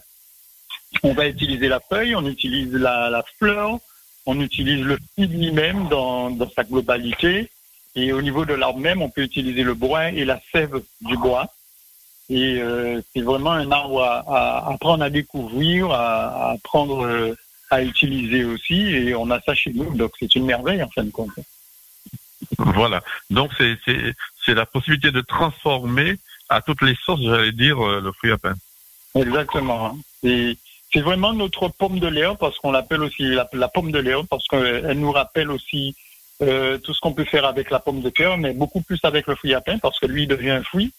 On 1.03 1.13
va 1.13 1.27
utiliser 1.27 1.67
la 1.67 1.79
feuille, 1.79 2.15
on 2.15 2.25
utilise 2.25 2.73
la, 2.73 3.23
fleur, 3.37 3.77
on 4.25 4.41
utilise 4.41 4.81
le 4.81 4.97
fruit 5.13 5.27
lui-même 5.27 5.87
dans 5.89 6.35
sa 6.55 6.63
globalité. 6.63 7.49
Et 7.95 8.11
au 8.11 8.21
niveau 8.21 8.45
de 8.45 8.53
l'arbre 8.53 8.79
même, 8.79 9.01
on 9.01 9.09
peut 9.09 9.23
utiliser 9.23 9.63
le 9.63 9.73
bois 9.73 10.09
et 10.09 10.25
la 10.25 10.39
sève 10.51 10.81
du 11.01 11.17
bois. 11.17 11.47
Et 12.29 12.59
euh, 12.59 13.01
c'est 13.13 13.21
vraiment 13.21 13.51
un 13.51 13.71
arbre 13.71 14.03
à, 14.03 14.69
apprendre 14.71 15.03
à 15.03 15.09
découvrir, 15.09 15.91
à, 15.91 16.51
apprendre 16.51 17.05
euh, 17.05 17.35
à 17.69 17.83
utiliser 17.83 18.43
aussi. 18.43 18.81
Et 18.81 19.15
on 19.15 19.29
a 19.31 19.39
ça 19.41 19.53
chez 19.53 19.71
nous, 19.73 19.95
donc 19.95 20.11
c'est 20.19 20.35
une 20.35 20.45
merveille 20.45 20.83
en 20.83 20.89
fin 20.89 21.03
de 21.03 21.11
compte. 21.11 21.31
Voilà. 22.57 23.01
Donc 23.29 23.51
c'est 23.57 24.53
la 24.53 24.65
possibilité 24.65 25.11
de 25.11 25.21
transformer 25.21 26.17
à 26.49 26.61
toutes 26.61 26.81
les 26.81 26.95
sources, 26.95 27.21
j'allais 27.21 27.51
dire, 27.51 27.79
euh, 27.85 28.01
le 28.01 28.11
fruit 28.11 28.31
à 28.31 28.37
pain. 28.37 28.53
Exactement. 29.15 29.97
C'est 30.21 31.01
vraiment 31.01 31.33
notre 31.33 31.67
pomme 31.69 31.99
de 31.99 32.07
l'air, 32.07 32.37
parce 32.37 32.57
qu'on 32.59 32.71
l'appelle 32.71 33.03
aussi 33.03 33.23
la, 33.23 33.47
la, 33.53 33.67
pomme 33.67 33.91
de 33.91 33.99
l'air, 33.99 34.25
parce 34.29 34.47
qu'elle 34.47 34.99
nous 34.99 35.11
rappelle 35.11 35.51
aussi 35.51 35.95
euh, 36.41 36.77
tout 36.77 36.93
ce 36.93 36.99
qu'on 36.99 37.13
peut 37.13 37.23
faire 37.23 37.45
avec 37.45 37.71
la 37.71 37.79
pomme 37.79 38.01
de 38.01 38.09
cœur, 38.09 38.37
mais 38.37 38.53
beaucoup 38.53 38.81
plus 38.81 38.99
avec 39.03 39.27
le 39.27 39.35
fruit 39.35 39.53
à 39.53 39.61
pain 39.61 39.77
parce 39.77 39.99
que 39.99 40.05
lui 40.05 40.27
devient 40.27 40.51
un 40.51 40.63
fruit. 40.63 40.91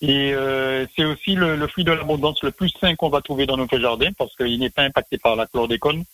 Et 0.00 0.32
euh, 0.34 0.86
c'est 0.94 1.04
aussi 1.04 1.34
le, 1.34 1.56
le, 1.56 1.66
fruit 1.66 1.84
de 1.84 1.92
l'abondance 1.92 2.42
le 2.42 2.50
plus 2.50 2.70
sain 2.80 2.94
qu'on 2.94 3.08
va 3.08 3.22
trouver 3.22 3.46
dans 3.46 3.56
notre 3.56 3.78
jardin 3.78 4.10
parce 4.16 4.36
qu'il 4.36 4.58
n'est 4.60 4.70
pas 4.70 4.82
impacté 4.82 5.18
par 5.18 5.34
la 5.36 5.46
chlordécone, 5.46 6.04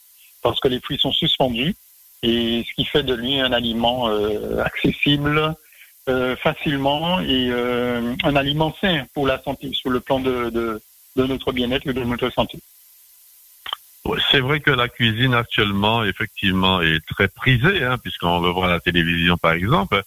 parce 0.41 0.61
que 0.61 0.69
les 0.69 0.81
fruits 0.81 0.99
sont 0.99 1.13
suspendus 1.13 1.75
et 2.23 2.65
ce 2.67 2.75
qui 2.75 2.85
fait 2.85 3.03
de 3.03 3.15
lui 3.15 3.41
un 3.41 3.53
aliment 3.53 4.09
euh, 4.09 4.63
accessible, 4.63 5.55
facilement 6.43 7.21
et 7.21 7.53
un 7.53 8.35
aliment 8.35 8.75
sain 8.81 9.05
pour 9.15 9.25
la 9.25 9.41
santé, 9.41 9.73
sur 9.73 9.89
le 9.89 10.01
plan 10.01 10.19
de, 10.19 10.51
de, 10.51 10.83
de 11.15 11.27
notre 11.27 11.53
bien-être 11.53 11.87
et 11.87 11.93
de 11.93 12.03
notre 12.03 12.29
santé. 12.31 12.59
C'est 14.31 14.41
vrai 14.41 14.61
que 14.61 14.71
la 14.71 14.88
cuisine 14.88 15.35
actuellement, 15.35 16.05
effectivement, 16.05 16.81
est 16.81 17.05
très 17.07 17.29
prisée, 17.29 17.85
hein, 17.85 17.99
puisqu'on 17.99 18.41
le 18.41 18.51
voit 18.51 18.67
à 18.67 18.71
la 18.71 18.81
télévision, 18.81 19.37
par 19.37 19.53
exemple. 19.53 20.03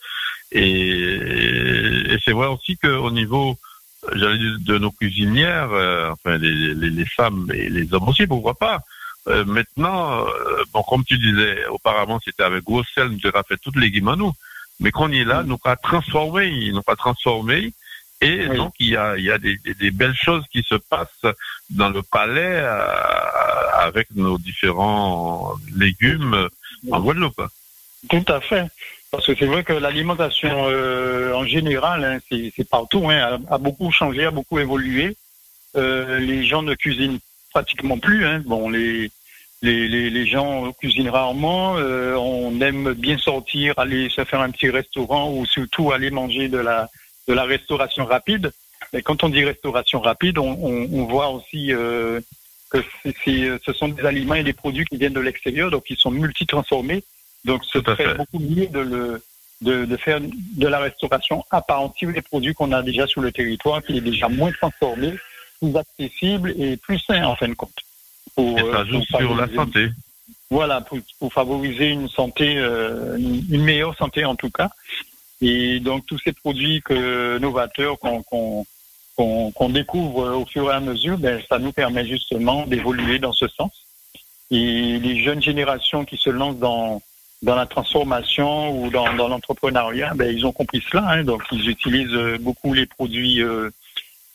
Et, 0.51 2.17
c'est 2.23 2.31
vrai 2.31 2.47
aussi 2.47 2.77
qu'au 2.77 3.11
niveau, 3.11 3.57
j'allais 4.13 4.37
dire, 4.37 4.57
de 4.59 4.77
nos 4.77 4.91
cuisinières, 4.91 5.71
euh, 5.71 6.11
enfin 6.11 6.37
les, 6.37 6.73
les, 6.73 7.05
femmes 7.05 7.49
et 7.53 7.69
les 7.69 7.93
hommes 7.93 8.09
aussi, 8.09 8.27
pourquoi 8.27 8.55
pas. 8.55 8.81
Euh, 9.27 9.43
maintenant, 9.45 10.25
euh, 10.25 10.63
bon, 10.73 10.83
comme 10.83 11.03
tu 11.03 11.17
disais, 11.17 11.65
auparavant, 11.67 12.19
c'était 12.23 12.43
avec 12.43 12.63
gros 12.63 12.83
sel, 12.83 13.09
nous 13.09 13.19
avons 13.23 13.43
fait 13.47 13.57
toutes 13.57 13.77
les 13.77 14.01
nous. 14.01 14.31
Mais 14.79 14.91
quand 14.91 15.09
on 15.09 15.11
est 15.11 15.23
là, 15.23 15.43
nous 15.43 15.57
pas 15.57 15.77
transformé, 15.77 16.71
nous 16.71 16.81
pas 16.81 16.95
transformé. 16.95 17.73
Et 18.25 18.47
donc, 18.47 18.73
il 18.79 18.89
y 18.89 18.95
a, 18.95 19.17
il 19.17 19.23
y 19.23 19.31
a 19.31 19.37
des, 19.37 19.57
des, 19.57 19.91
belles 19.91 20.15
choses 20.15 20.43
qui 20.51 20.63
se 20.63 20.75
passent 20.75 21.33
dans 21.69 21.89
le 21.89 22.01
palais 22.01 22.57
avec 23.73 24.07
nos 24.15 24.37
différents 24.37 25.53
légumes 25.75 26.49
en 26.91 26.99
Guadeloupe. 26.99 27.41
Tout 28.09 28.25
à 28.27 28.39
fait. 28.39 28.65
Parce 29.11 29.27
que 29.27 29.35
c'est 29.37 29.45
vrai 29.45 29.63
que 29.63 29.73
l'alimentation 29.73 30.67
euh, 30.67 31.33
en 31.33 31.45
général, 31.45 32.03
hein, 32.03 32.19
c'est 32.29 32.69
partout, 32.69 33.09
hein, 33.09 33.39
a, 33.49 33.57
beaucoup 33.57 33.91
changé, 33.91 34.25
a 34.25 34.31
beaucoup 34.31 34.59
évolué. 34.59 35.15
Euh, 35.77 36.19
les 36.19 36.43
gens 36.45 36.61
ne 36.61 36.75
cuisinent 36.75 37.19
pratiquement 37.51 37.97
plus. 37.97 38.25
Hein. 38.25 38.43
Bon, 38.45 38.69
les, 38.69 39.09
les, 39.61 39.87
les, 39.87 40.25
gens 40.25 40.71
cuisinent 40.73 41.09
rarement. 41.09 41.77
Euh, 41.77 42.15
on 42.15 42.59
aime 42.59 42.93
bien 42.93 43.17
sortir, 43.17 43.73
aller 43.77 44.09
se 44.09 44.25
faire 44.25 44.41
un 44.41 44.51
petit 44.51 44.69
restaurant 44.69 45.31
ou 45.31 45.45
surtout 45.45 45.93
aller 45.93 46.11
manger 46.11 46.49
de 46.49 46.57
la, 46.57 46.89
de 47.27 47.33
la 47.33 47.43
restauration 47.43 48.05
rapide. 48.05 48.51
Mais 48.93 49.01
quand 49.01 49.23
on 49.23 49.29
dit 49.29 49.43
restauration 49.43 49.99
rapide, 49.99 50.37
on, 50.37 50.51
on, 50.51 50.89
on 50.91 51.05
voit 51.05 51.29
aussi 51.29 51.73
euh, 51.73 52.21
que 52.69 52.79
ce 53.65 53.73
sont 53.73 53.89
des 53.89 54.05
aliments 54.05 54.35
et 54.35 54.43
des 54.43 54.53
produits 54.53 54.85
qui 54.85 54.97
viennent 54.97 55.13
de 55.13 55.19
l'extérieur, 55.19 55.71
donc 55.71 55.85
ils 55.89 55.97
sont 55.97 56.11
multi-transformés. 56.11 57.03
Donc 57.43 57.63
ce 57.65 57.79
serait 57.81 58.15
beaucoup 58.15 58.39
mieux 58.39 58.67
de, 58.67 58.79
le, 58.79 59.23
de, 59.61 59.85
de, 59.85 59.97
faire 59.97 60.19
de 60.21 60.67
la 60.67 60.79
restauration 60.79 61.43
à 61.51 61.61
partir 61.61 62.11
des 62.11 62.21
produits 62.21 62.53
qu'on 62.53 62.71
a 62.71 62.81
déjà 62.81 63.07
sur 63.07 63.21
le 63.21 63.31
territoire, 63.31 63.83
qui 63.83 63.97
est 63.97 64.01
déjà 64.01 64.27
moins 64.27 64.51
transformé, 64.51 65.13
plus 65.61 65.75
accessible 65.77 66.53
et 66.57 66.77
plus 66.77 66.99
sain 66.99 67.23
en 67.23 67.35
fin 67.35 67.47
de 67.47 67.53
compte. 67.53 67.77
Pour, 68.35 68.57
et 68.59 68.61
ça 68.61 68.79
euh, 68.79 68.85
joue 68.85 69.01
sur 69.03 69.35
la 69.35 69.47
santé. 69.53 69.89
Voilà, 70.49 70.81
pour, 70.81 70.99
pour, 71.19 71.33
favoriser 71.33 71.89
une 71.89 72.09
santé, 72.09 72.57
euh, 72.57 73.17
une 73.17 73.63
meilleure 73.63 73.95
santé 73.97 74.25
en 74.25 74.35
tout 74.35 74.49
cas. 74.51 74.69
Et 75.41 75.79
donc 75.79 76.05
tous 76.05 76.19
ces 76.19 76.33
produits 76.33 76.81
novateurs 76.89 77.97
qu'on 77.99 79.69
découvre 79.69 80.35
au 80.35 80.45
fur 80.45 80.71
et 80.71 80.75
à 80.75 80.79
mesure, 80.79 81.17
ben, 81.17 81.41
ça 81.49 81.59
nous 81.59 81.71
permet 81.71 82.05
justement 82.05 82.65
d'évoluer 82.65 83.19
dans 83.19 83.33
ce 83.33 83.47
sens. 83.47 83.85
Et 84.51 84.99
les 84.99 85.23
jeunes 85.23 85.41
générations 85.41 86.05
qui 86.05 86.17
se 86.17 86.29
lancent 86.29 86.59
dans, 86.59 87.01
la 87.41 87.65
transformation 87.65 88.79
ou 88.79 88.89
dans, 88.89 89.11
l'entrepreneuriat, 89.11 90.13
ben, 90.15 90.35
ils 90.35 90.45
ont 90.45 90.51
compris 90.51 90.83
cela. 90.89 91.07
Hein, 91.09 91.23
donc 91.23 91.43
ils 91.51 91.69
utilisent 91.69 92.39
beaucoup 92.39 92.73
les 92.73 92.85
produits, 92.85 93.41
euh, 93.41 93.69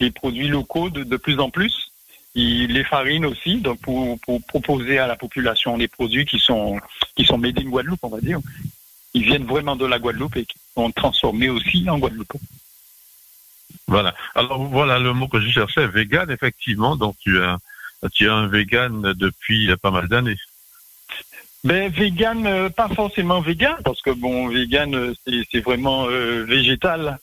les 0.01 0.11
produits 0.11 0.49
locaux 0.49 0.91
de, 0.91 1.17
plus 1.17 1.39
en 1.39 1.51
plus. 1.51 1.93
Ils 2.35 2.73
les 2.73 2.85
farines 2.85 3.27
aussi, 3.27 3.57
donc 3.57 3.81
pour, 3.81 4.19
pour 4.21 4.41
proposer 4.43 4.99
à 4.99 5.09
la 5.09 5.17
population 5.17 5.77
des 5.77 5.89
produits 5.89 6.27
qui 6.27 6.39
sont 6.39 6.79
qui 7.17 7.25
sont 7.25 7.39
made 7.39 7.59
in 7.59 7.69
Guadeloupe, 7.69 8.05
on 8.05 8.09
va 8.09 8.21
dire. 8.21 8.39
Ils 9.15 9.25
viennent 9.25 9.47
vraiment 9.47 9.75
de 9.75 9.85
la 9.85 9.99
Guadeloupe 9.99 10.37
et 10.37 10.45
qui 10.45 10.57
sont 10.75 10.91
transformés 10.93 11.49
aussi 11.49 11.89
en 11.89 11.99
Guadeloupe. 11.99 12.35
Voilà. 13.87 14.15
Alors 14.35 14.65
voilà 14.65 14.99
le 14.99 15.13
mot 15.13 15.29
que 15.29 15.41
je 15.41 15.51
cherchais, 15.51 15.87
vegan, 15.87 16.31
effectivement. 16.31 16.97
Donc 16.97 17.17
tu 17.21 17.39
es 17.39 17.45
un, 17.45 17.59
tu 18.13 18.27
es 18.27 18.29
un 18.29 18.47
vegan 18.47 19.13
depuis 19.15 19.71
pas 19.77 19.91
mal 19.91 20.09
d'années. 20.09 20.39
Ben 21.63 21.91
vegan, 21.91 22.47
euh, 22.47 22.71
pas 22.71 22.89
forcément 22.89 23.41
vegan, 23.41 23.77
parce 23.85 24.01
que 24.01 24.11
bon, 24.11 24.49
vegan 24.49 24.95
euh, 24.95 25.15
c'est 25.25 25.61
vraiment 25.61 26.07
euh, 26.09 26.45
végétal. 26.45 27.19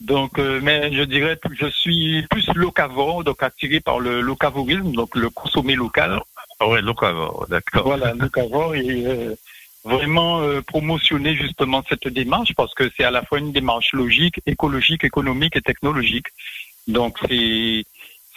Donc, 0.00 0.36
mais 0.38 0.92
je 0.92 1.04
dirais 1.04 1.38
que 1.38 1.54
je 1.54 1.68
suis 1.68 2.22
plus 2.28 2.46
locavore, 2.54 3.24
donc 3.24 3.42
attiré 3.42 3.80
par 3.80 3.98
le 3.98 4.20
locavorisme, 4.20 4.92
donc 4.92 5.16
le 5.16 5.30
consommer 5.30 5.74
local. 5.74 6.20
Ah 6.60 6.68
ouais, 6.68 6.82
locavore, 6.82 7.46
d'accord. 7.48 7.84
Voilà, 7.84 8.12
locavore 8.12 8.74
et 8.74 9.06
vraiment 9.86 10.42
euh, 10.42 10.60
promotionner 10.62 11.36
justement 11.36 11.82
cette 11.88 12.08
démarche 12.08 12.54
parce 12.54 12.74
que 12.74 12.90
c'est 12.96 13.04
à 13.04 13.10
la 13.10 13.22
fois 13.22 13.38
une 13.38 13.52
démarche 13.52 13.92
logique, 13.92 14.40
écologique, 14.46 15.04
économique 15.04 15.56
et 15.56 15.62
technologique. 15.62 16.26
Donc 16.88 17.18
c'est 17.28 17.84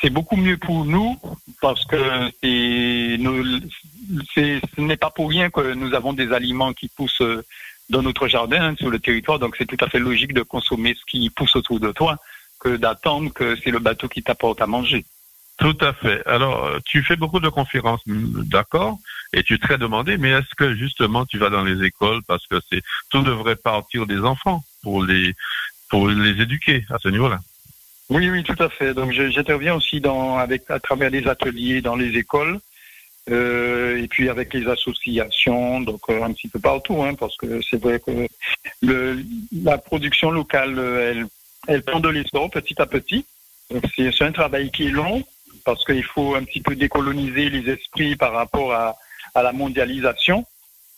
c'est 0.02 0.10
beaucoup 0.10 0.38
mieux 0.38 0.58
pour 0.58 0.86
nous 0.86 1.18
parce 1.62 1.84
que 1.86 2.32
c'est 2.42 3.18
ce 4.36 4.82
n'est 4.82 4.98
pas 4.98 5.10
pour 5.10 5.30
rien 5.30 5.50
que 5.50 5.74
nous 5.74 5.94
avons 5.94 6.14
des 6.14 6.32
aliments 6.32 6.74
qui 6.74 6.88
poussent 6.88 7.24
dans 7.90 8.04
notre 8.04 8.28
jardin, 8.28 8.62
hein, 8.62 8.76
sur 8.78 8.90
le 8.90 9.00
territoire. 9.00 9.40
Donc 9.40 9.56
c'est 9.58 9.66
tout 9.66 9.84
à 9.84 9.90
fait 9.90 10.00
logique 10.00 10.34
de 10.34 10.44
consommer 10.44 10.96
ce 10.96 11.04
qui 11.06 11.30
pousse 11.30 11.56
autour 11.56 11.80
de 11.80 11.92
toi 11.92 12.18
que 12.60 12.78
d'attendre 12.78 13.34
que 13.34 13.56
c'est 13.64 13.72
le 13.72 13.80
bateau 13.80 14.08
qui 14.08 14.22
t'apporte 14.22 14.62
à 14.62 14.68
manger. 14.68 15.04
Tout 15.60 15.78
à 15.82 15.91
fait. 15.91 16.26
Alors, 16.26 16.65
euh, 16.65 16.80
tu 16.86 17.04
fais 17.04 17.17
beaucoup 17.17 17.41
de 17.41 17.50
conférences, 17.50 18.02
d'accord, 18.06 18.98
et 19.34 19.43
tu 19.43 19.56
es 19.56 19.58
très 19.58 19.78
demandé, 19.78 20.17
mais 20.17 20.30
est-ce 20.30 20.56
que 20.56 20.74
justement 20.74 21.26
tu 21.26 21.38
vas 21.38 21.50
dans 21.50 21.63
les 21.63 21.86
écoles 21.86 22.22
parce 22.28 22.48
que 22.48 22.56
c'est 22.69 22.82
tout 23.10 23.22
devrait 23.22 23.58
partir 23.58 24.08
des 24.08 24.19
enfants 24.19 24.63
pour 24.84 25.04
les 25.04 25.36
pour 25.89 26.08
les 26.08 26.41
éduquer 26.41 26.86
à 26.89 26.98
ce 27.00 27.10
niveau-là? 27.10 27.39
Oui, 28.10 28.30
oui, 28.30 28.43
tout 28.43 28.56
à 28.60 28.69
fait. 28.69 28.93
Donc, 28.93 29.12
j'interviens 29.12 29.76
aussi 29.76 30.00
dans 30.00 30.38
avec 30.38 30.69
à 30.69 30.80
travers 30.80 31.12
des 31.12 31.28
ateliers 31.28 31.82
dans 31.82 31.95
les 31.95 32.17
écoles. 32.17 32.60
Euh, 33.30 34.02
et 34.02 34.08
puis 34.08 34.28
avec 34.30 34.54
les 34.54 34.65
associations, 34.67 35.82
donc 35.82 36.02
euh, 36.10 36.24
un 36.24 36.34
petit 36.34 36.48
peu 36.48 36.58
partout, 36.58 37.04
hein, 37.04 37.13
parce 37.13 37.38
que 37.38 37.62
c'est 37.62 37.80
vrai 37.80 38.00
que 38.00 38.28
le, 38.82 39.24
la 39.63 39.78
production 39.78 40.32
locale, 40.32 40.80
elle, 40.80 41.28
elle 41.67 41.84
prend 41.84 42.00
de 42.00 42.10
l'essor 42.10 42.50
petit 42.50 42.82
à 42.82 42.88
petit. 42.88 43.26
C'est 43.95 44.22
un 44.24 44.32
travail 44.32 44.72
qui 44.72 44.88
est 44.88 44.91
long, 44.91 45.24
parce 45.70 45.86
qu'il 45.86 46.04
faut 46.04 46.36
un 46.36 46.44
petit 46.44 46.62
peu 46.62 46.76
décoloniser 46.76 47.50
les 47.50 47.72
esprits 47.72 48.16
par 48.16 48.34
rapport 48.34 48.74
à, 48.74 48.96
à 49.36 49.44
la 49.44 49.52
mondialisation. 49.52 50.46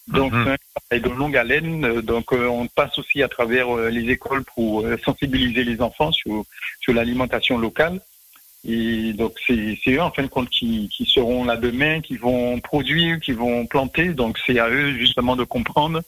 Donc, 0.07 0.33
mhm. 0.33 0.55
c'est 0.89 0.99
de 1.01 1.09
longue 1.09 1.37
haleine. 1.37 2.01
Donc, 2.01 2.33
euh, 2.33 2.47
on 2.47 2.67
passe 2.67 2.97
aussi 2.97 3.21
à 3.21 3.27
travers 3.27 3.69
euh, 3.69 3.89
les 3.89 4.09
écoles 4.09 4.43
pour 4.55 4.81
euh, 4.81 4.97
sensibiliser 5.03 5.63
les 5.63 5.81
enfants 5.81 6.11
sur, 6.11 6.45
sur 6.79 6.93
l'alimentation 6.93 7.57
locale. 7.57 7.99
Et 8.65 9.13
donc, 9.13 9.33
c'est 9.45 9.77
eux, 9.87 10.01
en 10.01 10.11
fin 10.11 10.23
de 10.23 10.27
compte, 10.27 10.49
qui, 10.49 10.89
qui 10.89 11.05
seront 11.05 11.43
là 11.43 11.57
demain, 11.57 11.99
qui 11.99 12.15
vont 12.15 12.59
produire, 12.59 13.19
qui 13.19 13.33
vont 13.33 13.65
planter. 13.65 14.09
Donc, 14.09 14.39
c'est 14.45 14.59
à 14.59 14.69
eux, 14.69 14.93
justement, 14.97 15.35
de 15.35 15.43
comprendre 15.43 16.01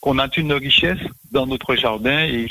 qu'on 0.00 0.18
a 0.18 0.28
une 0.36 0.52
richesse 0.52 1.04
dans 1.32 1.46
notre 1.46 1.74
jardin 1.74 2.24
et 2.24 2.46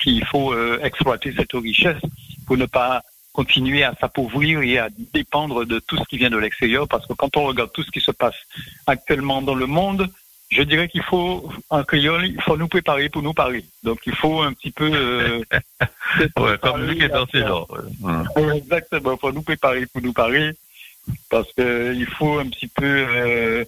qu'il 0.00 0.24
faut 0.24 0.52
exploiter 0.80 1.32
cette 1.36 1.52
richesse 1.52 2.02
pour 2.46 2.56
ne 2.56 2.66
pas 2.66 3.02
continuer 3.38 3.84
à 3.84 3.94
s'appauvrir 4.00 4.62
et 4.62 4.78
à 4.78 4.88
dépendre 5.14 5.64
de 5.64 5.78
tout 5.78 5.96
ce 5.96 6.02
qui 6.08 6.18
vient 6.18 6.28
de 6.28 6.36
l'extérieur, 6.44 6.88
parce 6.88 7.06
que 7.06 7.12
quand 7.12 7.36
on 7.36 7.44
regarde 7.44 7.70
tout 7.72 7.84
ce 7.84 7.92
qui 7.92 8.00
se 8.00 8.10
passe 8.10 8.34
actuellement 8.88 9.40
dans 9.42 9.54
le 9.54 9.68
monde, 9.68 10.08
je 10.50 10.62
dirais 10.62 10.88
qu'il 10.88 11.04
faut, 11.04 11.48
en 11.70 11.84
créole, 11.84 12.26
il 12.26 12.42
faut 12.42 12.56
nous 12.56 12.66
préparer 12.66 13.08
pour 13.08 13.22
nous 13.22 13.34
parler. 13.34 13.64
Donc 13.84 14.00
il 14.06 14.16
faut 14.16 14.40
un 14.40 14.52
petit 14.54 14.72
peu... 14.72 14.90
Euh, 14.92 15.44
ouais, 16.40 16.58
comme 16.60 16.84
lui 16.84 16.96
qui 16.96 17.04
est 17.04 17.16
dans 17.20 17.28
ces 17.28 17.42
genres. 17.46 17.68
Exactement, 18.56 19.12
il 19.12 19.20
faut 19.20 19.30
nous 19.30 19.42
préparer 19.42 19.86
pour 19.86 20.02
nous 20.02 20.12
parler, 20.12 20.50
parce 21.30 21.52
que 21.52 21.94
il 21.94 22.06
faut 22.06 22.40
un 22.40 22.48
petit 22.48 22.66
peu... 22.66 22.86
Euh, 22.86 23.64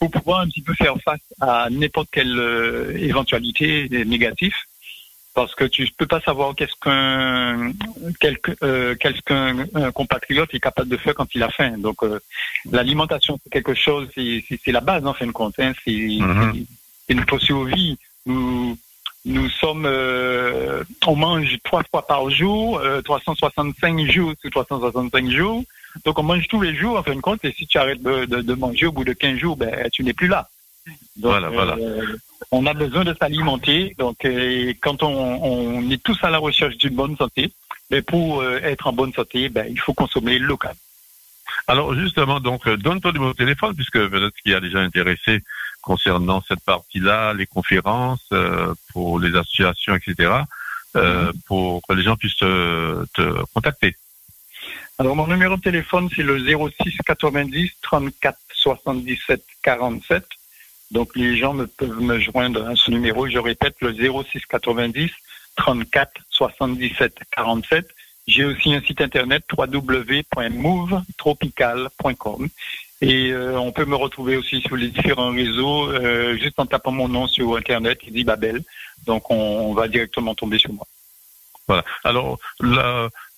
pour 0.00 0.10
pouvoir 0.10 0.40
un 0.40 0.48
petit 0.48 0.62
peu 0.62 0.74
faire 0.74 0.96
face 1.04 1.28
à 1.40 1.68
n'importe 1.70 2.08
quelle 2.10 2.36
euh, 2.40 3.10
éventualité 3.10 3.88
négative, 4.04 4.56
parce 5.34 5.54
que 5.54 5.64
tu 5.64 5.88
peux 5.96 6.06
pas 6.06 6.20
savoir 6.20 6.54
qu'est-ce 6.54 6.74
qu'un 6.80 7.72
euh, 8.62 8.94
qu'est-ce 8.94 9.22
qu'un 9.22 9.90
compatriote 9.92 10.52
est 10.54 10.60
capable 10.60 10.88
de 10.88 10.96
faire 10.96 11.14
quand 11.14 11.34
il 11.34 11.42
a 11.42 11.48
faim. 11.48 11.78
Donc 11.78 12.02
euh, 12.02 12.20
l'alimentation 12.70 13.38
c'est 13.42 13.50
quelque 13.50 13.74
chose, 13.74 14.08
c'est 14.14 14.72
la 14.72 14.80
base 14.80 15.06
en 15.06 15.14
fin 15.14 15.26
de 15.26 15.32
compte. 15.32 15.54
Hein. 15.58 15.72
C'est 15.84 17.14
notre 17.14 17.38
survie. 17.38 17.98
Nous 18.26 18.76
nous 19.24 19.48
sommes, 19.48 19.86
euh, 19.86 20.82
on 21.06 21.14
mange 21.14 21.56
trois 21.62 21.84
fois 21.84 22.04
par 22.04 22.28
jour, 22.28 22.82
365 23.04 24.00
jours 24.10 24.34
sur 24.40 24.50
365 24.50 25.30
jours. 25.30 25.62
Donc 26.04 26.18
on 26.18 26.24
mange 26.24 26.48
tous 26.48 26.60
les 26.60 26.74
jours 26.74 26.98
en 26.98 27.02
fin 27.02 27.14
de 27.14 27.20
compte. 27.20 27.44
Et 27.44 27.52
si 27.52 27.66
tu 27.66 27.78
arrêtes 27.78 28.02
de, 28.02 28.24
de, 28.24 28.40
de 28.42 28.54
manger 28.54 28.86
au 28.86 28.92
bout 28.92 29.04
de 29.04 29.12
15 29.12 29.38
jours, 29.38 29.56
ben 29.56 29.88
tu 29.92 30.02
n'es 30.02 30.12
plus 30.12 30.28
là. 30.28 30.48
voilà, 31.20 31.48
voilà. 31.50 31.76
On 32.50 32.66
a 32.66 32.74
besoin 32.74 33.04
de 33.04 33.14
s'alimenter. 33.14 33.94
Donc, 33.98 34.24
euh, 34.24 34.72
quand 34.80 35.02
on, 35.02 35.90
est 35.90 36.02
tous 36.02 36.18
à 36.22 36.30
la 36.30 36.38
recherche 36.38 36.76
d'une 36.76 36.94
bonne 36.94 37.16
santé, 37.16 37.52
mais 37.90 38.02
pour 38.02 38.40
euh, 38.40 38.58
être 38.62 38.86
en 38.86 38.92
bonne 38.92 39.12
santé, 39.12 39.48
ben, 39.48 39.66
il 39.68 39.78
faut 39.78 39.94
consommer 39.94 40.38
local. 40.38 40.74
Alors 41.66 41.94
justement, 41.94 42.40
donc 42.40 42.66
euh, 42.66 42.76
donne-toi 42.76 43.12
mon 43.12 43.34
téléphone 43.34 43.74
puisque 43.74 43.98
peut-être 44.08 44.34
qu'il 44.42 44.52
y 44.52 44.54
a 44.54 44.60
déjà 44.60 44.80
intéressé 44.80 45.42
concernant 45.82 46.42
cette 46.48 46.60
partie-là, 46.60 47.34
les 47.34 47.46
conférences 47.46 48.28
pour 48.92 49.18
les 49.18 49.36
associations, 49.36 49.94
etc. 49.96 50.42
euh, 50.96 51.32
pour 51.46 51.82
que 51.86 51.94
les 51.94 52.02
gens 52.02 52.16
puissent 52.16 52.36
te, 52.36 53.04
te 53.14 53.42
contacter. 53.54 53.96
Alors, 54.98 55.16
mon 55.16 55.26
numéro 55.26 55.56
de 55.56 55.60
téléphone, 55.60 56.08
c'est 56.14 56.22
le 56.22 56.38
06 56.38 56.98
90 57.04 57.72
34 57.82 58.38
77 58.52 59.42
47. 59.62 60.24
Donc, 60.92 61.16
les 61.16 61.36
gens 61.36 61.54
me, 61.54 61.66
peuvent 61.66 62.00
me 62.00 62.20
joindre 62.20 62.64
à 62.66 62.76
ce 62.76 62.90
numéro. 62.90 63.26
Je 63.26 63.38
répète, 63.38 63.76
le 63.80 63.94
06 63.94 64.46
90 64.46 65.10
34 65.56 66.12
77 66.30 67.18
47. 67.30 67.88
J'ai 68.26 68.44
aussi 68.44 68.74
un 68.74 68.80
site 68.80 69.00
internet 69.00 69.44
www.movetropical.com 69.52 72.48
et 73.00 73.32
euh, 73.32 73.58
on 73.58 73.72
peut 73.72 73.84
me 73.84 73.96
retrouver 73.96 74.36
aussi 74.36 74.60
sur 74.60 74.76
les 74.76 74.86
différents 74.88 75.32
réseaux 75.32 75.90
euh, 75.90 76.36
juste 76.36 76.60
en 76.60 76.66
tapant 76.66 76.92
mon 76.92 77.08
nom 77.08 77.26
sur 77.26 77.56
internet, 77.56 77.98
il 78.06 78.12
dit 78.12 78.22
Babel. 78.22 78.62
Donc 79.06 79.28
on, 79.30 79.34
on 79.34 79.74
va 79.74 79.88
directement 79.88 80.36
tomber 80.36 80.58
sur 80.58 80.72
moi. 80.72 80.86
Voilà. 81.66 81.84
Alors, 82.04 82.38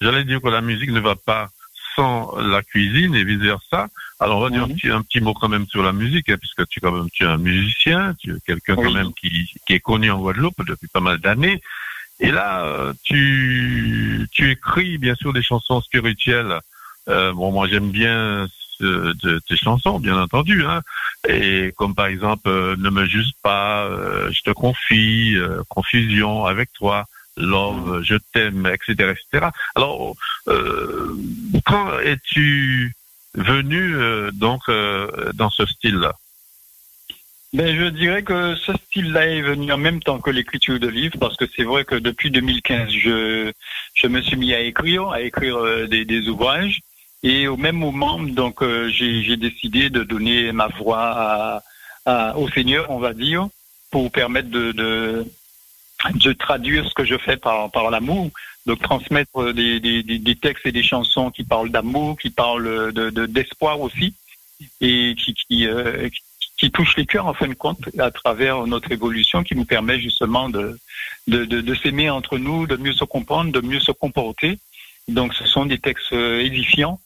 j'allais 0.00 0.24
dire 0.24 0.42
que 0.42 0.48
la 0.48 0.60
musique 0.60 0.90
ne 0.90 1.00
va 1.00 1.16
pas 1.16 1.48
sans 1.96 2.36
la 2.36 2.62
cuisine 2.62 3.14
et 3.14 3.24
vice 3.24 3.38
versa. 3.38 3.88
Alors, 4.20 4.38
on 4.38 4.40
va 4.42 4.50
dire 4.50 4.62
un, 4.64 4.68
Mhm. 4.68 4.74
petit, 4.74 4.88
un 4.90 5.02
petit 5.02 5.20
mot 5.20 5.34
quand 5.34 5.48
même 5.48 5.66
sur 5.66 5.82
la 5.82 5.92
musique, 5.92 6.28
hein, 6.28 6.36
puisque 6.38 6.66
tu, 6.68 6.80
quand 6.80 6.92
même, 6.92 7.08
tu 7.12 7.24
es 7.24 7.26
un 7.26 7.36
musicien, 7.36 8.14
tu 8.18 8.30
es 8.32 8.40
quelqu'un 8.46 8.76
quand 8.76 8.82
Oui. 8.86 8.94
même 8.94 9.12
qui, 9.14 9.50
qui 9.66 9.72
est 9.74 9.80
connu 9.80 10.10
en 10.10 10.18
Guadeloupe 10.18 10.64
depuis 10.66 10.88
pas 10.88 11.00
mal 11.00 11.18
d'années. 11.18 11.60
Et 12.20 12.30
là, 12.30 12.64
euh, 12.64 12.92
tu, 13.02 14.26
tu 14.32 14.50
écris 14.50 14.98
bien 14.98 15.14
sûr 15.16 15.32
des 15.32 15.42
chansons 15.42 15.80
spirituelles. 15.80 16.60
Euh, 17.08 17.32
bon, 17.32 17.50
moi 17.52 17.66
j'aime 17.68 17.90
bien 17.90 18.46
ce- 18.78 19.12
de- 19.22 19.40
tes 19.48 19.56
chansons, 19.56 19.98
bien 20.00 20.16
entendu. 20.20 20.64
Hein. 20.64 20.80
Et 21.28 21.72
comme 21.76 21.94
par 21.94 22.06
exemple, 22.06 22.48
euh, 22.48 22.76
ne 22.78 22.88
me 22.90 23.04
juge 23.06 23.32
pas, 23.42 23.84
euh, 23.84 24.30
je 24.32 24.42
te 24.42 24.50
confie, 24.50 25.34
euh, 25.36 25.62
confusion 25.68 26.44
avec 26.46 26.72
toi, 26.72 27.06
love, 27.36 28.02
je 28.02 28.16
t'aime, 28.32 28.66
etc., 28.66 29.12
etc. 29.12 29.48
Alors, 29.74 30.14
euh, 30.48 31.16
quand 31.66 31.98
es-tu 32.00 32.94
venu 33.34 33.96
euh, 33.96 34.30
donc 34.32 34.60
euh, 34.68 35.32
dans 35.34 35.50
ce 35.50 35.66
style-là? 35.66 36.14
Ben, 37.52 37.76
je 37.76 37.84
dirais 37.84 38.24
que 38.24 38.56
ce 38.56 38.72
style-là 38.72 39.28
est 39.28 39.42
venu 39.42 39.70
en 39.70 39.78
même 39.78 40.02
temps 40.02 40.18
que 40.18 40.30
l'écriture 40.30 40.80
de 40.80 40.88
livres, 40.88 41.18
parce 41.20 41.36
que 41.36 41.44
c'est 41.54 41.62
vrai 41.62 41.84
que 41.84 41.94
depuis 41.94 42.30
2015, 42.30 42.90
je, 42.90 43.52
je 43.94 44.06
me 44.08 44.20
suis 44.22 44.36
mis 44.36 44.52
à 44.52 44.60
écrire, 44.60 45.10
à 45.10 45.20
écrire 45.20 45.88
des, 45.88 46.04
des 46.04 46.28
ouvrages, 46.28 46.80
et 47.22 47.46
au 47.46 47.56
même 47.56 47.76
moment, 47.76 48.18
donc, 48.18 48.62
j'ai 48.88 49.36
décidé 49.36 49.88
de 49.88 50.02
donner 50.02 50.50
ma 50.50 50.66
voix 50.66 51.62
à, 52.06 52.36
au 52.36 52.48
Seigneur, 52.50 52.90
on 52.90 52.98
va 52.98 53.14
dire, 53.14 53.48
pour 53.90 54.10
permettre 54.10 54.50
de, 54.50 55.24
de 56.12 56.32
traduire 56.32 56.88
ce 56.88 56.94
que 56.94 57.04
je 57.04 57.16
fais 57.16 57.36
par, 57.36 57.70
par 57.70 57.90
l'amour, 57.90 58.30
donc 58.66 58.80
transmettre 58.80 59.52
des, 59.52 59.80
des, 59.80 60.02
des, 60.02 60.36
textes 60.36 60.66
et 60.66 60.72
des 60.72 60.82
chansons 60.82 61.30
qui 61.30 61.44
parlent 61.44 61.70
d'amour, 61.70 62.18
qui 62.18 62.30
parlent 62.30 62.92
de 62.92 63.10
de- 63.10 63.26
d'espoir 63.26 63.80
aussi, 63.80 64.14
et 64.80 65.14
qui, 65.18 65.34
qui, 65.34 65.66
euh, 65.66 66.08
qui 66.56 66.70
touche 66.70 66.96
les 66.96 67.06
cœurs 67.06 67.26
en 67.26 67.34
fin 67.34 67.48
de 67.48 67.54
compte 67.54 67.88
à 67.98 68.10
travers 68.10 68.66
notre 68.66 68.92
évolution 68.92 69.42
qui 69.42 69.54
nous 69.56 69.64
permet 69.64 69.98
justement 70.00 70.48
de, 70.48 70.78
de, 71.26 71.44
de, 71.44 71.60
de 71.60 71.74
s'aimer 71.74 72.10
entre 72.10 72.38
nous, 72.38 72.66
de 72.66 72.76
mieux 72.76 72.92
se 72.92 73.04
comprendre, 73.04 73.52
de 73.52 73.60
mieux 73.60 73.80
se 73.80 73.92
comporter. 73.92 74.58
Donc 75.08 75.34
ce 75.34 75.44
sont 75.46 75.66
des 75.66 75.78
textes 75.78 76.12
édifiants 76.12 77.00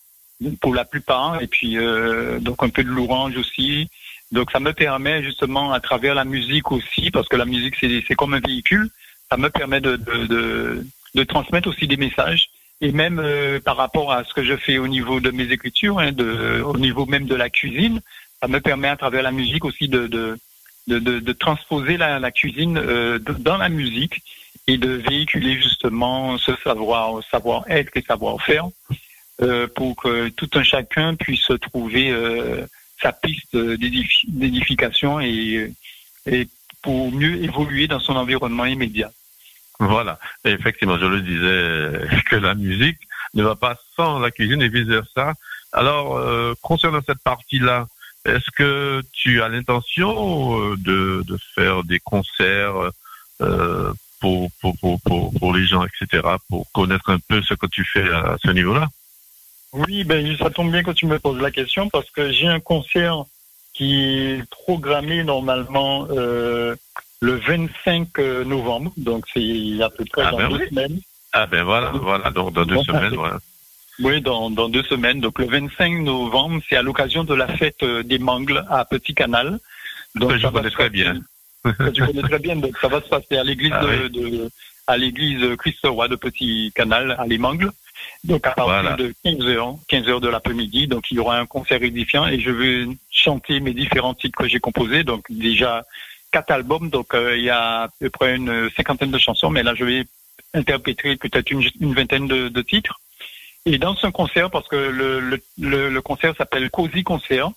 pour 0.60 0.72
la 0.74 0.84
plupart 0.84 1.42
et 1.42 1.48
puis 1.48 1.76
euh, 1.78 2.38
donc 2.38 2.62
un 2.62 2.68
peu 2.68 2.84
de 2.84 2.88
louange 2.90 3.36
aussi. 3.36 3.88
Donc 4.32 4.50
ça 4.50 4.60
me 4.60 4.72
permet 4.72 5.22
justement 5.22 5.72
à 5.72 5.80
travers 5.80 6.14
la 6.14 6.24
musique 6.24 6.70
aussi 6.70 7.10
parce 7.10 7.28
que 7.28 7.36
la 7.36 7.46
musique 7.46 7.76
c'est 7.80 8.14
comme 8.14 8.34
un 8.34 8.40
véhicule, 8.40 8.90
ça 9.30 9.36
me 9.36 9.48
permet 9.48 9.80
de, 9.80 9.96
de, 9.96 10.26
de, 10.26 10.86
de 11.14 11.24
transmettre 11.24 11.68
aussi 11.68 11.86
des 11.86 11.96
messages. 11.96 12.50
Et 12.80 12.92
même 12.92 13.18
euh, 13.18 13.58
par 13.58 13.76
rapport 13.76 14.12
à 14.12 14.22
ce 14.24 14.32
que 14.34 14.44
je 14.44 14.56
fais 14.56 14.78
au 14.78 14.86
niveau 14.86 15.18
de 15.20 15.30
mes 15.30 15.50
écritures, 15.50 15.98
hein, 15.98 16.12
de, 16.12 16.60
au 16.62 16.76
niveau 16.76 17.06
même 17.06 17.26
de 17.26 17.34
la 17.34 17.50
cuisine, 17.50 18.00
ça 18.40 18.48
me 18.48 18.60
permet 18.60 18.88
à 18.88 18.96
travers 18.96 19.22
la 19.22 19.32
musique 19.32 19.64
aussi 19.64 19.88
de, 19.88 20.06
de, 20.06 20.38
de, 20.86 20.98
de, 20.98 21.32
transposer 21.32 21.96
la, 21.96 22.30
cuisine 22.30 22.78
euh, 22.78 23.18
dans 23.18 23.56
la 23.56 23.68
musique 23.68 24.22
et 24.68 24.78
de 24.78 24.90
véhiculer 24.90 25.54
justement 25.60 26.38
ce 26.38 26.52
savoir, 26.62 27.20
savoir-être 27.30 27.90
et 27.96 28.02
savoir-faire 28.02 28.68
euh, 29.42 29.66
pour 29.66 29.96
que 29.96 30.28
tout 30.28 30.50
un 30.54 30.62
chacun 30.62 31.14
puisse 31.14 31.50
trouver 31.60 32.10
euh, 32.10 32.64
sa 33.00 33.12
piste 33.12 33.54
d'édifi- 33.56 34.26
d'édification 34.28 35.20
et, 35.20 35.72
et 36.26 36.48
pour 36.82 37.12
mieux 37.12 37.42
évoluer 37.42 37.86
dans 37.86 38.00
son 38.00 38.16
environnement 38.16 38.64
immédiat. 38.64 39.10
Voilà. 39.80 40.18
Et 40.44 40.50
effectivement, 40.50 40.98
je 40.98 41.06
le 41.06 41.20
disais 41.20 42.22
que 42.28 42.36
la 42.36 42.54
musique 42.54 42.98
ne 43.34 43.42
va 43.44 43.54
pas 43.54 43.76
sans 43.94 44.18
la 44.18 44.30
cuisine 44.30 44.62
et 44.62 44.68
vice 44.68 44.86
versa. 44.86 45.34
Alors, 45.72 46.16
euh, 46.16 46.54
concernant 46.62 47.00
cette 47.06 47.22
partie-là, 47.22 47.86
est-ce 48.24 48.50
que 48.50 49.02
tu 49.12 49.42
as 49.42 49.48
l'intention 49.48 50.60
euh, 50.60 50.76
de, 50.76 51.22
de 51.26 51.38
faire 51.54 51.84
des 51.84 52.00
concerts 52.00 52.90
euh, 53.40 53.92
pour, 54.20 54.50
pour, 54.60 54.76
pour, 54.80 55.32
pour 55.38 55.54
les 55.54 55.66
gens, 55.66 55.84
etc., 55.84 56.26
pour 56.48 56.66
connaître 56.72 57.10
un 57.10 57.20
peu 57.20 57.40
ce 57.42 57.54
que 57.54 57.66
tu 57.66 57.84
fais 57.84 58.08
à 58.10 58.36
ce 58.44 58.50
niveau-là? 58.50 58.88
Oui, 59.72 60.04
ben 60.04 60.36
ça 60.38 60.50
tombe 60.50 60.70
bien 60.72 60.82
que 60.82 60.92
tu 60.92 61.06
me 61.06 61.18
poses 61.18 61.40
la 61.40 61.50
question 61.50 61.88
parce 61.90 62.10
que 62.10 62.30
j'ai 62.32 62.46
un 62.46 62.60
concert 62.60 63.24
qui 63.74 64.00
est 64.02 64.50
programmé 64.50 65.22
normalement 65.24 66.06
euh, 66.10 66.74
le 67.20 67.34
25 67.36 68.16
novembre, 68.46 68.92
donc 68.96 69.24
c'est 69.32 69.82
à 69.82 69.90
peu 69.90 70.04
près 70.06 70.22
Ah 70.26 70.30
dans 70.30 70.38
ben 70.38 70.48
deux 70.48 70.58
oui. 70.58 70.68
semaines. 70.68 71.00
Ah 71.32 71.46
ben 71.46 71.62
voilà, 71.64 71.90
voilà, 71.90 72.30
donc 72.30 72.54
dans 72.54 72.64
deux 72.64 72.76
Bon, 72.76 72.84
semaines, 72.84 73.14
voilà. 73.14 73.38
Oui, 74.00 74.20
dans, 74.22 74.48
dans 74.50 74.68
deux 74.68 74.84
semaines. 74.84 75.20
Donc 75.20 75.38
le 75.38 75.46
25 75.46 76.02
novembre, 76.02 76.62
c'est 76.68 76.76
à 76.76 76.82
l'occasion 76.82 77.24
de 77.24 77.34
la 77.34 77.48
fête 77.48 77.82
euh, 77.82 78.02
des 78.02 78.18
Mangles 78.18 78.64
à 78.70 78.84
Petit 78.84 79.14
Canal. 79.14 79.58
Donc 80.14 80.30
Que 80.30 80.38
je 80.38 80.42
ça 80.42 80.50
va 80.50 80.60
connais 80.60 80.70
très 80.70 80.88
bien. 80.88 81.20
que 81.64 81.90
tu 81.90 82.04
connais 82.06 82.22
très 82.22 82.38
bien. 82.38 82.56
Donc 82.56 82.78
ça 82.78 82.88
va 82.88 83.02
se 83.02 83.08
passer 83.08 83.36
à 83.36 83.44
l'église 83.44 83.72
Ah 83.76 83.84
de, 83.84 84.08
de- 84.08 84.50
à 84.86 84.96
l'église 84.96 85.44
Christ 85.58 85.80
Roi 85.84 86.08
de 86.08 86.16
Petit 86.16 86.72
Canal 86.74 87.14
à 87.18 87.26
Les 87.26 87.36
Mangles. 87.38 87.70
Donc 88.24 88.46
à 88.46 88.50
partir 88.50 88.64
Voilà. 88.82 88.96
de 88.96 89.14
15 89.24 89.46
heures, 89.46 89.74
15 89.88 90.08
heures 90.08 90.20
de 90.20 90.28
l'après-midi. 90.28 90.86
Donc 90.88 91.10
il 91.10 91.16
y 91.16 91.20
aura 91.20 91.38
un 91.38 91.46
concert 91.46 91.82
édifiant 91.82 92.26
et 92.26 92.40
je 92.40 92.50
vais 92.50 92.86
chanter 93.10 93.60
mes 93.60 93.72
différents 93.72 94.14
titres 94.14 94.38
que 94.38 94.48
j'ai 94.48 94.60
composés. 94.60 95.04
Donc 95.04 95.24
déjà 95.30 95.84
quatre 96.32 96.50
albums. 96.50 96.90
Donc 96.90 97.14
euh, 97.14 97.36
il 97.36 97.44
y 97.44 97.50
a 97.50 97.82
à 97.84 97.88
peu 98.00 98.10
près 98.10 98.36
une 98.36 98.68
cinquantaine 98.76 99.10
de 99.10 99.18
chansons, 99.18 99.50
mais 99.50 99.62
là 99.62 99.74
je 99.74 99.84
vais 99.84 100.04
interpréter 100.54 101.16
peut-être 101.16 101.50
une, 101.50 101.62
une 101.80 101.94
vingtaine 101.94 102.26
de, 102.26 102.48
de 102.48 102.62
titres. 102.62 103.00
Et 103.66 103.78
dans 103.78 103.94
ce 103.96 104.06
concert, 104.06 104.50
parce 104.50 104.66
que 104.68 104.76
le, 104.76 105.20
le, 105.20 105.42
le, 105.58 105.90
le 105.90 106.02
concert 106.02 106.34
s'appelle 106.36 106.70
Cozy 106.70 107.02
Concert, 107.04 107.50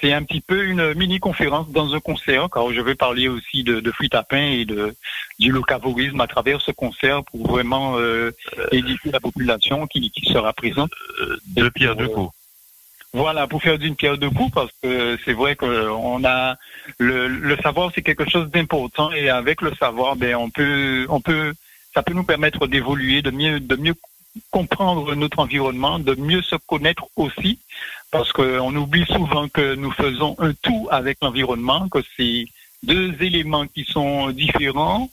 c'est 0.00 0.12
un 0.12 0.22
petit 0.22 0.40
peu 0.40 0.64
une 0.64 0.94
mini-conférence 0.94 1.68
dans 1.70 1.94
un 1.94 2.00
concert, 2.00 2.48
car 2.52 2.72
je 2.72 2.80
vais 2.80 2.94
parler 2.94 3.28
aussi 3.28 3.62
de, 3.62 3.80
de 3.80 3.90
fruits 3.90 4.10
à 4.12 4.22
pain 4.22 4.42
et 4.42 4.64
de, 4.64 4.94
du 5.38 5.50
locavorisme 5.52 6.20
à 6.20 6.26
travers 6.26 6.60
ce 6.60 6.70
concert 6.70 7.22
pour 7.24 7.46
vraiment 7.46 7.98
euh, 7.98 8.30
édifier 8.72 9.12
la 9.12 9.20
population 9.20 9.86
qui, 9.86 10.10
qui 10.10 10.32
sera 10.32 10.52
présente. 10.52 10.90
Deux 11.46 11.70
pierres 11.70 11.96
deux 11.96 12.08
coups. 12.08 12.32
Voilà, 13.12 13.48
pour 13.48 13.60
faire 13.60 13.76
d'une 13.76 13.96
pierre 13.96 14.18
deux 14.18 14.30
coups, 14.30 14.52
parce 14.54 14.70
que 14.82 15.18
c'est 15.24 15.32
vrai 15.32 15.56
que 15.56 15.88
on 15.90 16.24
a 16.24 16.56
le, 16.98 17.26
le 17.26 17.56
savoir, 17.56 17.90
c'est 17.92 18.02
quelque 18.02 18.28
chose 18.28 18.48
d'important, 18.50 19.10
et 19.12 19.28
avec 19.28 19.62
le 19.62 19.74
savoir, 19.74 20.14
ben 20.14 20.36
on 20.36 20.48
peut, 20.48 21.06
on 21.08 21.20
peut, 21.20 21.52
ça 21.92 22.04
peut 22.04 22.14
nous 22.14 22.22
permettre 22.22 22.68
d'évoluer, 22.68 23.20
de 23.20 23.32
mieux, 23.32 23.58
de 23.58 23.76
mieux 23.76 23.94
comprendre 24.52 25.16
notre 25.16 25.40
environnement, 25.40 25.98
de 25.98 26.14
mieux 26.14 26.42
se 26.42 26.54
connaître 26.54 27.06
aussi, 27.16 27.58
parce 28.10 28.32
qu'on 28.32 28.74
oublie 28.74 29.06
souvent 29.06 29.48
que 29.48 29.74
nous 29.74 29.92
faisons 29.92 30.34
un 30.38 30.52
tout 30.62 30.88
avec 30.90 31.18
l'environnement, 31.22 31.88
que 31.88 32.00
c'est 32.16 32.46
deux 32.82 33.14
éléments 33.20 33.66
qui 33.66 33.84
sont 33.84 34.30
différents, 34.30 35.08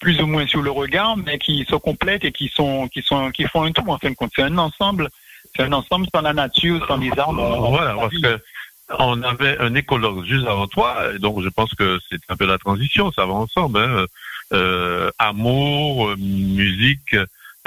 plus 0.00 0.20
ou 0.22 0.26
moins 0.26 0.46
sur 0.46 0.62
le 0.62 0.70
regard, 0.70 1.16
mais 1.16 1.38
qui 1.38 1.66
se 1.68 1.74
complètent 1.74 2.24
et 2.24 2.32
qui 2.32 2.48
sont, 2.48 2.88
qui 2.88 3.02
sont, 3.02 3.30
qui 3.30 3.44
font 3.44 3.64
un 3.64 3.72
tout 3.72 3.84
en 3.88 3.98
fin 3.98 4.10
de 4.10 4.14
compte. 4.14 4.30
C'est 4.34 4.42
un 4.42 4.58
ensemble. 4.58 5.08
C'est 5.56 5.62
un 5.62 5.72
ensemble 5.72 6.06
sans 6.14 6.20
la 6.20 6.32
nature, 6.32 6.86
sans 6.86 6.98
les 6.98 7.10
arbres. 7.18 7.70
Voilà, 7.70 7.94
parce 7.94 8.16
que 8.18 8.40
on 8.98 9.22
avait 9.22 9.58
un 9.58 9.74
écologue 9.74 10.24
juste 10.24 10.46
avant 10.46 10.66
toi, 10.66 11.18
donc 11.18 11.42
je 11.42 11.48
pense 11.48 11.74
que 11.74 11.98
c'est 12.08 12.20
un 12.28 12.36
peu 12.36 12.46
la 12.46 12.58
transition, 12.58 13.12
ça 13.12 13.26
va 13.26 13.34
ensemble. 13.34 13.78
Hein. 13.78 14.06
Euh, 14.52 15.10
amour, 15.18 16.08
euh, 16.08 16.16
musique, 16.16 17.14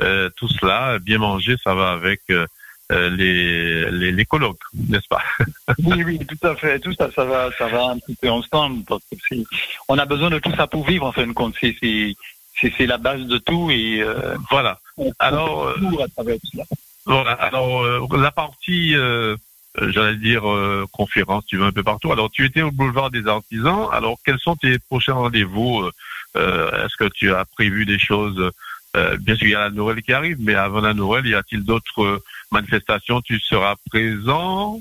euh, 0.01 0.29
tout 0.35 0.47
cela, 0.47 0.97
bien 0.99 1.19
manger, 1.19 1.55
ça 1.63 1.75
va 1.75 1.91
avec 1.91 2.21
euh, 2.31 2.47
les, 2.91 3.89
les, 3.91 4.11
les 4.11 4.25
colloques, 4.25 4.63
n'est-ce 4.73 5.07
pas? 5.07 5.23
Oui, 5.85 6.03
oui, 6.03 6.19
tout 6.25 6.47
à 6.47 6.55
fait. 6.55 6.79
Tout 6.79 6.93
ça, 6.93 7.09
ça 7.15 7.25
va, 7.25 7.49
ça 7.57 7.67
va 7.67 7.91
un 7.91 7.97
petit 7.99 8.15
peu 8.15 8.29
ensemble. 8.29 8.83
Parce 8.85 9.01
que 9.11 9.17
c'est, 9.27 9.43
on 9.87 9.97
a 9.97 10.05
besoin 10.05 10.29
de 10.29 10.39
tout 10.39 10.53
ça 10.55 10.67
pour 10.67 10.85
vivre, 10.85 11.05
en 11.05 11.11
fin 11.11 11.25
de 11.25 11.31
compte. 11.31 11.55
C'est, 11.59 11.75
c'est, 11.81 12.85
la 12.85 12.97
base 12.97 13.21
de 13.21 13.37
tout 13.37 13.71
et 13.71 14.01
euh, 14.01 14.35
Voilà. 14.49 14.79
Alors, 15.19 15.67
euh, 15.67 15.75
on 15.81 15.89
peut 15.89 15.95
tout 15.95 16.01
à 16.03 16.07
travers 16.09 16.35
tout 16.35 16.47
cela. 16.51 16.63
Voilà. 17.05 17.31
Alors 17.31 17.81
euh, 17.81 18.07
la 18.17 18.31
partie, 18.31 18.95
euh, 18.95 19.35
euh, 19.79 19.91
j'allais 19.91 20.17
dire 20.17 20.49
euh, 20.49 20.85
conférence, 20.91 21.45
tu 21.45 21.57
vas 21.57 21.65
un 21.65 21.71
peu 21.71 21.83
partout. 21.83 22.11
Alors 22.11 22.29
tu 22.29 22.45
étais 22.45 22.61
au 22.61 22.71
boulevard 22.71 23.09
des 23.09 23.27
Artisans. 23.27 23.87
Alors 23.91 24.17
quels 24.25 24.39
sont 24.39 24.55
tes 24.55 24.77
prochains 24.79 25.13
rendez-vous 25.13 25.81
euh, 25.81 25.91
euh, 26.37 26.85
Est-ce 26.85 26.95
que 26.97 27.09
tu 27.11 27.33
as 27.33 27.45
prévu 27.45 27.85
des 27.85 27.99
choses? 27.99 28.51
Euh, 28.97 29.17
bien 29.17 29.35
sûr, 29.35 29.47
il 29.47 29.51
y 29.51 29.55
a 29.55 29.61
la 29.61 29.69
Noël 29.69 30.01
qui 30.01 30.13
arrive, 30.13 30.37
mais 30.39 30.53
avant 30.53 30.81
la 30.81 30.93
Noël, 30.93 31.25
y 31.25 31.33
a-t-il 31.33 31.63
d'autres 31.63 32.21
manifestations 32.51 33.21
Tu 33.21 33.39
seras 33.39 33.75
présent 33.89 34.79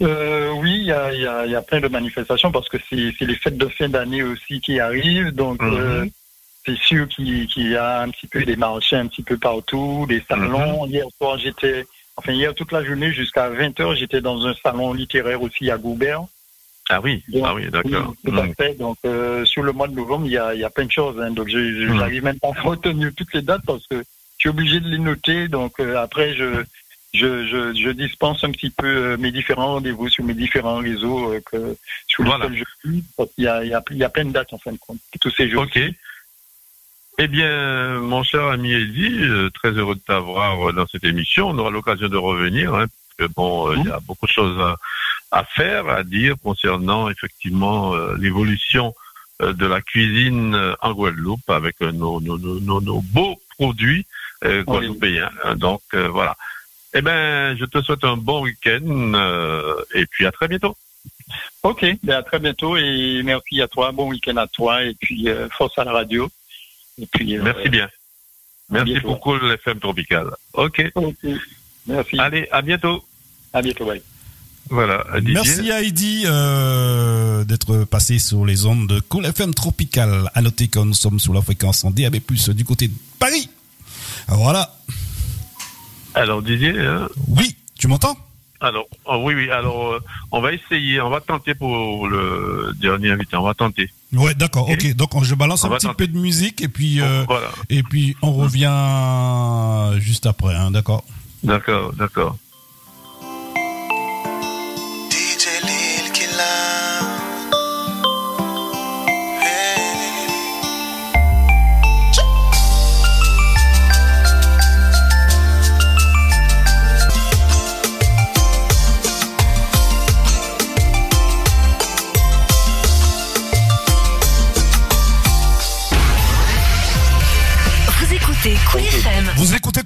euh, 0.00 0.52
oui, 0.52 0.76
il 0.76 0.84
y 0.84 0.92
a, 0.92 1.12
y, 1.12 1.26
a, 1.26 1.44
y 1.46 1.56
a, 1.56 1.62
plein 1.62 1.80
de 1.80 1.88
manifestations 1.88 2.52
parce 2.52 2.68
que 2.68 2.76
c'est 2.88 2.96
les 3.20 3.34
fêtes 3.34 3.58
de 3.58 3.66
fin 3.66 3.88
d'année 3.88 4.22
aussi 4.22 4.60
qui 4.60 4.78
arrivent. 4.78 5.32
Donc, 5.32 5.60
Mhm. 5.60 5.74
euh, 5.74 6.06
c'est 6.64 6.78
sûr 6.78 7.08
qu'il 7.08 7.48
y 7.56 7.76
a 7.76 8.02
un 8.02 8.10
petit 8.10 8.28
peu 8.28 8.44
des 8.44 8.54
marchés 8.54 8.94
un 8.94 9.08
petit 9.08 9.24
peu 9.24 9.36
partout, 9.36 10.06
des 10.08 10.22
salons. 10.28 10.86
Hier 10.86 11.04
soir, 11.20 11.36
j'étais, 11.38 11.84
enfin, 12.14 12.32
hier 12.32 12.54
toute 12.54 12.70
la 12.70 12.84
journée 12.84 13.12
jusqu'à 13.12 13.50
20h, 13.50 13.96
j'étais 13.96 14.20
dans 14.20 14.46
un 14.46 14.54
salon 14.62 14.92
littéraire 14.92 15.42
aussi 15.42 15.68
à 15.68 15.76
Goubert. 15.78 16.22
Ah 16.90 17.00
oui, 17.02 17.24
Donc, 17.28 17.42
ah 17.44 17.54
oui, 17.54 17.68
d'accord. 17.68 18.14
Oui, 18.24 18.30
tout 18.32 18.38
à 18.38 18.44
Mm. 18.44 18.54
fait. 18.54 18.74
Donc, 18.78 18.98
euh, 19.04 19.44
sur 19.44 19.64
le 19.64 19.72
mois 19.72 19.88
de 19.88 19.94
novembre, 19.94 20.26
il 20.26 20.32
y 20.32 20.38
a, 20.38 20.54
il 20.54 20.60
y 20.60 20.64
a 20.64 20.70
plein 20.70 20.86
de 20.86 20.92
choses. 20.92 21.20
Hein. 21.20 21.32
Donc, 21.32 21.48
je 21.48 21.58
Mhm. 21.58 21.98
j'arrive 21.98 22.22
même 22.22 22.38
pas 22.38 22.52
à 22.56 22.60
retenir 22.62 23.10
toutes 23.16 23.34
les 23.34 23.42
dates 23.42 23.64
parce 23.66 23.84
que 23.88 24.04
suis 24.38 24.48
obligé 24.48 24.80
de 24.80 24.88
les 24.88 24.98
noter. 24.98 25.48
Donc, 25.48 25.80
euh, 25.80 25.96
après, 25.96 26.34
je, 26.34 26.64
je, 27.14 27.46
je, 27.46 27.74
je 27.74 27.90
dispense 27.90 28.44
un 28.44 28.50
petit 28.50 28.70
peu 28.70 28.86
euh, 28.86 29.16
mes 29.16 29.32
différents 29.32 29.74
rendez-vous 29.74 30.08
sur 30.08 30.24
mes 30.24 30.34
différents 30.34 30.78
réseaux 30.78 31.32
euh, 31.32 31.40
que, 31.50 31.76
sur 32.06 32.24
Voilà. 32.24 32.44
lesquels 32.48 32.58
je 32.64 32.88
suis. 32.88 33.04
Qu'il 33.34 33.44
y 33.44 33.48
a, 33.48 33.64
il 33.64 33.70
y, 33.70 33.74
a, 33.74 33.82
il 33.90 33.96
y 33.96 34.04
a 34.04 34.08
plein 34.08 34.24
de 34.24 34.32
dates, 34.32 34.52
en 34.52 34.58
fin 34.58 34.72
de 34.72 34.78
compte, 34.78 34.98
tous 35.20 35.30
ces 35.30 35.48
jours. 35.50 35.62
Ok. 35.62 35.78
Eh 37.20 37.26
bien, 37.26 37.98
mon 37.98 38.22
cher 38.22 38.44
ami 38.44 38.72
euh, 38.74 39.50
très 39.50 39.70
heureux 39.72 39.96
de 39.96 40.00
t'avoir 40.00 40.72
dans 40.72 40.86
cette 40.86 41.02
émission. 41.04 41.48
On 41.48 41.58
aura 41.58 41.70
l'occasion 41.70 42.08
de 42.08 42.16
revenir. 42.16 42.74
Hein, 42.74 42.86
parce 43.16 43.28
que 43.28 43.34
bon, 43.34 43.72
il 43.72 43.86
y 43.86 43.90
a 43.90 43.98
beaucoup 44.00 44.26
de 44.26 44.30
choses 44.30 44.60
à, 44.60 44.76
à 45.32 45.42
faire, 45.44 45.88
à 45.88 46.04
dire 46.04 46.36
concernant 46.40 47.10
effectivement 47.10 47.92
euh, 47.94 48.14
l'évolution 48.18 48.94
euh, 49.42 49.52
de 49.52 49.66
la 49.66 49.80
cuisine 49.80 50.56
en 50.80 50.92
Guadeloupe 50.92 51.50
avec 51.50 51.74
euh, 51.82 51.90
nos, 51.90 52.20
nos, 52.20 52.38
nos, 52.38 52.80
nos 52.80 53.00
beaux 53.00 53.40
produits 53.58 54.06
euh, 54.44 54.62
guadeloupéens. 54.64 55.30
Donc 55.56 55.82
euh, 55.94 56.08
voilà. 56.08 56.36
Eh 56.94 57.02
bien, 57.02 57.54
je 57.56 57.64
te 57.66 57.82
souhaite 57.82 58.04
un 58.04 58.16
bon 58.16 58.42
week-end 58.42 59.12
euh, 59.14 59.74
et 59.94 60.06
puis 60.06 60.26
à 60.26 60.32
très 60.32 60.48
bientôt. 60.48 60.76
Ok, 61.62 61.84
ben 62.02 62.16
à 62.16 62.22
très 62.22 62.38
bientôt 62.38 62.76
et 62.76 63.22
merci 63.24 63.60
à 63.60 63.68
toi. 63.68 63.92
Bon 63.92 64.08
week-end 64.08 64.36
à 64.36 64.46
toi 64.46 64.82
et 64.84 64.94
puis 64.94 65.28
euh, 65.28 65.48
force 65.50 65.78
à 65.78 65.84
la 65.84 65.92
radio. 65.92 66.28
Et 67.00 67.06
puis, 67.06 67.36
euh, 67.36 67.42
Merci 67.42 67.68
bien. 67.68 67.88
Merci 68.70 68.92
bientôt. 68.92 69.08
pour 69.08 69.20
Cool 69.20 69.52
FM 69.52 69.78
Tropical. 69.80 70.30
Ok. 70.54 70.90
ok. 70.94 71.14
Merci. 71.86 72.18
Allez, 72.18 72.48
à 72.50 72.62
bientôt. 72.62 73.04
À 73.52 73.62
bientôt. 73.62 73.86
Bye. 73.86 74.02
Voilà. 74.70 75.04
Didier. 75.16 75.34
Merci 75.34 75.70
à 75.70 75.82
Heidi 75.82 76.24
euh, 76.26 77.44
d'être 77.44 77.84
passé 77.84 78.18
sur 78.18 78.44
les 78.44 78.66
ondes 78.66 78.86
de 78.86 79.00
Cool 79.00 79.26
FM 79.26 79.54
Tropical. 79.54 80.30
À 80.34 80.42
noter 80.42 80.68
que 80.68 80.78
nous 80.80 80.94
sommes 80.94 81.18
sur 81.18 81.32
la 81.32 81.40
fréquence 81.40 81.84
en 81.84 81.90
DAB+, 81.90 82.16
du 82.48 82.64
côté 82.64 82.88
de 82.88 82.94
Paris. 83.18 83.48
Voilà. 84.28 84.74
Alors 86.14 86.42
Didier, 86.42 86.78
hein, 86.78 87.08
Oui, 87.28 87.56
tu 87.78 87.88
m'entends? 87.88 88.16
Alors 88.60 88.86
oh, 89.04 89.20
oui 89.22 89.34
oui, 89.34 89.50
alors 89.50 89.92
euh, 89.92 90.00
on 90.32 90.40
va 90.40 90.52
essayer, 90.52 91.00
on 91.00 91.10
va 91.10 91.20
tenter 91.20 91.54
pour 91.54 92.08
le 92.08 92.72
dernier 92.80 93.12
invité, 93.12 93.36
on 93.36 93.42
va 93.44 93.54
tenter. 93.54 93.88
Ouais, 94.12 94.34
d'accord. 94.34 94.68
Ok. 94.68 94.94
Donc 94.96 95.10
je 95.22 95.34
balance 95.36 95.62
On 95.62 95.68
un 95.70 95.76
petit 95.76 95.86
tenter. 95.86 96.06
peu 96.06 96.12
de 96.12 96.18
musique 96.18 96.60
et 96.60 96.66
puis 96.68 97.00
euh, 97.00 97.24
Voilà. 97.28 97.50
et 97.70 97.84
puis 97.84 98.16
on 98.20 98.32
revient 98.32 100.00
juste 100.00 100.26
après. 100.26 100.56
Hein, 100.56 100.72
d'accord? 100.72 101.04
D'accord, 101.44 101.92
d'accord. 101.92 102.36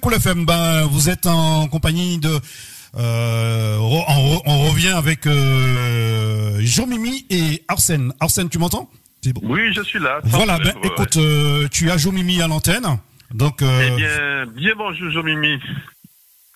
Cool 0.03 0.14
FM. 0.14 0.44
Ben, 0.44 0.84
vous 0.90 1.09
êtes 1.09 1.26
en 1.26 1.68
compagnie 1.68 2.18
de. 2.18 2.38
Euh, 2.98 3.76
on, 3.78 4.00
re- 4.00 4.42
on 4.44 4.68
revient 4.70 4.88
avec 4.90 5.26
euh, 5.26 6.57
Jean-Mimi 6.61 7.24
et 7.30 7.62
Arsène. 7.68 8.12
Arsène, 8.20 8.48
tu 8.48 8.59
m'entends? 8.59 8.90
Bon. 9.26 9.40
Oui, 9.44 9.72
je 9.72 9.80
suis 9.82 10.00
là. 10.00 10.18
Voilà, 10.24 10.59
ben, 10.59 10.74
écoute, 10.82 11.16
euh, 11.16 11.68
tu 11.70 11.90
as 11.90 11.96
Jean-Mimi 11.96 12.42
à 12.42 12.48
l'antenne. 12.48 12.84
Donc, 13.32 13.62
euh, 13.62 13.88
Eh 13.92 13.96
bien, 13.96 14.46
bien 14.55 14.72
bonjour 14.76 15.11
Jean-Mimi. 15.11 15.59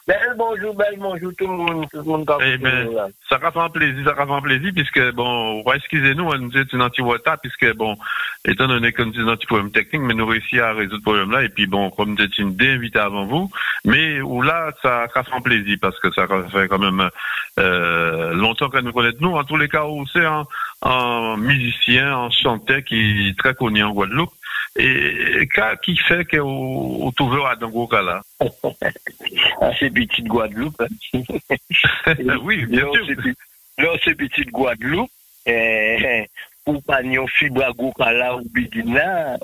Belle 0.06 0.34
bonjour, 0.36 0.72
belle 0.76 0.98
bonjour 0.98 1.32
tout 1.36 1.48
le 1.48 1.56
monde, 1.56 1.86
tout 1.90 1.96
le 1.96 2.04
monde 2.04 2.24
dans 2.24 2.38
Eh 2.38 2.52
le 2.52 2.58
ben, 2.58 2.88
ça 3.28 3.38
va 3.38 3.50
faire 3.50 3.72
plaisir, 3.72 4.04
ça 4.04 4.12
va 4.12 4.24
faire 4.24 4.40
plaisir, 4.40 4.70
puisque, 4.72 5.12
bon, 5.14 5.64
excusez-nous, 5.74 6.32
nous 6.36 6.56
étions 6.56 6.80
un 6.80 6.88
petit 6.88 7.02
retard, 7.02 7.38
puisque, 7.40 7.74
bon, 7.74 7.96
étant 8.44 8.68
donné 8.68 8.92
que 8.92 9.02
nous 9.02 9.18
avons 9.18 9.32
un 9.32 9.36
petit 9.36 9.48
problème 9.48 9.72
technique, 9.72 10.02
mais 10.02 10.14
nous 10.14 10.26
réussissons 10.26 10.62
à 10.62 10.74
résoudre 10.74 10.98
ce 10.98 11.02
problème-là, 11.02 11.42
et 11.42 11.48
puis, 11.48 11.66
bon, 11.66 11.90
comme 11.90 12.14
nous 12.14 12.24
étions 12.24 12.46
deux 12.46 12.76
invités 12.76 13.00
avant 13.00 13.26
vous, 13.26 13.50
mais 13.84 14.20
où 14.20 14.42
là, 14.42 14.70
ça, 14.80 15.08
ça 15.12 15.24
fait 15.24 15.40
plaisir, 15.42 15.76
parce 15.82 15.98
que 15.98 16.12
ça 16.12 16.28
fait 16.52 16.68
quand 16.68 16.78
même 16.78 17.10
euh, 17.58 18.32
longtemps 18.34 18.68
que 18.68 18.78
nous 18.78 18.92
connaissons, 18.92 19.18
nous, 19.22 19.32
en 19.32 19.42
tous 19.42 19.56
les 19.56 19.68
cas, 19.68 19.82
c'est 20.12 20.24
un, 20.24 20.44
un 20.82 21.36
musicien, 21.36 22.16
un 22.16 22.30
chanteur 22.30 22.84
qui 22.84 23.30
est 23.30 23.36
très 23.36 23.54
connu 23.54 23.82
en 23.82 23.90
Guadeloupe, 23.90 24.30
et 24.78 25.48
qu'est-ce 25.54 25.80
qui 25.82 25.96
fait 25.96 26.24
que 26.24 26.36
vous 26.38 27.12
trouvez 27.16 27.42
à 27.44 27.56
dans 27.56 27.68
gros 27.70 27.86
cas 27.86 28.02
là? 28.02 28.22
Ah, 29.60 29.70
c'est 29.78 29.90
petite 29.90 30.26
Guadeloupe. 30.26 30.82
Oui, 32.42 32.64
bien 32.66 32.80
sûr. 32.92 33.06
c'est 33.06 33.16
pe- 33.16 33.34
Là, 33.78 33.88
c'est 34.04 34.14
petite 34.14 34.50
Guadeloupe. 34.50 35.10
Pour 36.64 36.82
pas 36.82 37.02
n'y 37.02 37.16
fibre 37.28 37.62
à 37.64 37.70
Goukala 37.72 38.36
ou 38.36 38.42
Bidina, 38.52 39.36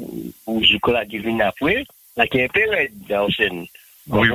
ou 0.47 0.62
Jukola 0.64 1.05
Divine 1.05 1.41
après, 1.43 1.85
là, 2.16 2.26
qui 2.26 2.39
est 2.39 2.45
un 2.45 2.49
peu 2.49 2.68
raide 2.68 2.93
dans 3.09 3.26
la 3.26 3.33
scène. 3.33 3.64
Oui, 4.09 4.28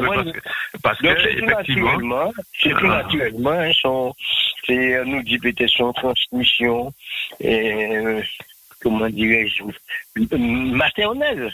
parce 0.82 0.98
que, 1.00 1.08
que 1.08 1.22
c'est 1.22 1.36
tout 1.36 1.44
effectivement, 1.44 1.90
naturellement, 1.92 2.34
c'est 2.58 2.70
tout 2.70 2.78
Ah. 2.90 3.04
naturellement, 3.04 3.50
hein, 3.52 4.12
c'est, 4.66 4.96
euh, 4.96 5.04
nous 5.04 5.22
dit 5.24 5.38
peut-être 5.40 5.68
son 5.70 5.92
transmission, 5.92 6.94
euh, 7.44 8.22
comment 8.82 9.10
dirais-je, 9.10 9.64
maternelle. 10.36 11.52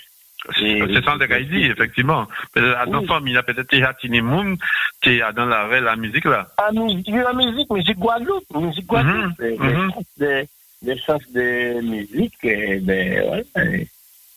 c'est 0.59 1.03
ça 1.03 1.17
dit, 1.45 1.63
effectivement. 1.65 2.27
À 2.55 2.85
Oui. 2.85 3.07
il 3.27 3.37
a 3.37 3.43
peut-être 3.43 3.69
déjà 3.69 3.93
tini 3.93 4.21
moun, 4.21 4.57
qui 5.01 5.09
est 5.19 5.33
dans 5.33 5.45
la 5.45 5.79
la 5.79 5.95
musique 5.95 6.25
là. 6.25 6.47
Ah, 6.57 6.71
musique, 6.71 7.07
la 7.09 7.33
musique, 7.33 7.69
musique 7.71 7.97
Guadeloupe, 7.97 8.45
musique 8.55 8.85
Guadeloupe, 8.85 9.39
Mhm, 9.39 9.45
euh, 9.45 9.57
mhm. 9.57 9.85
le 9.85 9.89
sens 9.91 10.05
de, 10.17 10.45
le 10.85 10.97
sens 10.97 11.21
de 11.31 11.81
musique, 11.81 12.45
euh, 12.45 12.79
ben, 12.81 13.23
voilà, 13.53 13.65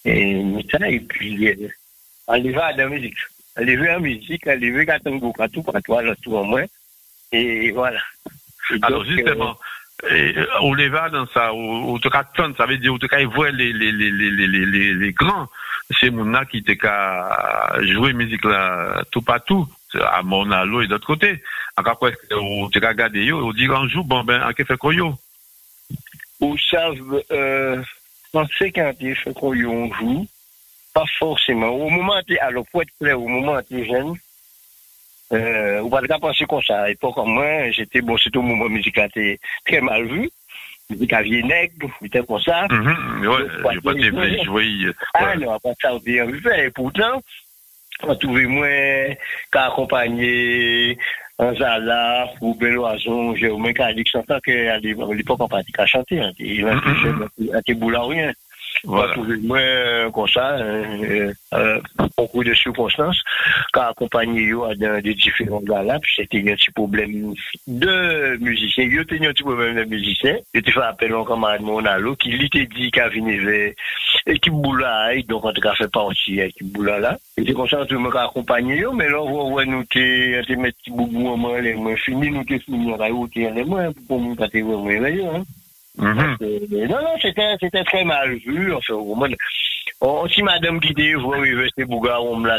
et, 0.05 0.41
et 0.41 0.67
ça, 0.71 0.89
et 0.89 1.01
puis, 1.01 1.49
euh, 1.49 1.69
aller 2.29 2.53
voir 2.53 2.71
dans 2.77 2.85
la 2.85 2.89
musique, 2.89 3.19
aller 3.57 3.77
voir 3.77 3.89
la 3.95 3.99
musique, 3.99 4.45
voir 4.45 4.87
Katango, 4.87 5.33
Katou, 5.33 5.63
Katou, 5.65 5.95
alors 5.95 6.15
tout 6.23 6.33
au 6.35 6.45
moins, 6.45 6.65
et 7.33 7.73
voilà. 7.73 8.01
Et 8.71 8.79
Alors 8.83 9.01
donc, 9.03 9.09
euh, 9.09 9.17
justement, 9.17 9.51
et, 9.53 9.55
euh, 9.55 9.63
au 10.61 10.75
Léva 10.75 11.09
dans 11.11 11.27
ça, 11.29 11.53
au, 11.53 11.93
au 11.95 11.99
Toka 11.99 12.25
Ton, 12.35 12.55
ça 12.55 12.67
veut 12.67 12.79
dire 12.79 12.93
au 12.93 12.99
Toka, 12.99 13.21
il 13.21 13.27
voit 13.29 13.51
les, 13.51 13.73
les, 13.73 13.93
les, 13.93 14.11
les, 14.11 14.31
les, 14.31 14.47
les, 14.47 14.67
les, 14.67 14.95
les 14.95 15.13
grands. 15.13 15.49
C'est 16.01 16.11
Mouna 16.11 16.45
qui 16.45 16.59
était 16.59 16.77
qu'à 16.77 17.73
jouer 17.83 18.13
musique 18.13 18.45
là, 18.45 19.03
tout 19.11 19.23
partout, 19.23 19.67
à 19.95 20.23
Monalo 20.23 20.83
et 20.83 20.87
d'autre 20.89 21.07
côté. 21.07 21.43
Encore 21.77 21.99
quoi, 21.99 22.11
au 22.33 22.69
Toka 22.69 22.89
regarder 22.89 23.25
yo, 23.25 23.39
au 23.39 23.53
dit 23.53 23.67
un 23.67 23.89
jour, 23.89 24.05
bon 24.05 24.25
ben, 24.25 24.43
en 24.43 24.53
fait 24.53 24.77
quoi 24.77 24.95
yo? 24.95 25.15
Ou 26.41 26.59
savent, 26.59 27.23
euh, 27.31 27.83
penser 28.33 28.73
tu 28.99 29.15
fait 29.17 29.33
qu'on 29.33 29.55
on 29.55 29.95
joue, 29.95 30.27
pas 30.93 31.05
forcément. 31.19 31.69
Au 31.69 31.89
moment 31.89 32.21
t'es- 32.27 32.39
alors 32.39 32.67
pour 32.71 32.83
être 32.83 32.93
clair, 33.01 33.21
au 33.21 33.29
moment 33.29 33.55
où 33.55 33.63
tu 33.63 33.81
es 33.81 33.87
jeune, 33.87 34.15
euh, 35.33 35.81
ou 35.81 35.91
pas 35.91 36.01
de 36.01 36.07
penser 36.07 36.45
comme 36.45 36.63
ça. 36.63 36.83
À 36.83 36.89
l'époque, 36.89 37.17
moi, 37.25 37.71
j'étais, 37.71 38.01
bon, 38.01 38.17
c'était 38.17 38.39
au 38.39 38.43
moment 38.43 38.69
musical, 38.69 39.11
t'es 39.13 39.39
très 39.65 39.81
mal 39.81 40.05
vu. 40.07 40.31
À 41.11 41.23
vieux 41.23 41.43
nègre, 41.43 41.91
c'était 42.01 42.23
comme 42.25 42.41
ça. 42.41 42.67
Mhm, 42.71 43.27
ouais, 43.27 43.75
je 43.75 43.81
pas 43.81 43.95
te 43.95 44.45
jouer, 44.45 44.87
Ah 45.15 45.25
ouais. 45.25 45.37
non, 45.37 45.53
après 45.53 45.75
ça, 45.83 45.93
on 45.95 45.99
bien 45.99 46.25
vu. 46.27 46.41
Et 46.57 46.71
pourtant, 46.71 47.21
on 48.05 48.11
a 48.11 48.17
trouvé 48.17 48.47
moins 48.47 49.15
qu'à 49.51 49.67
accompagner 49.67 50.97
un 51.41 51.55
Zala 51.55 52.31
ou 52.41 52.55
Beloison, 52.55 53.35
j'ai 53.35 53.49
au 53.49 53.59
moins 53.59 53.73
qu'à 53.73 53.93
dire 53.93 54.05
que 54.05 54.41
qu'à 54.41 54.79
l'époque, 54.79 55.41
on 55.41 55.49
pratique 55.49 55.79
à 55.79 55.87
chanter. 55.87 56.23
Il 56.39 56.67
a 57.53 57.59
été 57.59 57.75
boula 57.75 58.03
rien. 58.05 58.33
Voilà. 58.85 59.15
Pour 59.15 59.25
moi, 59.43 59.59
euh, 59.59 60.11
comme 60.11 60.29
ça, 60.29 60.53
euh, 60.53 61.33
euh, 61.55 61.81
beaucoup 62.17 62.45
de 62.45 62.55
circonstances, 62.55 63.23
accompagné 63.75 64.51
dans 64.51 65.01
des 65.03 65.15
différents 65.15 65.61
galas, 65.61 65.99
puis 66.01 66.13
c'était 66.17 66.39
un 66.51 66.55
petit 66.55 66.71
problème 66.71 67.35
de 67.67 68.37
musiciens. 68.39 68.85
Yo 68.85 69.05
tenu 69.05 69.29
un 69.29 69.33
petit 69.33 69.43
problème 69.43 69.77
de 69.77 69.85
musiciens. 69.85 70.39
Te 70.55 70.71
fait 70.71 70.81
appel 70.81 71.13
à 71.13 71.19
un 71.19 71.25
camarade 71.25 71.61
Monalo, 71.61 72.17
qui 72.17 72.31
lui 72.31 72.49
t'a 72.49 72.61
dit 72.61 72.91
qu'il 72.91 73.03
a 73.03 73.09
venu 73.09 73.39
vers 73.45 73.73
équipe 74.27 74.53
Boula, 74.55 75.11
donc 75.29 75.45
en 75.45 75.53
tout 75.53 75.61
cas 75.61 75.75
fait 75.75 75.91
partie 75.91 76.37
de 76.37 76.43
l'équipe 76.43 76.73
Boula 76.73 76.99
là. 76.99 77.19
Et 77.37 77.45
c'est 77.47 77.53
comme 77.53 77.69
ça 77.69 77.85
tout 77.87 77.95
le 77.95 78.01
monde 78.01 78.17
a 78.17 78.25
accompagné 78.25 78.85
mais 78.95 79.09
là, 79.09 79.23
on 79.23 79.51
voit 79.51 79.65
nous 79.65 79.85
t'es 79.85 80.43
mettre 80.57 80.79
petit 80.79 80.91
boubou 80.91 81.29
en 81.29 81.37
main, 81.37 81.61
les 81.61 81.75
mains 81.75 81.97
fini, 81.97 82.31
nous 82.31 82.45
t'es 82.45 82.59
fini, 82.59 82.93
on 82.93 83.01
a 83.01 83.09
eu 83.09 83.27
les 83.35 83.65
mains, 83.65 83.93
pour 84.09 84.21
nous, 84.21 84.35
vraiment 84.35 85.45
Euh, 85.99 86.87
non, 86.89 87.03
non, 87.03 87.17
c'était, 87.21 87.57
c'était 87.61 87.85
très 87.85 88.05
mal 88.05 88.35
vu. 88.37 88.75
Enfin, 88.75 88.95
au 88.95 89.15
moins, 89.15 89.29
on, 90.01 90.29
si 90.29 90.43
madame 90.43 90.81
qui 90.81 90.93
dit, 90.95 91.15
vous 91.15 91.33
arrivez, 91.33 91.69
c'est 91.77 91.85
Bouga, 91.85 92.21
on 92.21 92.37
me 92.37 92.49
l'a, 92.49 92.59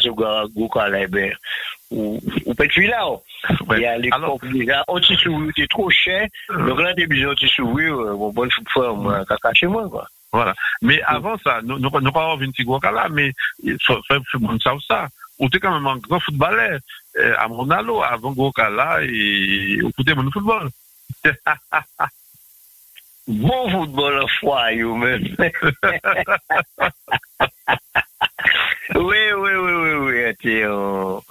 ou, 1.91 2.19
ou 2.45 2.53
peut-être 2.53 2.77
là, 2.81 3.07
oh. 3.07 3.23
À 3.69 3.73
Alors, 3.73 3.99
l'époque, 3.99 4.51
déjà, 4.51 4.83
on 4.87 4.99
t'y 4.99 5.67
trop 5.69 5.89
cher. 5.89 6.27
Donc 6.49 6.81
là, 6.81 6.93
t'es 6.93 7.07
de 7.07 7.33
t'y 7.35 7.61
euh, 7.61 8.15
bon, 8.15 8.31
bonne 8.31 8.49
fois, 8.69 8.93
moi, 8.93 9.23
caca 9.25 9.53
chez 9.53 9.67
moi, 9.67 9.87
quoi. 9.89 10.07
Voilà. 10.31 10.53
Mais 10.81 11.01
avant 11.03 11.37
ça, 11.37 11.61
nous 11.63 11.79
nous 11.79 11.89
nous 12.01 12.11
pas 12.11 12.35
une 12.39 12.51
petite 12.51 12.67
là, 12.83 13.07
mais 13.09 13.31
il 13.63 13.77
ça 14.61 14.75
ou 14.75 14.81
ça. 14.81 15.07
On 15.39 15.47
était 15.47 15.59
quand 15.59 15.73
même 15.73 15.87
un 15.87 15.97
grand 15.97 16.19
footballeur 16.19 16.79
euh, 17.17 17.33
à 17.37 17.47
Monalo 17.47 18.01
avant 18.01 18.31
Gokala 18.31 19.03
et 19.03 19.79
de 19.79 20.13
mon 20.13 20.29
football. 20.31 20.69
Bon 23.27 23.69
football 23.69 24.23
en 24.23 24.27
foyer, 24.27 24.83
même. 24.83 25.23
oui, 28.95 29.17
oui, 29.35 29.51
oui, 29.55 29.71
oui, 29.73 29.93
oui. 29.99 30.35
T'es 30.41 30.65
en, 30.65 31.21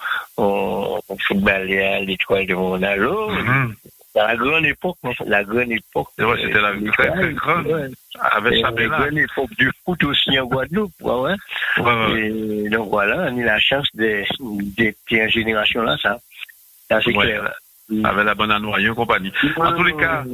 footballeur 1.27 1.95
à 1.95 2.01
l'étoile 2.01 2.47
de 2.47 2.55
Monalo. 2.55 3.31
Mhm. 3.31 3.75
Dans 4.15 4.27
la 4.27 4.37
grande 4.37 4.65
époque, 4.67 4.97
la 5.27 5.45
grande 5.45 5.73
époque. 5.73 6.09
Ouais, 6.19 6.37
c'était 6.43 6.61
la 6.61 6.73
très, 6.93 7.11
très 7.11 7.33
grande. 7.33 7.67
ouais. 7.67 7.89
Avec 8.19 8.63
ça, 8.63 8.71
la 8.71 8.87
grande 8.89 9.19
époque 9.19 9.51
du 9.59 9.71
foot 9.85 10.05
aussi 10.05 10.39
en 10.39 10.47
Guadeloupe, 10.47 10.93
ouais, 11.03 11.35
ouais. 11.79 12.21
Et 12.21 12.69
donc 12.71 12.89
voilà, 12.91 13.31
on 13.31 13.39
a 13.39 13.45
la 13.45 13.59
chance 13.59 13.89
d'être 13.95 14.27
en 14.41 15.29
génération 15.29 15.83
là, 15.83 15.97
ça. 16.03 16.19
Ça, 16.89 17.01
c'est 17.03 17.13
clair. 17.13 17.53
Avec 18.05 18.25
la 18.25 18.35
bonne 18.35 18.57
noyau 18.59 18.93
et 18.93 18.97
compagnie. 18.97 19.33
En 19.57 19.73
tous 19.73 19.85
les 19.85 19.95
cas, 19.97 20.25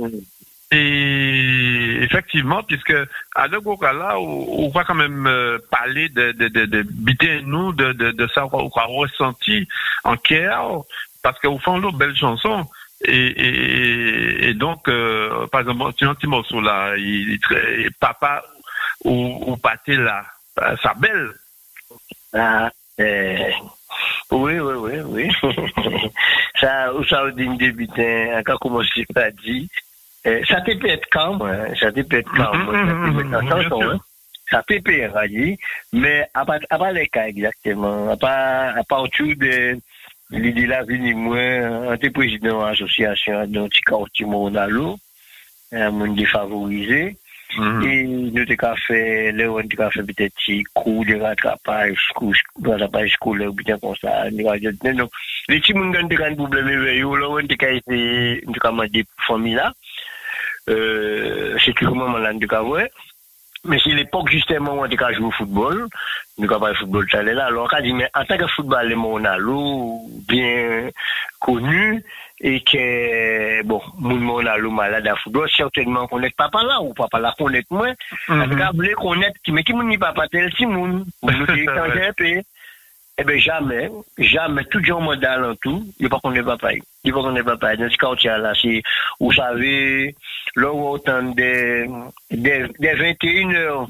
Et 0.73 1.99
effectivement, 2.03 2.63
puisque 2.63 2.95
à 3.35 3.47
Le 3.47 3.61
Gokala, 3.61 4.19
on, 4.19 4.65
on 4.65 4.69
va 4.71 4.85
quand 4.85 4.95
même 4.95 5.27
euh, 5.27 5.59
parler 5.71 6.09
de, 6.09 6.33
de, 6.33 6.49
de, 6.49 6.65
de 6.65 6.83
biter 6.83 7.43
nous, 7.43 7.75
de, 7.75 7.93
de, 7.93 8.11
de 8.13 8.27
ça 8.35 8.49
qu'on 8.51 8.69
a 8.69 8.85
ressenti 8.85 9.69
en 10.03 10.17
cœur, 10.17 10.83
parce 11.23 11.39
qu'au 11.41 11.59
fond, 11.59 11.77
l'autre 11.79 11.99
belle 11.99 12.17
chanson. 12.17 12.67
Et, 13.05 14.49
et, 14.49 14.55
donc, 14.55 14.89
euh, 14.89 15.47
par 15.49 15.63
exemple, 15.63 15.93
c'est 15.99 16.07
un 16.07 16.15
petit 16.15 16.27
morceau 16.27 16.61
là, 16.61 16.95
il, 16.97 17.33
il 17.33 17.91
papa 18.01 18.43
ou, 19.05 19.43
ou 19.47 19.57
pâté 19.57 19.97
là, 19.97 20.25
euh, 20.61 20.77
ça 20.83 20.95
belle. 20.97 21.33
Ah, 22.33 22.71
euh, 23.01 23.51
oui, 24.31 24.59
oui, 24.59 24.75
oui, 24.75 25.01
oui. 25.05 25.33
ça, 26.61 26.93
ça, 27.11 27.31
d'une 27.33 27.57
débutant, 27.59 28.39
encore 28.39 28.61
comme 28.61 28.83
je 28.83 29.03
pas 29.13 29.31
dit, 29.31 29.69
ça 30.49 30.61
peut 30.61 30.79
être 30.89 31.07
calme, 31.11 31.43
hein, 31.43 31.75
ça 31.79 31.91
peut 31.93 32.01
être 32.11 32.33
calme, 32.33 32.69
Mhm, 32.71 32.87
ça 32.89 33.13
peut 33.13 33.21
être 33.21 33.25
mhm, 33.25 33.41
bien 33.41 33.63
chanson, 33.63 33.81
sûr. 33.81 33.91
hein. 33.93 34.01
Ça 34.51 34.63
peut 34.67 34.75
être 34.87 35.13
rallié, 35.15 35.59
mais 35.93 36.27
à 36.35 36.45
part, 36.45 36.59
à 36.69 36.79
part 36.79 36.93
les 36.93 37.07
cas 37.09 37.27
exactement, 37.27 38.11
à 38.11 38.17
part, 38.17 38.77
à 38.77 38.85
partir 38.85 39.35
de 39.37 39.79
l'idée 40.31 40.67
là, 40.67 40.83
venu 40.85 41.15
moi, 41.15 41.93
en 41.93 41.97
tant 41.97 42.11
président 42.11 42.61
de 42.61 42.67
l'association 42.67 43.69
quartier 43.87 44.27
Monalo, 44.27 44.99
un 45.73 45.91
monde 45.91 46.17
défavorisé, 46.17 47.17
et 47.85 48.05
nous 48.05 48.43
avons 48.63 48.77
fait, 48.77 49.31
là, 49.33 49.51
on 49.51 49.59
a 49.59 49.91
fait 49.91 50.03
peut-être 50.03 50.35
petit 50.35 50.63
coup 50.75 51.05
de 51.05 51.17
rattrapage, 51.17 52.11
rattrapage 52.65 53.13
scolaire, 53.13 53.53
bien 53.53 53.79
comme 53.79 53.95
ça. 53.97 54.31
non. 54.31 55.09
Les 55.49 55.61
petits 55.61 55.73
gens 55.73 55.93
qui 55.93 56.17
ont 56.17 56.25
un 56.25 56.35
problème 56.35 56.67
avec 56.69 57.03
eux, 57.03 57.19
là, 57.19 57.29
on 57.29 57.37
a 57.37 57.43
essayé, 57.71 58.43
nous 58.47 58.55
avons 58.65 58.85
des 58.87 59.05
familles 59.27 59.55
là. 59.55 59.73
Euh, 60.69 61.57
c'est 61.65 61.75
on 61.87 62.25
a 62.25 62.33
dit, 62.33 62.47
ouais. 62.47 62.91
Mais 63.65 63.79
c'est 63.83 63.91
l'époque 63.91 64.29
justement 64.29 64.75
où 64.75 64.79
on 64.81 64.85
a 64.85 65.13
joué 65.13 65.27
au 65.27 65.31
football. 65.31 65.87
Nous 66.39 66.53
avons 66.53 66.75
football, 66.75 67.07
ça 67.11 67.23
là. 67.23 67.47
Alors, 67.47 67.69
on 67.73 67.77
a 67.77 67.81
dit, 67.81 67.93
mais 67.93 68.09
en 68.15 68.25
tant 68.25 68.37
que 68.37 68.47
footballeur, 68.49 68.99
on 68.99 69.25
a 69.25 69.39
l'eau 69.39 70.01
bien 70.29 70.89
connu, 71.39 72.03
et 72.41 72.61
que, 72.61 73.63
bon, 73.63 73.81
mon 73.99 74.41
l'eau 74.41 74.71
malade 74.71 75.07
à 75.07 75.15
football, 75.17 75.49
certainement 75.49 76.09
connaître 76.09 76.35
papa 76.37 76.63
là, 76.65 76.81
ou 76.83 76.93
papa 76.93 77.21
là 77.21 77.35
connaître 77.39 77.69
moi. 77.71 77.89
En 78.29 78.49
tout 78.49 78.57
cas, 78.57 78.73
voulez 78.75 78.95
connaître, 78.95 79.39
qui, 79.45 79.53
mais 79.53 79.63
qui 79.63 79.73
moun 79.73 79.89
ni 79.89 79.97
papa 79.97 80.27
tel, 80.27 80.53
si 80.55 80.67
moun, 80.67 81.05
nous 81.23 81.47
peu. 82.17 82.43
Eh 83.23 83.25
ben, 83.25 83.39
jamais, 83.39 83.89
jamais, 84.19 84.65
tout 84.65 84.83
gens 84.83 85.01
modèle 85.01 85.45
en 85.45 85.55
tout, 85.55 85.85
il 86.01 86.09
pas 86.09 86.19
qu'on 86.19 86.35
est 86.35 86.43
papa. 86.43 86.71
Il 87.05 87.13
pas 87.13 87.21
qu'on 87.21 87.37
est 87.37 87.43
papa. 87.45 87.77
Dans 87.77 87.89
ce 87.89 87.97
quartier 87.97 88.31
là, 88.31 88.53
c'est, 88.61 88.83
vous 89.21 89.31
savez, 89.33 90.17
là 90.57 90.73
où 90.73 90.89
autant 90.89 91.23
des, 91.23 91.87
des, 92.33 92.67
des 92.81 92.95
21 92.95 93.55
heures 93.55 93.87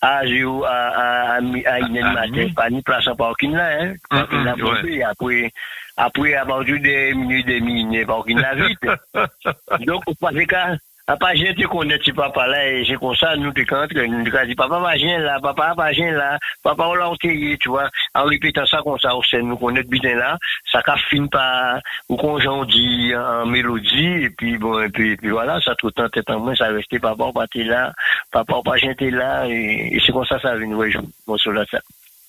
à, 0.00 0.24
zéro- 0.26 0.64
à, 0.64 0.70
à, 0.70 1.32
à, 1.34 1.36
à 1.38 1.78
une 1.80 1.92
du 1.92 2.00
matin, 2.02 2.46
pas 2.54 2.70
ni 2.70 2.80
place 2.82 3.08
en 3.08 3.16
parking 3.16 3.52
là, 3.52 3.68
hein. 3.80 3.88
Mhm, 3.88 3.96
Parking 4.10 4.44
là, 4.44 4.54
ouais. 4.54 5.02
après, 5.02 5.50
après, 5.96 6.34
à 6.34 6.46
partir 6.46 6.78
des 6.80 7.14
minutes, 7.14 7.46
des 7.46 7.60
minutes, 7.60 8.06
parking 8.06 8.38
là 8.38 8.54
vite. 8.54 8.78
Donc, 9.86 10.04
parce 10.20 10.36
que, 10.36 10.54
à 10.54 10.76
part 11.16 11.34
j'ai 11.34 11.54
te 11.54 11.66
connaître 11.66 12.04
ce 12.04 12.10
papa 12.10 12.46
là, 12.46 12.68
et 12.68 12.84
c'est 12.86 12.96
comme 12.96 13.14
ça, 13.16 13.34
nous, 13.36 13.52
te 13.52 13.60
quand, 13.62 13.86
nous, 13.92 14.24
te 14.30 14.46
dit, 14.46 14.54
papa, 14.54 14.78
va 14.78 14.96
gêner 14.96 15.18
là, 15.18 15.38
papa, 15.40 15.72
va 15.76 15.92
gêner 15.92 16.10
là, 16.12 16.38
papa, 16.62 16.84
on 16.86 16.94
l'a 16.94 17.08
enterré, 17.08 17.56
tu 17.60 17.70
vois, 17.70 17.88
en 18.14 18.24
répétant 18.24 18.66
ça 18.66 18.80
comme 18.84 18.98
ça, 18.98 19.14
au 19.16 19.22
sein, 19.22 19.40
nous 19.40 19.56
connaître 19.56 19.88
bien 19.88 20.14
là, 20.14 20.36
ça 20.70 20.82
qu'a 20.82 20.96
fini 20.96 21.28
par, 21.28 21.78
ou 22.08 22.16
qu'on 22.16 22.38
j'en 22.38 22.64
dit 22.64 23.12
en 23.16 23.46
mélodie, 23.46 24.06
et 24.24 24.30
puis 24.30 24.58
bon, 24.58 24.80
et 24.82 24.88
puis, 24.90 25.12
et 25.12 25.16
puis 25.16 25.30
voilà, 25.30 25.60
ça 25.62 25.74
tout 25.76 25.86
le 25.86 25.92
temps, 25.92 26.08
tête 26.10 26.28
en 26.30 26.40
moins, 26.40 26.54
ça 26.54 26.66
restait, 26.68 26.98
papa, 26.98 27.24
papa, 27.32 27.46
t'es 27.50 27.64
là, 27.64 27.92
papa, 28.30 28.54
papa, 28.62 28.76
j'étais 28.76 29.10
là, 29.10 29.46
et, 29.48 29.96
et 29.96 30.00
c'est 30.04 30.12
comme 30.12 30.26
ça, 30.26 30.38
ça 30.40 30.56
vient, 30.56 30.68
ouais, 30.74 30.90
je, 30.90 30.98
bon, 31.26 31.36
sur 31.38 31.52
ça. 31.70 31.78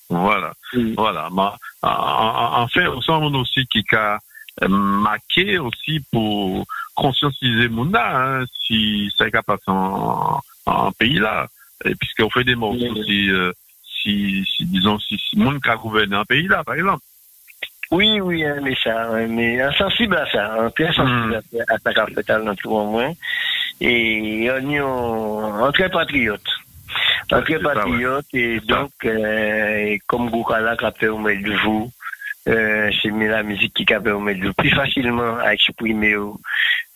Voilà. 0.09 0.53
Mm. 0.73 0.93
Voilà. 0.97 1.27
Ma- 1.31 1.55
en- 1.83 1.89
en- 1.89 2.61
Enfin, 2.63 2.87
on 2.87 3.01
sent 3.01 3.11
aussi 3.37 3.65
qui 3.67 3.83
a 3.95 4.13
euh, 4.15 4.17
marqué 4.67 5.57
aussi 5.57 6.01
pour 6.11 6.65
conscientiser 6.95 7.69
Mouna, 7.69 8.39
hein, 8.39 8.45
si 8.65 9.11
ça 9.17 9.27
est 9.27 9.31
capable 9.31 9.61
en, 9.67 10.39
en 10.65 10.91
pays 10.91 11.19
là, 11.19 11.47
et 11.85 11.95
puisqu'on 11.95 12.29
fait 12.29 12.43
des 12.43 12.55
morceaux 12.55 12.77
Oui. 12.79 13.03
si, 13.05 13.29
euh, 13.29 13.51
si, 13.83 14.45
si, 14.45 14.65
disons, 14.65 14.99
si, 14.99 15.17
si 15.17 15.37
monde 15.37 15.61
qui 15.61 15.69
a 15.69 15.75
gouverné 15.77 16.15
un 16.15 16.25
pays 16.25 16.47
là, 16.47 16.63
par 16.63 16.75
exemple. 16.75 17.03
Oui, 17.91 18.19
oui, 18.21 18.45
hein, 18.45 18.57
mais 18.61 18.75
ça, 18.83 19.09
ouais, 19.11 19.27
mais 19.27 19.61
insensible 19.61 20.15
à 20.15 20.29
ça, 20.29 20.53
hein, 20.53 20.69
très 20.71 20.93
sensible 20.93 21.41
à, 21.67 21.73
à 21.73 21.77
ta 21.79 21.93
capitale 21.93 22.45
dans 22.45 22.55
tout 22.55 22.69
le 22.69 22.75
monde. 22.75 23.15
Et 23.81 24.49
on 24.51 24.69
est 24.69 24.79
en, 24.81 25.71
très 25.71 25.89
patriote. 25.89 26.45
En 27.31 27.41
très 27.41 27.59
patriote, 27.59 28.25
et 28.33 28.59
donc, 28.59 28.91
euh, 29.05 29.77
et 29.77 30.01
comme 30.05 30.29
Goukala 30.29 30.75
qui 30.75 30.85
a 30.85 30.91
permis 30.91 31.41
de 31.41 31.53
vous, 31.63 31.91
euh, 32.49 32.91
c'est 33.01 33.09
la 33.09 33.43
musique 33.43 33.73
qui 33.73 33.93
a 33.93 33.99
permis 34.01 34.35
de 34.35 34.51
plus 34.51 34.71
facilement 34.71 35.37
à 35.37 35.53
exprimer, 35.53 36.15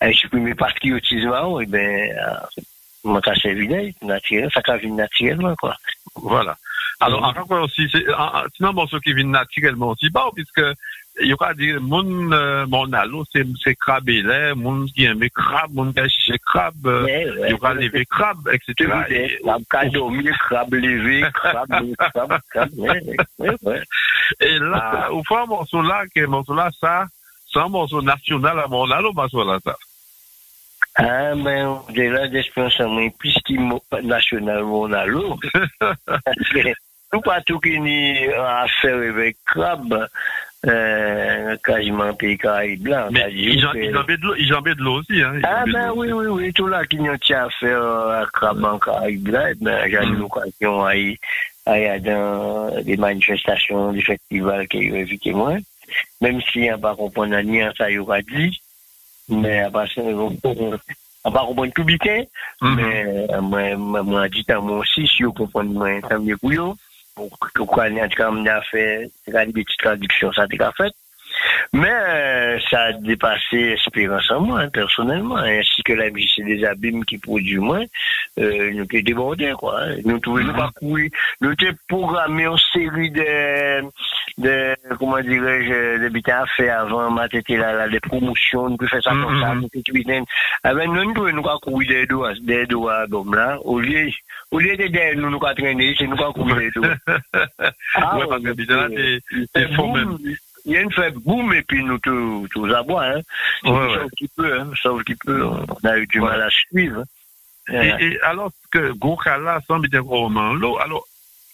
à 0.00 0.10
exprimer 0.10 0.54
patriotisme, 0.54 1.32
et 1.62 1.66
ben, 1.66 2.12
ça 3.24 3.32
c'est 3.40 3.50
évident, 3.50 3.82
naturel, 4.02 4.50
ça 4.52 4.60
a 4.66 4.76
venu 4.76 4.92
naturellement, 4.92 5.54
quoi. 5.56 5.76
Voilà. 6.16 6.56
Alors, 7.00 7.24
encore 7.24 7.62
aussi, 7.62 7.88
c'est, 7.90 8.08
en- 8.14 8.44
sinon, 8.56 8.72
bon, 8.72 8.86
ce 8.86 8.96
qui 8.98 9.12
vient 9.12 9.26
naturellement 9.26 9.88
aussi, 9.88 10.08
bon, 10.10 10.30
puisque, 10.34 10.62
yo 11.22 11.36
ka 11.38 11.52
di 11.54 11.70
moun 11.78 12.32
euh, 12.34 12.66
moun 12.66 12.94
alo 12.94 13.22
se 13.30 13.74
krab 13.78 14.08
elè, 14.10 14.54
moun 14.58 14.84
ki 14.90 15.06
eme 15.12 15.28
krab, 15.30 15.70
moun 15.70 15.92
ki 15.94 16.02
achiche 16.02 16.38
krab, 16.42 16.74
euh, 16.90 17.06
yo 17.50 17.58
ka 17.62 17.74
leve 17.78 18.02
krab, 18.10 18.42
etc. 18.50 18.90
Krab 19.44 19.66
ka 19.70 19.84
domi, 19.94 20.26
krab 20.42 20.74
leve, 20.74 21.22
krab, 21.38 21.70
krab, 22.02 22.34
krab, 22.50 22.74
e 24.40 24.52
la, 24.58 24.84
ou 25.14 25.22
fwa 25.28 25.44
monsou 25.46 25.86
la 25.86 26.02
ke 26.10 26.26
monsou 26.26 26.58
la 26.58 26.70
sa, 26.80 27.04
san 27.52 27.70
monsou 27.70 28.02
nasyonal 28.02 28.64
a 28.64 28.68
moun 28.70 28.92
alo 28.92 29.14
monsou 29.14 29.46
la 29.46 29.60
sa. 29.62 29.76
Ha, 30.98 31.34
men, 31.38 31.68
ou 31.70 31.94
de 31.94 32.08
la 32.10 32.26
despensan 32.30 32.90
mwen, 32.90 33.14
pis 33.22 33.38
ki 33.46 33.60
nasyonal 34.02 34.66
moun 34.66 34.98
alo, 34.98 35.38
tout 37.14 37.22
patou 37.22 37.62
ki 37.62 37.78
ni 37.78 38.26
a 38.34 38.64
fèr 38.80 39.06
evek 39.12 39.38
krab, 39.46 39.94
euh, 40.66 41.56
quasiment 41.64 42.14
pays 42.14 42.38
Caraïbes 42.38 42.86
là. 42.86 43.08
Mais 43.10 43.26
ils 43.32 43.60
l'eau, 44.22 44.34
ils 44.36 44.46
jambaient 44.46 44.74
de 44.74 44.82
l'eau 44.82 45.00
aussi, 45.00 45.22
hein. 45.22 45.40
Ah 45.42 45.64
ben 45.72 45.92
oui, 45.94 46.12
oui, 46.12 46.26
oui, 46.26 46.52
tout 46.52 46.66
là 46.66 46.84
qui 46.84 46.96
nous 46.96 47.16
tient 47.18 47.46
à 47.46 47.50
faire 47.50 47.82
euh, 47.82 48.22
à 48.22 48.26
Craban 48.32 48.78
Caraïbes 48.78 49.36
eh 49.50 49.64
ben, 49.64 49.90
j'ai 49.90 49.96
eu 49.96 50.06
Mm. 50.06 50.18
l'occasion 50.18 50.84
à 50.84 50.96
y 51.78 52.00
dans 52.00 52.82
des 52.82 52.96
manifestations, 52.96 53.92
des 53.92 54.02
festivals 54.02 54.68
qui 54.68 54.90
ont 54.92 54.96
invité 54.96 55.32
moi. 55.32 55.56
Même 56.20 56.40
si 56.42 56.68
on 56.72 56.78
pas 56.78 56.94
comprendre 56.94 57.38
ni 57.40 57.60
ça 57.76 57.90
y 57.90 57.98
aura 57.98 58.20
dit, 58.22 58.60
mais 59.28 59.60
à 59.60 59.70
part 59.70 59.88
ça, 59.90 60.02
on 60.02 61.32
pas 61.32 61.46
comprendre 61.46 61.72
tout 61.74 61.84
bien, 61.84 61.96
mais 62.62 63.26
euh, 63.30 63.40
moi, 63.40 63.76
moi, 63.76 64.28
dit 64.28 64.44
à 64.48 64.60
moi 64.60 64.78
aussi, 64.78 65.06
si 65.06 65.22
vous 65.22 65.32
comprenez 65.32 65.72
moi, 65.72 66.00
ça 66.08 66.18
me 66.18 66.36
pour 66.36 66.76
pou 67.14 67.66
kwa 67.70 67.88
ni 67.90 68.02
an 68.02 68.10
ti 68.10 68.18
kam 68.18 68.42
ni 68.42 68.50
a 68.50 68.60
fe, 68.70 68.84
te 69.24 69.34
ka 69.34 69.44
li 69.46 69.54
beti 69.56 69.78
tradiksyon 69.82 70.34
sa 70.34 70.48
te 70.50 70.58
ka 70.60 70.72
fet, 70.78 70.96
Mais 71.72 71.90
euh, 71.90 72.58
ça 72.70 72.80
a 72.84 72.92
dépassé 72.92 73.56
l'espérance 73.70 74.30
en 74.30 74.40
moi, 74.40 74.60
hein, 74.60 74.68
personnellement, 74.68 75.36
ainsi 75.36 75.82
que 75.84 75.92
la 75.92 76.08
vie, 76.10 76.30
c'est 76.34 76.44
des 76.44 76.64
abîmes 76.64 77.04
qui 77.04 77.18
produisent 77.18 77.58
moins. 77.58 77.84
Euh, 78.38 78.70
nous 78.72 78.84
étions 78.84 79.00
débordés, 79.02 79.52
quoi. 79.58 79.80
hein. 79.82 79.96
Nous 80.04 80.18
trouvions 80.20 80.46
Mhm. 80.48 80.56
pas 80.56 80.70
courir. 80.74 81.10
Nous 81.40 81.52
étions 81.52 81.72
programmés 81.88 82.46
en 82.46 82.56
série 82.56 83.10
de, 83.10 83.82
de 84.38 84.74
comment 84.98 85.20
dirais-je, 85.20 86.08
bêtises 86.08 86.32
à 86.34 86.46
faire 86.56 86.80
avant, 86.80 87.10
ma 87.10 87.28
tête 87.28 87.48
là, 87.50 87.72
là, 87.72 87.88
des 87.88 88.00
promotions, 88.00 88.70
nous 88.70 88.88
faire 88.88 89.02
ça 89.02 89.10
comme 89.10 89.40
ça, 89.40 89.54
Mhm. 89.54 89.68
nous 89.74 89.82
week-end. 89.92 90.24
Avec 90.64 90.88
nous, 90.88 91.12
nous 91.12 91.30
nous 91.32 91.42
pas 91.42 91.58
courir 91.62 91.88
des 91.88 92.06
doigts, 92.06 92.32
des 92.42 92.66
doigts, 92.66 93.06
comme 93.10 93.34
là. 93.34 93.58
Au 93.64 93.78
lieu, 93.80 94.10
au 94.50 94.58
lieu 94.58 94.76
de 94.76 94.86
derrière 94.88 95.16
nous, 95.16 95.30
nous 95.30 95.38
pas 95.40 95.54
traîner, 95.54 95.94
c'est 95.98 96.06
nous 96.06 96.16
pas 96.16 96.32
courir 96.32 96.56
des 96.56 96.70
doigts. 96.70 96.94
Ah, 97.94 98.18
ouais, 98.18 98.26
parce 98.28 98.42
que 98.42 98.48
Abidjan, 98.50 98.76
là, 98.76 98.88
c'est- 98.94 99.20
c'est 99.30 99.46
c'est 99.54 99.74
faux 99.74 99.92
même. 99.92 100.18
Il 100.64 100.72
y 100.72 100.76
a 100.76 100.80
une 100.80 100.92
fait 100.92 101.10
boum 101.10 101.52
et 101.52 101.62
puis 101.62 101.82
nous 101.84 101.98
tous 101.98 102.48
tous 102.52 102.72
à. 102.72 103.02
Hein. 103.04 103.20
C'est 103.62 103.70
Ouais, 103.70 103.86
ouais. 103.86 103.94
Sauf 103.94 104.10
qu'il 104.12 104.28
peut, 104.30 104.60
hein. 104.60 104.70
sauf 104.82 105.04
qu'il 105.04 105.16
peut. 105.18 105.44
On 105.44 105.88
a 105.88 105.98
eu 105.98 106.06
du 106.06 106.20
Ouais. 106.20 106.28
mal 106.30 106.42
à 106.42 106.50
suivre. 106.50 107.02
Et, 107.68 107.74
Euh, 107.76 107.96
et 107.98 108.20
alors 108.20 108.50
que 108.70 108.92
Gokala 108.92 109.60
semble 109.66 109.88
vraiment 110.00 110.52
l'eau, 110.52 110.78
alors, 110.78 111.04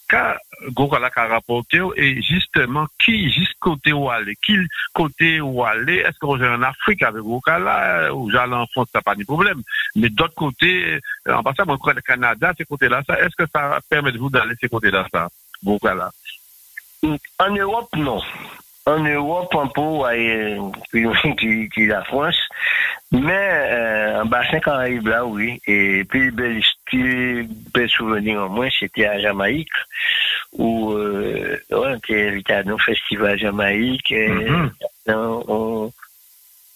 quand 0.08 0.34
Gokala 0.72 1.08
a 1.14 1.26
rapporté, 1.28 1.80
et 1.96 2.20
justement, 2.20 2.86
qui, 2.98 3.30
juste 3.30 3.54
côté 3.60 3.92
où 3.92 4.10
aller, 4.10 4.34
qui 4.44 4.56
côté 4.92 5.40
où 5.40 5.62
aller, 5.64 5.98
est-ce 5.98 6.18
vous 6.26 6.34
êtes 6.42 6.50
en 6.50 6.62
Afrique 6.62 7.02
avec 7.04 7.22
Gokala, 7.22 8.12
ou 8.12 8.28
j'allais 8.28 8.56
en 8.56 8.66
France, 8.66 8.88
ça 8.92 9.00
pas 9.02 9.14
de 9.14 9.22
problème. 9.22 9.62
Mais 9.94 10.08
d'autre 10.08 10.34
côté, 10.34 10.98
euh, 11.28 11.32
en 11.34 11.44
passant, 11.44 11.64
crois 11.78 11.94
le 11.94 12.00
Canada, 12.00 12.52
ces 12.58 12.64
côtés-là, 12.64 13.02
ça, 13.06 13.20
est-ce 13.20 13.36
que 13.36 13.48
ça 13.52 13.78
permet 13.88 14.10
de 14.10 14.18
vous 14.18 14.30
d'aller 14.30 14.54
ces 14.60 14.68
côtés-là, 14.68 15.06
ça, 15.12 15.28
Gokala? 15.64 16.10
En 17.38 17.50
Europe, 17.54 17.88
non. 17.96 18.20
En 18.86 18.98
Europe, 19.04 19.54
un 19.54 19.66
peu, 19.68 19.80
ouais, 19.80 20.56
puis, 20.90 21.86
la 21.86 22.02
France. 22.04 22.36
Mais 23.12 23.48
euh, 23.70 24.22
en 24.22 24.26
bassin 24.26 24.60
Caraïbe, 24.60 25.08
là, 25.08 25.24
oui. 25.24 25.60
Et 25.66 26.04
puis, 26.04 26.30
bel, 26.30 26.62
bel 26.92 27.88
souvenir 27.88 28.42
en 28.42 28.48
moins, 28.48 28.68
c'était 28.78 29.06
à 29.06 29.18
Jamaïque, 29.18 29.68
où 30.52 30.92
euh, 30.92 31.60
on 31.70 31.96
était 31.96 32.28
invité 32.28 32.52
à 32.54 32.62
nos 32.62 32.78
festivals 32.78 33.38
Jamaïque. 33.38 34.10
Et, 34.12 34.28
Mhm. 34.28 34.70
on, 35.08 35.92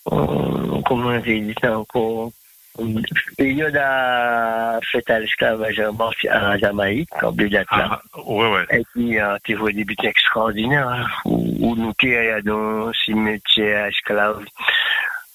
on, 0.07 0.82
comment 0.82 1.18
dit 1.18 1.55
ça 1.61 1.78
encore 1.78 2.30
période 3.37 3.77
à 3.77 4.79
fête 4.91 5.09
à 5.11 5.20
l'esclavage 5.20 5.81
en 5.81 6.59
Jamaïque, 6.59 7.22
en 7.22 7.33
bleu 7.33 7.49
d'Atlas. 7.49 7.89
Ah, 7.91 8.03
ouais, 8.27 8.53
ouais. 8.53 8.66
Et 8.70 8.85
puis, 8.93 9.18
euh, 9.18 9.37
tu 9.45 9.55
vois 9.55 9.72
des 9.72 9.85
buts 9.85 9.97
extraordinaires, 10.03 10.89
hein, 10.89 11.07
où, 11.25 11.57
où 11.61 11.77
nous 11.77 11.93
étions 12.03 12.41
dans 12.45 12.89
un 12.89 12.93
cimetière 12.93 13.87
esclaves, 13.87 14.45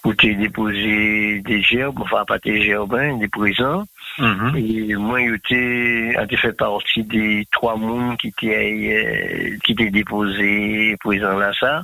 où 0.06 0.14
tu 0.14 0.36
déposé 0.36 1.42
des 1.42 1.62
gerbes, 1.62 2.00
enfin 2.02 2.24
pas 2.26 2.40
des 2.40 2.62
gerbes, 2.62 2.96
hein, 2.96 3.18
des 3.18 3.28
prisons. 3.28 3.86
Mhm. 4.18 4.56
Et 4.58 4.96
moi, 4.96 5.20
j'étais, 5.20 6.38
fait 6.38 6.54
partie 6.54 7.04
des 7.04 7.48
trois 7.52 7.78
mondes 7.78 8.18
qui 8.18 8.30
étaient, 8.30 9.54
euh, 9.54 9.58
qui 9.64 9.74
étaient 9.74 9.92
déposés 9.92 10.98
prison 11.00 11.38
là, 11.38 11.52
ça, 11.58 11.84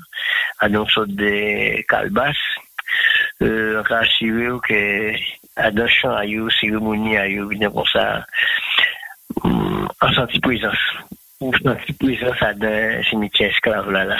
à 0.59 0.67
une 0.67 0.87
sorte 0.87 1.11
de 1.11 1.81
calbas. 1.87 2.33
Euh, 3.41 3.83
que, 3.83 5.13
dans 5.71 5.87
champ, 5.87 6.15
à 6.15 6.25
une 6.25 6.49
cérémonie, 6.49 7.17
à 7.17 7.27
une, 7.27 7.47
bien 7.47 7.69
comme 7.69 7.83
ça, 7.91 8.25
en 9.43 10.13
senti 10.13 10.39
présence. 10.39 10.77
En 11.41 11.51
senti 11.51 11.93
présence 11.93 12.41
à 12.41 12.53
dans 12.53 13.03
cimetière 13.03 13.49
esclave 13.51 13.91
là, 13.91 14.05
là. 14.05 14.17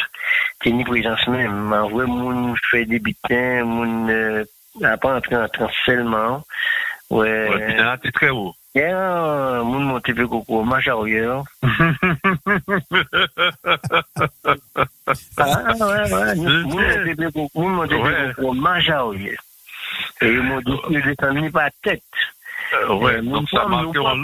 C'est 0.63 0.69
une 0.69 0.83
présence 0.83 1.27
même. 1.27 1.71
En 1.73 1.87
vrai, 1.89 2.05
moun 2.05 2.55
fait 2.71 2.85
des 2.85 2.99
bitins, 2.99 3.63
moun, 3.63 4.09
euh, 4.09 4.45
a 4.83 4.97
pas 4.97 5.15
entré 5.15 5.35
en 5.35 5.47
transe 5.47 5.71
seulement. 5.85 6.43
Ouais. 7.09 7.49
Ouais, 7.49 7.65
puis 7.67 7.75
là, 7.77 7.97
t'es 8.01 8.11
très 8.11 8.29
haut. 8.29 8.53
Yeah, 8.75 9.63
moun 9.63 9.85
monte 9.87 10.11
pe 10.11 10.25
koko, 10.27 10.63
marche 10.63 10.89
arrière. 10.89 11.43
Ah, 15.37 15.73
ouais, 15.79 16.11
ouais. 16.11 16.35
Moun 16.35 16.67
monte 16.67 17.15
pe 17.15 17.31
koko, 17.31 17.69
monte 17.69 17.95
pe 17.95 19.37
Et 20.21 20.27
ils 20.27 20.41
m'ont 20.41 20.61
dit, 20.61 20.77
ne 20.89 21.01
descendez 21.01 21.49
pas 21.49 21.69
tête. 21.83 22.01
Euh, 22.73 22.93
ouais, 22.95 23.21
nous 23.21 23.31
donc 23.33 23.49
ça 23.49 23.59
prenons- 23.61 23.75
marque 23.83 23.95
nous 23.95 24.01
en 24.01 24.15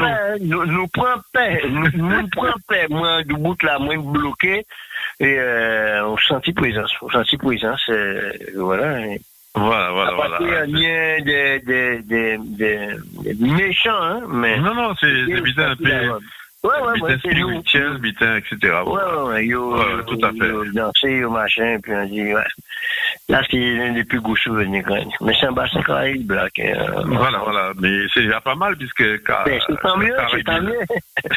Nous 0.42 0.66
nous 0.66 0.88
prenons 0.88 1.22
paix. 1.34 1.62
Nous 1.70 1.90
nous 1.98 2.28
prenons 2.30 2.54
paix. 2.68 2.88
Moi, 2.90 3.24
du 3.24 3.36
bout 3.36 3.62
là, 3.64 3.78
moi, 3.80 3.96
bloqué. 3.98 4.66
Et 5.20 5.36
euh, 5.38 6.06
on 6.08 6.18
sentit 6.18 6.54
présence. 6.54 6.92
On 7.02 7.10
sentit 7.10 7.38
présence. 7.38 7.82
euh, 7.90 8.32
voilà. 8.56 9.06
Et 9.08 9.22
Voilà, 9.54 9.92
voilà, 9.92 10.12
voilà. 10.14 10.38
rien 10.38 11.22
des 11.22 11.60
des 11.60 12.00
des 12.00 12.38
des 13.24 13.34
méchants, 13.36 14.02
hein, 14.02 14.22
mais. 14.30 14.58
Non, 14.58 14.74
non, 14.74 14.96
c'est 15.00 15.12
bien 15.26 15.70
un 15.72 15.76
peu. 15.76 16.20
Ouais, 16.64 16.70
ouais, 16.80 17.02
ouais, 17.02 17.18
c'est 17.24 17.34
nous. 17.34 17.48
spirituel, 17.62 17.98
bitin, 17.98 18.36
etc. 18.38 18.58
Ouais, 18.86 18.92
ouais, 18.94 19.24
ouais, 19.30 19.46
yo, 19.48 19.74
Ouais, 19.76 19.82
yo, 19.98 20.04
tout 20.04 20.20
à 20.24 20.30
fait. 20.32 20.48
yo 20.48 20.64
danser, 20.74 21.18
yo 21.18 21.30
machin, 21.32 21.78
puis 21.82 21.92
on 21.96 22.06
dit, 22.06 22.34
ouais. 22.36 22.44
Là, 23.30 23.42
c'est 23.50 23.58
l'un 23.58 23.94
des 23.94 24.04
plus 24.04 24.20
beaux 24.20 24.36
souvenirs 24.36 24.84
quand 24.88 24.94
même. 24.94 25.08
Mais 25.22 25.34
c'est 25.40 25.48
un 25.48 25.54
bassin 25.54 25.82
caraïbe, 25.82 26.32
là, 26.32 26.48
que, 26.56 26.62
euh, 26.62 27.02
Voilà, 27.06 27.40
voilà. 27.40 27.72
Mais 27.80 28.06
c'est 28.14 28.22
déjà 28.24 28.42
pas 28.42 28.54
mal 28.56 28.76
puisque. 28.78 29.24
car- 29.24 29.44
Ben, 29.46 29.60
c'est 29.66 29.80
tant 29.82 29.98
mieux, 29.98 30.14
c'est 30.32 30.44
tant 30.44 30.62
mieux. 30.62 30.80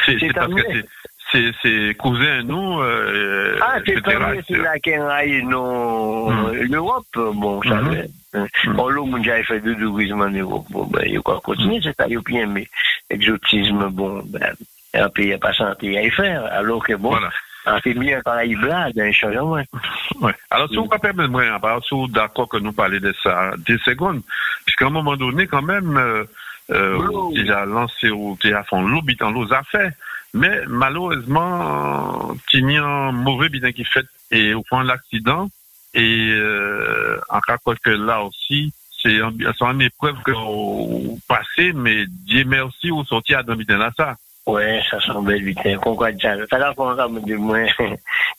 C'est 0.05 0.33
parce 0.35 0.47
que 0.47 0.53
mieux. 0.53 0.63
c'est- 0.71 0.85
c'est 1.31 1.51
c'est 1.63 1.95
cousin 1.95 2.43
nous, 2.43 2.79
euh, 2.81 3.57
Ah, 3.61 3.77
c'est 3.83 3.99
tant 4.03 4.19
mieux, 4.29 4.41
c'est 4.47 4.57
là 4.57 4.73
a 4.73 5.41
non, 5.43 6.29
Mm. 6.29 6.51
l'Europe, 6.71 7.05
bon, 7.15 7.61
ça 7.63 7.81
fait. 7.83 8.09
Mm. 8.67 8.73
Bon, 8.73 8.89
l'homme, 8.89 9.15
on 9.15 9.27
a 9.27 9.43
fait 9.43 9.59
deux 9.59 9.75
tourisme 9.75 10.21
en 10.21 10.29
Europe. 10.29 10.65
Bon, 10.69 10.85
ben, 10.85 11.01
il 11.05 11.13
y 11.13 11.17
a 11.17 11.21
quoi 11.21 11.41
continuer, 11.43 11.79
c'est 11.81 11.95
ça, 11.95 12.05
il 12.07 12.13
y 12.13 12.17
a 12.17 12.21
bien, 12.21 12.45
mais 12.45 12.67
exotisme, 13.09 13.89
bon, 13.89 14.21
ben, 14.25 14.53
un 14.95 15.09
pays 15.09 15.29
n'a 15.29 15.37
pas 15.37 15.53
santé 15.53 15.97
à 15.97 16.03
y 16.03 16.09
faire, 16.11 16.45
alors 16.45 16.83
que 16.83 16.93
bon, 16.93 17.09
Voilà. 17.11 17.29
on 17.67 17.79
fait 17.79 17.93
bien 17.93 18.21
quand 18.23 18.39
il 18.39 18.59
là, 18.61 18.91
d'un 18.91 19.11
changement. 19.11 19.61
Ouais. 20.21 20.33
Alors, 20.49 20.69
si 20.69 20.75
vous 20.75 20.85
pouvez 20.85 20.99
permettre, 20.99 21.29
moi, 21.29 21.43
part 21.59 21.83
si 21.83 21.93
vous 21.95 22.07
d'accord 22.07 22.47
que 22.49 22.57
nous 22.57 22.73
parler 22.73 22.99
de 22.99 23.13
ça 23.23 23.51
deux 23.57 23.77
secondes, 23.79 24.21
puisqu'à 24.65 24.85
un 24.87 24.89
moment 24.91 25.15
donné, 25.17 25.47
quand 25.47 25.61
même, 25.61 25.97
euh, 25.97 26.23
euh, 26.71 26.97
déjà 27.33 27.65
lancé 27.65 28.09
au 28.09 28.35
à 28.55 28.63
fond 28.63 28.81
l'eau, 28.87 29.01
bitan 29.01 29.31
l'eau 29.31 29.51
a 29.53 29.63
fait. 29.63 29.89
Mais 30.33 30.61
malheureusement, 30.67 32.33
il 32.53 32.71
y 32.71 32.77
a 32.77 32.83
un 32.83 33.11
mauvais 33.11 33.49
bitan 33.49 33.71
qui 33.71 33.85
fait 33.85 34.05
et 34.31 34.53
au 34.53 34.63
point 34.63 34.83
de 34.83 34.87
l'accident. 34.89 35.49
Et 35.93 36.29
euh, 36.31 37.17
en 37.29 37.39
cas 37.39 37.57
que 37.79 37.89
là 37.89 38.21
aussi, 38.23 38.73
c'est 39.01 39.21
un- 39.21 39.31
une 39.71 39.81
épreuve 39.81 40.17
que 40.25 40.31
vous 40.31 41.19
passez, 41.27 41.71
mais 41.73 42.05
Dieu 42.25 42.43
merci, 42.45 42.89
vous 42.89 43.05
sortez 43.05 43.35
à 43.35 43.43
d'un 43.43 43.77
là 43.77 43.91
ça. 43.95 44.15
Ouais, 44.47 44.81
ça? 44.91 44.99
Ça 46.49 46.57
va 46.59 46.73
qu'on 46.75 46.89
a 46.97 47.07
de 47.07 47.35
moins, 47.35 47.65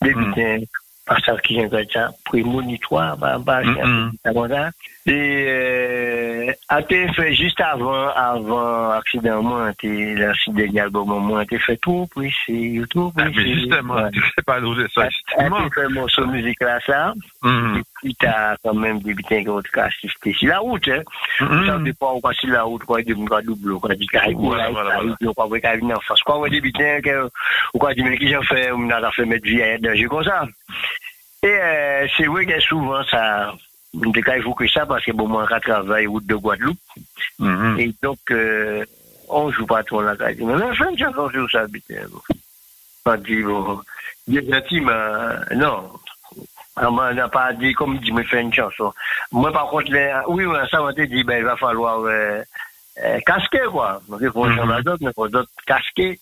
des 0.02 0.14
Mm. 0.14 0.24
bitins, 0.34 0.58
parce 1.04 1.22
qui 1.42 1.58
est 1.58 1.68
comme 1.68 1.84
ça, 1.92 2.10
prémonitoire, 2.24 3.16
bah, 3.16 3.38
bah, 3.38 3.60
c'est. 3.64 4.70
Et, 5.06 5.44
euh, 5.48 6.52
a 6.68 6.80
été 6.80 7.06
fait 7.12 7.32
juste 7.34 7.60
avant, 7.60 8.08
avant 8.10 8.88
l'accident, 8.88 9.42
moi, 9.42 9.72
t'es, 9.80 10.14
l'accident 10.16 10.72
d'album, 10.72 11.08
moi, 11.24 11.44
t'es 11.46 11.58
fait 11.60 11.76
tout, 11.76 12.08
puis 12.14 12.32
c'est 12.44 12.82
tout, 12.90 13.12
Ah, 13.16 13.24
mais 13.26 13.32
c'est- 13.34 13.54
justement, 13.54 13.94
sais 14.20 14.42
pas 14.46 14.60
ça, 14.94 15.08
justement. 15.10 15.58
musique 16.26 16.60
là, 16.60 16.78
ça. 16.86 17.14
Puis 18.06 18.14
t'as 18.20 18.56
quand 18.62 18.74
même 18.74 19.00
des 19.00 19.14
bitins 19.14 19.42
qui 19.42 19.48
ont 19.48 19.60
assisté 19.74 20.32
sur 20.32 20.48
la 20.48 20.60
route, 20.60 20.86
hein. 20.86 21.02
Mhm. 21.40 21.66
Ça 21.66 22.20
quoi 22.20 22.32
sur 22.34 22.50
la 22.50 22.62
route, 22.62 22.84
quoi, 22.84 23.02
de 23.02 23.14
mon 23.14 23.24
double, 23.42 23.80
quoi, 23.80 23.90
voilà. 24.36 24.70
quoi, 25.34 25.34
quoi, 25.34 25.96
en 25.96 26.00
face, 26.00 26.20
quoi, 26.20 26.48
des 26.48 26.60
bitins, 26.60 27.00
que, 27.00 27.28
quoi, 27.76 27.94
du 27.94 28.04
mec 28.04 28.20
qui 28.20 28.30
j'en 28.30 28.42
fait, 28.42 28.70
on 28.70 28.88
a 28.90 29.10
fait 29.10 29.24
mettre 29.24 29.44
vie 29.44 29.60
à 29.60 29.76
danger 29.78 30.04
comme 30.04 30.22
ça. 30.22 30.46
Et, 31.42 31.48
euh, 31.48 32.06
c'est 32.16 32.26
vrai 32.26 32.46
que 32.46 32.60
souvent, 32.60 33.02
ça, 33.10 33.52
cas 34.24 34.36
évoquer 34.36 34.68
ça 34.68 34.86
parce 34.86 35.04
que 35.04 35.10
bon, 35.10 35.26
moi, 35.26 35.48
je 35.50 35.58
travaille 35.58 36.06
route 36.06 36.26
de 36.26 36.36
Guadeloupe. 36.36 36.78
Mhm. 37.40 37.80
Et 37.80 37.92
donc, 38.00 38.20
euh, 38.30 38.84
on 39.28 39.50
joue 39.50 39.66
pas 39.66 39.82
trop 39.82 40.00
la 40.00 40.16
carte. 40.16 40.36
Mais 40.38 40.54
enfin, 40.54 40.90
j'ai 40.96 41.06
encore 41.06 41.32
sur 41.32 41.50
ça, 41.50 41.66
bitin, 41.66 42.06
bon. 42.08 42.20
On 43.04 43.16
dit, 43.16 43.42
bon, 43.42 43.80
bien 44.28 44.42
gentil, 44.48 44.80
mais, 44.80 45.56
non. 45.56 45.90
Ah, 46.78 46.90
moi, 46.90 47.08
on 47.10 47.14
n'a 47.14 47.28
pas 47.28 47.54
dit, 47.54 47.72
comme 47.72 47.98
dit, 47.98 48.12
me 48.12 48.22
fait 48.22 48.42
une 48.42 48.52
chanson. 48.52 48.92
Moi, 49.32 49.50
par 49.50 49.68
contre, 49.68 49.90
les, 49.90 50.12
oui, 50.28 50.44
ça 50.70 50.82
m'a 50.82 50.92
dit, 50.92 51.24
ben, 51.24 51.38
il 51.38 51.44
va 51.44 51.56
falloir 51.56 52.00
euh, 52.00 52.42
euh, 53.02 53.20
casquer, 53.24 53.64
quoi. 53.70 54.00
Donc, 54.08 54.20
il 54.20 54.30
faut 54.30 54.46
mm 54.46 54.82
d'autres, 54.82 54.98
mais 55.02 55.10
il 55.10 55.14
faut 55.14 55.28
d'autres 55.28 55.50
casquer. 55.66 56.20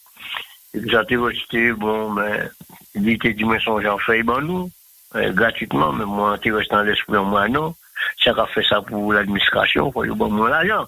Et 0.72 0.78
puis, 0.78 0.90
j'ai 0.90 1.16
resté, 1.16 1.72
bon, 1.72 2.10
mais, 2.10 2.48
il 2.94 3.08
était 3.08 3.32
du 3.32 3.44
moins 3.44 3.58
son 3.58 3.80
j'en 3.80 3.98
fais, 3.98 4.22
bon, 4.22 4.40
nous, 4.40 4.70
euh, 5.16 5.32
gratuitement, 5.32 5.92
mais 5.92 6.04
moi, 6.04 6.38
tu 6.38 6.52
restes 6.52 6.70
dans 6.70 6.82
l'esprit, 6.82 7.18
moi, 7.18 7.48
non. 7.48 7.74
Ça 8.22 8.30
a 8.30 8.46
fait 8.46 8.64
ça 8.64 8.80
pour 8.80 9.12
l'administration, 9.12 9.90
pour 9.90 10.04
le 10.04 10.14
bon, 10.14 10.30
moi, 10.30 10.50
l'argent. 10.50 10.86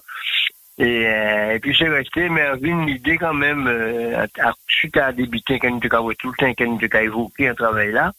Et, 0.77 1.07
euh, 1.07 1.55
et 1.55 1.59
puis 1.59 1.75
c'est 1.77 1.89
resté, 1.89 2.29
mais 2.29 2.47
une 2.61 2.87
idée 2.87 3.17
quand 3.17 3.33
même, 3.33 3.67
euh, 3.67 4.25
à, 4.39 4.53
suite 4.67 4.95
à 4.97 5.11
débuter, 5.11 5.59
quand 5.59 5.71
nous 5.71 5.79
tout 5.79 6.31
le 6.31 6.37
temps, 6.37 6.53
quand 6.57 6.65
nous 6.65 7.01
évoqué 7.01 7.49
un 7.49 7.55
travail 7.55 7.91
là, 7.91 8.13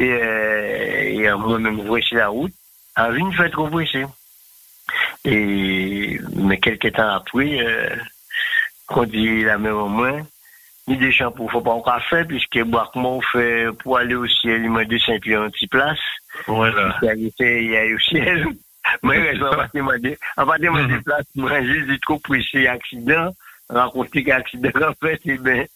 et, 0.00 1.16
et 1.16 1.28
euh, 1.28 1.36
moi-même, 1.36 1.80
voici 1.82 2.14
la 2.14 2.28
route, 2.28 2.52
avait 2.94 3.18
une 3.18 3.32
fête 3.32 3.54
repressée. 3.54 4.06
Et, 5.24 6.18
mais 6.34 6.58
quelques 6.58 6.92
temps 6.92 7.14
après, 7.14 7.60
euh, 7.60 7.94
qu'on 8.86 9.04
dit 9.04 9.42
la 9.44 9.58
même 9.58 9.74
au 9.76 9.88
moins, 9.88 10.26
ni 10.88 10.96
des 10.96 11.12
shampoings, 11.12 11.50
faut 11.50 11.60
pas 11.60 11.70
encore 11.72 12.02
faire, 12.02 12.26
puisque 12.26 12.58
Boakmont 12.62 13.20
fait, 13.20 13.66
pour 13.82 13.98
aller 13.98 14.14
au 14.14 14.26
ciel, 14.26 14.62
il 14.64 14.70
m'a 14.70 14.84
dit 14.84 15.00
Saint-Pierre 15.04 15.42
en 15.42 15.50
place. 15.70 15.98
Voilà. 16.46 16.96
Il 17.02 17.06
y 17.06 17.08
a 17.08 17.14
été, 17.14 17.64
il 17.64 17.70
y 17.70 17.76
a 17.76 17.84
au 17.94 17.98
ciel. 17.98 18.46
Moi, 19.02 19.14
je 19.14 19.20
vais 19.20 19.38
pas 19.38 19.68
demander, 19.74 20.18
en 20.36 20.46
pas 20.46 20.58
demander 20.58 20.94
Mhm. 20.94 21.02
place, 21.02 21.26
moi, 21.36 21.62
j'ai 21.62 21.98
trop 22.00 22.18
pressé 22.18 22.66
accident, 22.66 23.32
rencontré 23.68 24.24
qu'accident, 24.24 24.70
en 24.88 24.94
fait, 24.94 25.20
et 25.26 25.36
ben, 25.36 25.66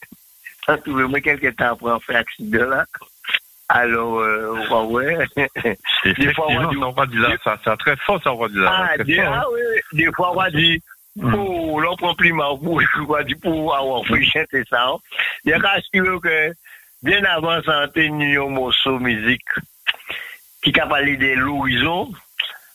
ça 0.64 0.78
trouvé 0.78 1.04
moi 1.04 1.20
quelques 1.20 1.54
temps 1.56 1.72
après 1.72 1.92
en 1.92 2.00
fait 2.00 2.14
accident 2.14 2.64
là. 2.66 2.86
Alors, 3.68 4.18
euh. 4.20 4.56
Des 6.04 6.34
fois, 6.34 6.46
on 6.48 6.60
Effectivement, 6.60 6.60
va 6.60 6.66
dire- 6.70 6.80
ça, 6.80 6.86
on 6.86 6.92
va 6.92 7.06
dire 7.06 7.38
c'est 7.64 7.76
très 7.78 7.96
fort, 7.96 8.20
ça, 8.22 8.32
on 8.32 8.38
va 8.38 8.48
dire. 8.48 8.68
Ah, 8.70 8.96
des, 9.02 9.18
hein. 9.20 9.32
ah 9.34 9.44
oui, 9.52 9.60
des 9.98 10.12
fois, 10.12 10.32
on 10.32 10.34
va 10.40 10.50
dire, 10.50 10.78
pour 11.98 12.16
plus 12.16 12.32
mal 12.40 12.58
pour, 12.62 12.80
quoi, 13.06 13.22
du 13.24 13.36
pour 13.36 13.74
avoir 13.74 14.04
fait 14.06 14.22
chanter 14.24 14.64
ça. 14.68 14.84
hein. 14.88 14.96
Il 15.44 15.50
y 15.50 15.54
a 15.54 15.60
qu'à 15.60 15.72
assurer 15.72 16.18
que, 16.22 16.52
bien 17.02 17.24
avant, 17.24 17.62
ça 17.62 17.88
tenu 17.88 18.38
un 18.40 18.48
morceau 18.48 18.98
musique 18.98 19.40
qui 20.62 20.78
a 20.78 20.86
parlé 20.86 21.16
de 21.16 21.34
l'horizon. 21.34 22.10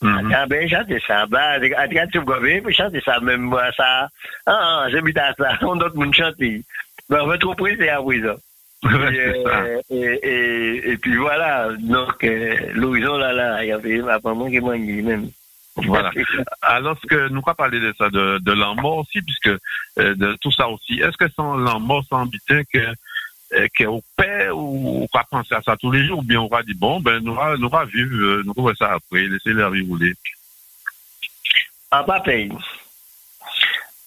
Mhm. 0.02 0.32
Ah 0.34 0.46
ben, 0.48 0.68
chanter 0.70 1.02
ça. 1.06 1.26
Bah, 1.26 1.60
quand 1.60 2.08
tu 2.12 2.20
vois, 2.20 2.40
puis 2.40 2.74
chanter 2.74 3.02
ça, 3.02 3.20
même 3.20 3.42
moi, 3.42 3.70
ça. 3.76 4.08
Ah, 4.46 4.58
ah, 4.86 4.88
j'ai 4.90 5.02
mis 5.02 5.18
à 5.18 5.34
ça. 5.34 5.58
On 5.62 5.76
d'autres 5.76 5.98
monde 5.98 6.14
chanter. 6.16 6.64
Ben, 7.10 7.22
on 7.22 7.28
va 7.28 7.38
trop 7.40 7.56
pressé 7.56 7.90
après 7.90 8.22
ça. 8.22 8.36
Ouais, 8.84 9.14
Et, 9.14 9.46
euh, 9.46 9.82
et, 9.90 10.20
et, 10.24 10.92
et 10.92 10.98
puis 10.98 11.18
voilà, 11.18 11.70
donc 11.80 12.24
euh, 12.24 12.56
l'horizon 12.74 13.18
là, 13.18 13.34
là, 13.34 13.64
il 13.64 13.68
y 13.68 13.72
avait 13.74 14.00
maman 14.00 14.50
qui 14.50 14.62
m'a 14.62 14.78
dit 14.78 15.02
même. 15.02 15.30
Voilà. 15.76 16.12
Alors 16.62 16.98
que 17.02 17.28
nous 17.28 17.42
pas 17.42 17.54
parler 17.54 17.80
de 17.82 17.94
ça, 17.98 18.10
de, 18.10 18.40
de 18.40 18.52
l'amour 18.54 19.00
aussi, 19.00 19.22
puisque 19.22 19.48
euh, 19.48 20.16
de 20.16 20.38
tout 20.42 20.52
ça 20.52 20.70
aussi. 20.70 21.02
Est-ce 21.02 21.18
que 21.18 21.30
sans 21.32 21.58
l'amour, 21.58 22.04
sans 22.10 22.24
habitant, 22.24 22.62
que 22.72 22.94
euh, 23.54 23.68
qu'on 23.78 24.02
paie 24.16 24.50
ou 24.50 25.04
on 25.04 25.18
va 25.18 25.26
penser 25.30 25.56
à 25.56 25.62
ça 25.62 25.76
tous 25.76 25.92
les 25.92 26.06
jours, 26.06 26.20
ou 26.20 26.24
bien 26.24 26.40
on 26.40 26.48
va 26.48 26.64
dire 26.64 26.76
bon, 26.78 27.02
ben 27.02 27.20
nous 27.20 27.34
va, 27.34 27.58
nous 27.58 27.70
va 27.70 27.84
vivre, 27.84 28.44
nous 28.44 28.64
va 28.64 28.74
ça 28.76 28.94
après, 28.94 29.28
laisser 29.28 29.54
la 29.54 29.70
vie 29.70 29.86
rouler. 29.86 30.14
En 31.92 32.04
pas 32.04 32.22
paye. 32.22 32.52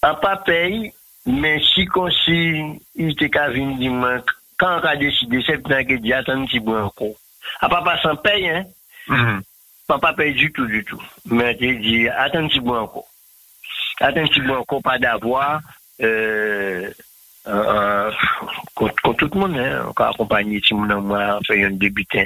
En 0.03 0.15
pas 0.15 0.37
paye, 0.37 0.93
mais 1.27 1.61
si 1.75 1.85
comme 1.85 2.11
si 2.11 2.63
il 2.95 3.11
était 3.11 3.29
qu'à 3.29 3.51
venir 3.51 3.93
moi, 3.93 4.23
quand 4.63 4.81
on 4.81 4.87
a 4.87 4.97
décidé, 4.97 5.43
c'est 5.45 5.61
temps 5.61 5.85
que 5.85 5.95
dit 5.95 6.13
attends 6.13 6.41
un 6.41 6.47
petit 6.47 6.61
bout 6.61 6.77
encore. 6.77 7.17
À 7.61 7.69
pas 7.69 7.83
pas 7.83 8.01
sans 8.01 8.15
paye, 8.15 8.49
hein. 8.49 8.65
Mhm. 9.09 9.43
Pas 9.89 9.99
pas 9.99 10.13
paye 10.13 10.35
du 10.35 10.53
tout, 10.53 10.67
du 10.67 10.85
tout. 10.85 11.03
Mais 11.27 11.57
tu 11.57 11.77
dit 11.79 12.09
attends 12.09 12.45
un 12.45 12.49
petit 12.49 12.61
bout 12.61 12.77
encore. 12.77 13.09
Attends 14.01 14.21
un 14.21 14.27
petit 14.27 14.41
bout 14.41 14.55
encore, 14.55 14.83
pas 14.83 14.99
d'avoir, 14.99 15.61
euh, 16.01 16.89
euh, 17.49 18.13
contre, 18.75 19.03
contre 19.03 19.27
tout 19.27 19.31
le 19.35 19.41
monde, 19.41 19.59
hein. 19.59 19.87
On 19.89 20.01
va 20.01 20.11
accompagner 20.11 20.61
tout 20.61 20.81
le 20.81 20.87
monde, 20.87 21.07
moi, 21.07 21.41
fait 21.45 21.65
un 21.65 21.73
débutant. 21.73 22.25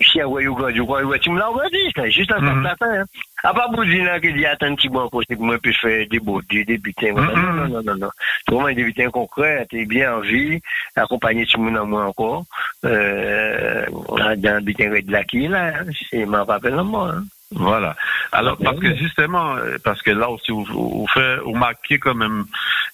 Si 0.00 0.20
vous 0.20 0.30
voyez, 0.30 0.48
vous 0.48 0.56
voyez, 0.86 1.20
tu 1.20 1.30
me 1.30 1.38
l'as 1.38 1.50
dit, 1.70 1.92
c'est 1.94 2.10
juste 2.10 2.32
un 2.32 2.40
Mhm. 2.40 2.64
certain, 2.64 3.00
hein. 3.00 3.04
À 3.44 3.54
pas 3.54 3.68
vous 3.72 3.84
dire 3.84 4.20
que 4.20 4.64
un 4.64 4.74
petit 4.74 4.88
bon 4.88 5.08
que 5.08 5.34
moi 5.36 5.58
puisse 5.58 5.76
faire 5.78 6.06
des 6.10 6.18
beaux, 6.18 6.42
des 6.50 6.64
débutants. 6.64 7.14
Non, 7.14 7.22
Mhm. 7.36 7.56
non, 7.56 7.68
non, 7.68 7.82
non, 7.82 7.96
non. 7.96 8.10
C'est 8.46 8.54
vraiment 8.54 8.68
un 8.68 8.74
débutant 8.74 9.10
concret, 9.10 9.66
t'es 9.70 9.84
bien 9.84 10.14
en 10.16 10.20
vie, 10.20 10.60
accompagner 10.96 11.46
tout 11.46 11.62
le 11.62 11.70
monde 11.70 11.94
encore, 11.94 12.44
euh, 12.84 13.84
dans 13.90 14.48
un 14.50 14.60
butin 14.60 14.88
de 14.90 15.12
la 15.12 15.24
qui, 15.24 15.46
là, 15.48 15.72
c'est 16.10 16.26
ma 16.26 16.42
rappel 16.44 16.74
en 16.78 16.84
moi, 16.84 17.12
hein. 17.16 17.24
Voilà. 17.52 17.96
Alors, 18.32 18.58
Ouais, 18.60 18.64
parce 18.66 18.78
que 18.80 18.94
justement, 18.96 19.56
parce 19.82 20.02
que 20.02 20.10
là 20.10 20.28
aussi, 20.28 20.50
vous, 20.52 20.64
vous, 20.64 21.06
faites, 21.14 21.38
vous 21.40 21.54
marquez 21.54 21.98
quand 21.98 22.14
même 22.14 22.44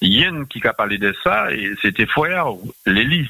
Yen 0.00 0.46
qui 0.46 0.64
a 0.66 0.72
parlé 0.72 0.98
de 0.98 1.12
ça, 1.24 1.50
et 1.52 1.72
c'était 1.82 2.06
Foyard, 2.06 2.54
Lélie. 2.86 3.28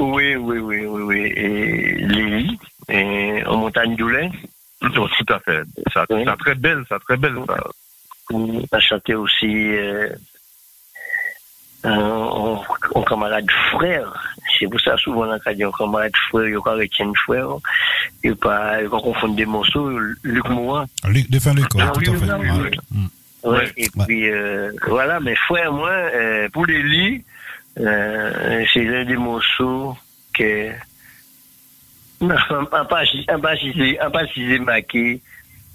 Oui, 0.00 0.34
oui, 0.36 0.58
oui, 0.58 0.86
oui, 0.86 1.02
oui. 1.02 1.32
Et 1.36 1.94
Lélie, 1.98 2.58
et 2.88 3.44
en 3.46 3.56
montagne 3.58 3.94
d'Oulin, 3.96 4.30
Oh, 4.82 5.08
tout 5.16 5.32
à 5.32 5.38
fait. 5.40 5.62
Ça, 5.94 6.04
Oui. 6.10 6.24
ça 6.26 6.36
très 6.36 6.54
belle, 6.54 6.84
ça 6.88 6.98
très 6.98 7.16
belle. 7.16 7.36
Ça. 7.46 7.56
on 8.32 8.62
a 8.70 8.80
chanté 8.80 9.14
aussi, 9.14 9.46
euh, 9.76 10.10
un, 11.84 12.60
un 12.94 13.02
camarade 13.04 13.50
frère. 13.70 14.12
C'est 14.58 14.66
pour 14.68 14.80
ça 14.80 14.96
souvent 14.98 15.26
on 15.26 15.30
a 15.30 15.54
dit 15.54 15.64
un 15.64 15.70
camarade 15.70 16.14
frère, 16.28 16.46
il 16.48 16.52
y 16.52 16.56
a 16.56 16.60
pas 16.60 16.74
retien 16.74 17.10
frère. 17.24 17.48
Il 18.22 18.36
pas, 18.36 18.82
il 18.82 18.88
pas 18.90 19.00
confondre 19.00 19.36
des 19.36 19.46
morceaux. 19.46 19.98
Luc 20.22 20.48
Morin. 20.50 20.86
Luc, 21.08 21.30
de 21.30 21.38
fin 21.38 21.54
Luc, 21.54 21.74
ouais, 21.74 21.82
Ah 21.82 21.90
tout 21.94 22.00
oui, 22.00 22.08
à 22.08 22.12
fait. 22.18 22.32
oui, 22.32 22.48
oui, 22.50 22.60
ouais. 22.62 22.70
oui. 22.92 22.98
Mm. 22.98 23.48
Ouais, 23.48 23.72
et 23.76 23.88
Ouais. 23.96 24.04
puis 24.06 24.30
euh, 24.30 24.70
voilà, 24.88 25.20
mais 25.20 25.34
frère, 25.36 25.72
moi, 25.72 25.90
euh, 25.90 26.48
pour 26.50 26.66
les 26.66 26.82
lits, 26.82 27.24
c'est 27.76 28.84
l'un 28.84 29.04
des 29.04 29.16
morceaux 29.16 29.96
que 30.32 30.70
non, 32.20 32.36
un 32.72 32.84
pas 32.84 33.04
si 33.06 34.58
marqué. 34.60 35.20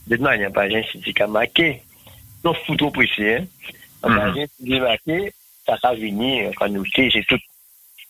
De 0.08 0.18
non, 0.18 0.32
il 0.32 0.40
n'y 0.40 0.46
a 0.46 0.50
pas 0.50 0.68
si 0.92 1.14
qu'à 1.14 1.28
marquer. 1.28 1.82
Non, 2.44 2.54
faut 2.66 2.76
trop 2.76 2.92
précis, 2.92 3.30
hein. 3.30 3.46
Un 4.04 4.16
pas 4.16 4.32
Mhm. 4.32 4.48
si 4.64 4.80
marqué, 4.80 5.34
ça 5.66 5.78
va 5.84 5.94
venir 5.94 6.52
quand 6.56 6.70
nous 6.70 6.86
c'est 6.96 7.10
c'est 7.12 7.26
tout. 7.26 7.40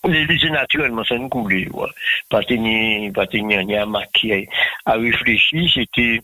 Les 0.07 0.25
naturellement, 0.49 1.03
ça 1.03 1.17
nous 1.17 1.27
coule. 1.27 1.67
Pas 2.29 2.41
tenir, 2.43 3.11
pas 3.11 3.27
tenir, 3.27 3.65
ni 3.65 3.75
à 3.75 3.85
marquer, 3.85 4.47
à 4.85 4.93
réfléchir, 4.93 5.69
c'était 5.73 6.21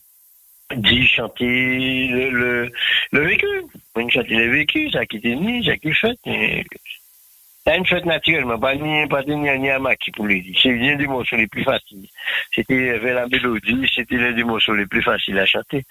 dit 0.77 1.05
chanter 1.07 2.07
le, 2.07 2.71
le, 3.11 3.25
vécu. 3.25 3.47
On 3.95 4.07
chanter 4.09 4.35
le 4.35 4.49
vécu, 4.49 4.89
ça 4.91 5.05
qui 5.05 5.17
était 5.17 5.35
ni, 5.35 5.65
ça 5.65 5.75
qui 5.75 5.93
fait. 5.93 6.15
C'est 7.67 7.77
une 7.77 7.85
fête 7.85 8.05
naturellement, 8.05 8.59
pas 8.59 8.75
ni, 8.75 9.07
pas 9.07 9.23
ni, 9.23 9.35
ni 9.35 9.69
à 9.69 9.79
maquis 9.79 10.11
pour 10.11 10.27
les 10.27 10.39
dire. 10.41 10.55
C'est 10.61 10.71
l'un 10.71 10.95
des 10.95 11.07
morceaux 11.07 11.35
les 11.35 11.47
plus 11.47 11.63
faciles. 11.63 12.07
C'était 12.53 12.99
vers 12.99 13.15
la 13.15 13.27
mélodie, 13.27 13.89
c'était 13.93 14.17
l'un 14.17 14.33
des 14.33 14.43
morceaux 14.43 14.75
les 14.75 14.85
plus 14.85 15.01
faciles 15.01 15.39
à 15.39 15.45
chanter. 15.47 15.83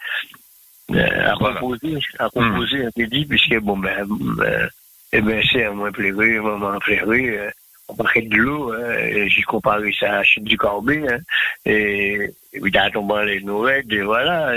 Euh, 0.92 1.30
à 1.30 1.34
Voilà. 1.34 1.58
composer, 1.60 1.98
à 2.18 2.28
composer, 2.28 2.86
on 2.86 2.90
peut 2.92 3.06
dire, 3.06 3.26
puisque 3.28 3.58
bon, 3.60 3.76
ben, 3.78 4.06
euh, 4.40 4.68
eh 5.12 5.20
ben, 5.20 5.42
c'est 5.50 5.64
un 5.64 5.72
moins 5.72 5.90
pleuré, 5.90 6.36
un 6.36 6.42
moment 6.42 6.78
pleuré, 6.78 7.38
euh, 7.38 7.50
on 7.88 7.94
parlait 7.96 8.22
de 8.22 8.36
l'eau, 8.36 8.72
hein, 8.72 9.26
j'ai 9.28 9.42
comparé 9.42 9.92
ça 9.98 10.08
à 10.10 10.16
la 10.16 10.22
chute 10.24 10.44
du 10.44 10.56
Corbet, 10.58 11.02
hein, 11.08 11.18
et, 11.64 12.30
et 12.52 12.90
tombé 12.92 13.24
les 13.26 13.40
nourrites, 13.40 13.90
et 13.92 14.02
voilà, 14.02 14.54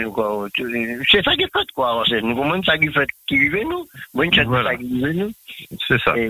c'est 1.09 1.23
ça 1.23 1.35
qui 1.35 1.43
est 1.43 1.51
fait, 1.53 1.71
quoi, 1.73 2.03
c'est 2.07 2.21
nous, 2.21 2.35
comment 2.35 2.61
ça 2.63 2.77
qui 2.77 2.89
fait, 2.91 3.07
qui 3.25 3.37
vivait 3.37 3.63
nous, 3.63 3.87
moi, 4.13 4.25
c'est 4.33 4.43
ça 4.45 4.75
qui 4.75 4.87
vivait 4.87 5.13
nous, 5.13 5.31
C'est 5.87 5.99
ça. 6.01 6.17
et, 6.17 6.29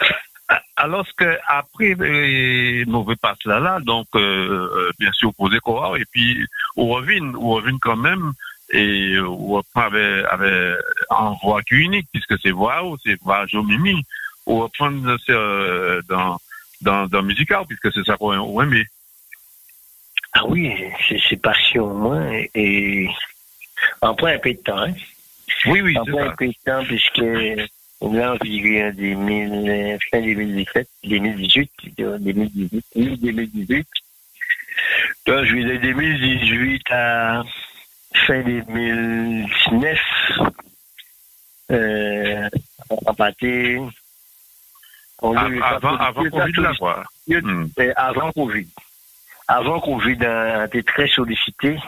Alors 0.76 1.06
que 1.16 1.38
après 1.46 1.94
euh, 1.98 2.84
mauvais 2.86 3.16
passe 3.16 3.42
là 3.44 3.60
là, 3.60 3.78
donc 3.80 4.06
euh, 4.14 4.18
euh, 4.20 4.90
bien 4.98 5.12
sûr 5.12 5.32
poser 5.34 5.58
quoi 5.60 5.98
et 5.98 6.04
puis 6.10 6.44
on 6.76 6.88
revient, 6.88 7.20
on 7.38 7.50
revient 7.50 7.78
quand 7.80 7.96
même 7.96 8.32
et 8.70 9.18
on 9.20 9.46
reprend 9.46 9.82
avec, 9.82 10.26
avec 10.30 10.76
en 11.10 11.34
voix 11.42 11.62
unique 11.70 12.08
puisque 12.12 12.38
c'est 12.42 12.50
voix 12.50 12.84
ou 12.84 12.96
c'est 13.02 13.18
voix 13.22 13.46
Jomimi, 13.46 14.04
on 14.46 14.60
reprend 14.60 14.92
euh, 15.30 16.02
dans 16.08 16.38
dans 16.82 17.06
dans 17.06 17.22
musical 17.22 17.64
puisque 17.66 17.92
c'est 17.92 18.04
ça 18.04 18.16
qu'on 18.16 18.36
on 18.38 18.62
aime. 18.62 18.84
ah 20.34 20.44
oui, 20.46 20.74
c'est, 21.08 21.36
passion, 21.36 21.94
moi, 21.94 22.20
et, 22.54 23.08
on 24.02 24.14
prend 24.14 24.26
un 24.26 24.38
peu 24.38 24.52
de 24.52 24.58
temps, 24.58 24.78
hein. 24.78 24.92
Oui 25.66 25.80
oui 25.80 25.94
On 25.96 26.18
un 26.18 26.34
peu 26.36 26.48
de 26.48 26.54
temps, 26.64 26.84
puisque, 26.84 27.70
on 28.04 28.14
a 28.18 28.32
environ 28.32 28.90
2000, 28.92 29.68
euh, 29.68 29.98
fin 30.10 30.20
2017, 30.20 30.88
2018, 31.04 31.70
plutôt, 31.78 32.18
2018, 32.18 32.84
oui, 32.96 33.16
2018. 33.18 33.88
Donc, 35.26 35.44
juillet 35.44 35.78
2018 35.78 36.82
à 36.90 37.42
fin 38.26 38.42
2019, 38.42 39.98
euh, 41.70 42.48
on 42.90 42.96
a 43.06 43.14
pâté, 43.14 43.80
on 45.22 45.34
Av- 45.36 45.62
Avant 45.62 45.96
avant 45.96 46.24
Covid 46.30 46.60
là 46.60 46.72
quoi. 46.78 47.02
Hmm. 47.26 47.66
euh, 47.78 47.92
avant 47.96 48.32
Covid. 48.32 48.66
avant 49.48 49.80
Covid, 49.80 50.18
on 50.20 50.64
était 50.66 50.82
très 50.82 51.08
sollicité 51.08 51.78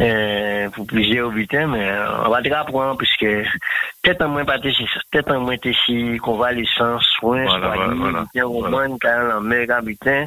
euh, 0.00 0.68
pour 0.70 0.86
plusieurs 0.86 1.30
bulletins, 1.30 1.66
mais 1.66 1.88
on 2.26 2.28
va 2.28 2.42
te 2.42 2.48
rapprendre, 2.52 2.98
puisque 2.98 3.26
peut-être 4.02 4.22
en 4.22 4.28
moins 4.28 4.44
pas 4.44 4.58
peut-être 4.58 5.30
en 5.30 5.40
moins 5.40 5.56
ici, 5.64 6.18
convalescence, 6.22 7.04
soins, 7.18 7.44
Voilà, 7.44 7.68
voilà, 7.68 7.88
bulletin, 7.88 8.26
quand 9.00 9.38
on 9.38 9.82
bulletin, 9.82 10.26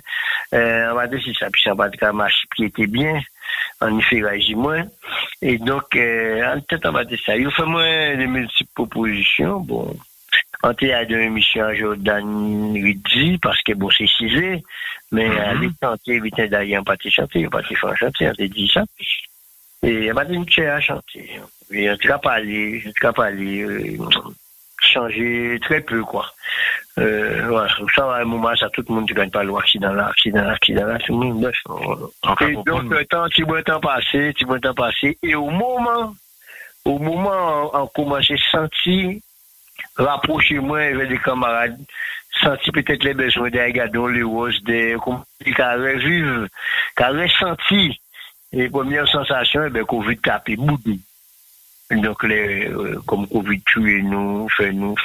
euh, 0.54 0.94
va 0.94 1.08
dire 1.08 1.22
si 1.22 1.34
ça, 1.34 1.50
puis 1.52 1.70
on 1.70 1.76
va 1.76 1.90
dire 1.90 2.14
marche 2.14 2.46
qui 2.56 2.64
était 2.66 2.88
bien, 2.88 3.20
on 3.82 3.98
y 4.00 4.02
fait 4.04 4.22
réagir 4.22 4.58
moins. 4.58 4.86
Et 5.42 5.58
donc, 5.58 5.96
euh, 5.96 6.56
en 6.56 6.62
tête, 6.62 6.86
on 6.86 6.92
va 6.92 7.04
dire 7.04 7.20
ça. 7.26 7.36
Il 7.36 7.52
fait 7.52 7.66
moins 7.66 8.16
de 8.16 8.26
multiples 8.26 8.72
propositions, 8.74 9.60
bon. 9.60 9.96
On 10.64 10.72
était 10.72 10.94
à 10.94 11.06
deux 11.06 11.20
émissions 11.20 11.66
à 11.66 11.76
Jordan 11.76 12.74
Ridzi, 12.74 13.38
parce 13.42 13.62
que 13.62 13.74
bon, 13.74 13.90
c'est 13.92 14.08
cisé, 14.08 14.64
mais 15.12 15.28
Mhm. 15.28 15.38
à 15.38 15.54
l'époque, 15.54 16.00
on 16.08 16.26
était 16.26 16.48
d'ailleurs 16.48 16.84
pas 16.84 16.96
de 16.96 17.10
chanter, 17.10 17.46
on 17.46 17.50
pas 17.50 17.62
de 17.62 17.68
faire 17.68 17.98
chanter, 17.98 18.30
on 18.30 18.34
t'a 18.34 18.48
dit 18.48 18.72
ça. 18.74 18.84
Et 19.84 20.12
on 20.12 20.16
m'a 20.16 20.26
tout 21.98 22.08
cas, 22.08 22.18
pas 22.18 22.34
aller, 22.34 22.82
en 22.86 22.90
tout 22.90 23.02
cas, 23.02 23.14
pas 23.14 23.26
aller, 23.26 23.62
euh, 23.62 23.98
changer 24.82 25.60
très 25.62 25.82
peu, 25.82 26.04
quoi. 26.04 26.32
Euh, 26.98 27.68
ça, 27.96 28.16
à 28.16 28.22
un 28.22 28.26
moment, 28.26 28.56
ça, 28.56 28.70
tout 28.70 28.84
le 28.88 28.94
monde 28.96 29.10
ne 29.10 29.14
gagne 29.14 29.30
pas 29.30 29.44
l'accident 29.44 29.94
là, 29.94 30.08
accident 30.08 30.42
là, 30.44 30.54
accident 30.54 30.86
là, 30.86 30.98
tout 31.00 31.20
le 31.20 31.26
monde, 31.28 31.42
bref. 31.42 31.58
Enfin, 32.24 32.48
Et 32.48 32.54
pour 32.54 32.64
donc, 32.64 32.76
prendre- 32.80 32.94
le 32.96 33.06
temps, 33.06 33.26
petit 33.30 33.44
bon 33.44 33.62
temps 33.64 33.80
passé, 33.80 34.34
petit 34.34 34.46
bon 34.46 34.60
temps 34.60 34.74
passé, 34.74 35.18
et 35.22 35.36
au 35.36 35.50
moment, 35.50 36.16
au 36.86 36.98
moment, 36.98 37.72
on, 37.74 37.82
on 37.84 37.88
commence 37.88 38.32
à 38.32 38.38
sentir, 38.52 39.18
rapprocher 39.96 40.60
moi 40.60 40.80
avec 40.80 41.10
des 41.10 41.20
camarades, 41.20 41.78
sentir 42.42 42.74
peut-être 42.74 43.04
les 43.04 43.14
besoins 43.14 43.50
des 43.50 43.72
gadons, 43.74 44.08
les 44.08 44.24
roses, 44.24 44.62
des, 44.64 44.96
comment 45.04 45.24
dire, 45.46 45.56
qu'à 45.56 45.74
revivre, 45.76 46.48
les 48.52 48.70
premières 48.70 49.08
sensations, 49.08 49.66
eh 49.66 49.70
ben, 49.70 49.86
Covid 49.86 50.18
tapé 50.18 50.56
boudou. 50.56 51.00
Donc, 51.92 52.24
les, 52.24 52.68
euh, 52.68 53.00
comme 53.06 53.28
Covid 53.28 53.62
tué 53.62 54.02
nous, 54.02 54.48
fait 54.50 54.74
nous, 54.74 54.96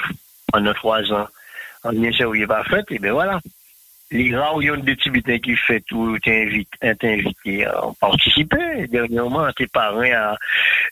pendant 0.53 0.75
trois 0.75 1.13
ans, 1.13 1.29
en 1.85 1.93
bien 1.93 2.11
il 2.11 2.47
pas 2.47 2.65
fait, 2.65 2.85
et 2.91 2.99
ben 2.99 3.13
voilà. 3.13 3.41
Les 4.11 4.37
rares 4.37 4.57
ont 4.57 4.77
des 4.77 4.95
petits 4.95 5.09
bulletins 5.09 5.39
qui 5.39 5.57
fait 5.57 5.81
tout, 5.81 6.19
t'es 6.23 6.43
invité, 6.43 6.95
t'es 7.01 7.15
invité 7.15 7.65
à 7.65 7.83
participer. 7.99 8.87
Dernièrement, 8.89 9.51
tes 9.53 9.67
parents, 9.67 10.37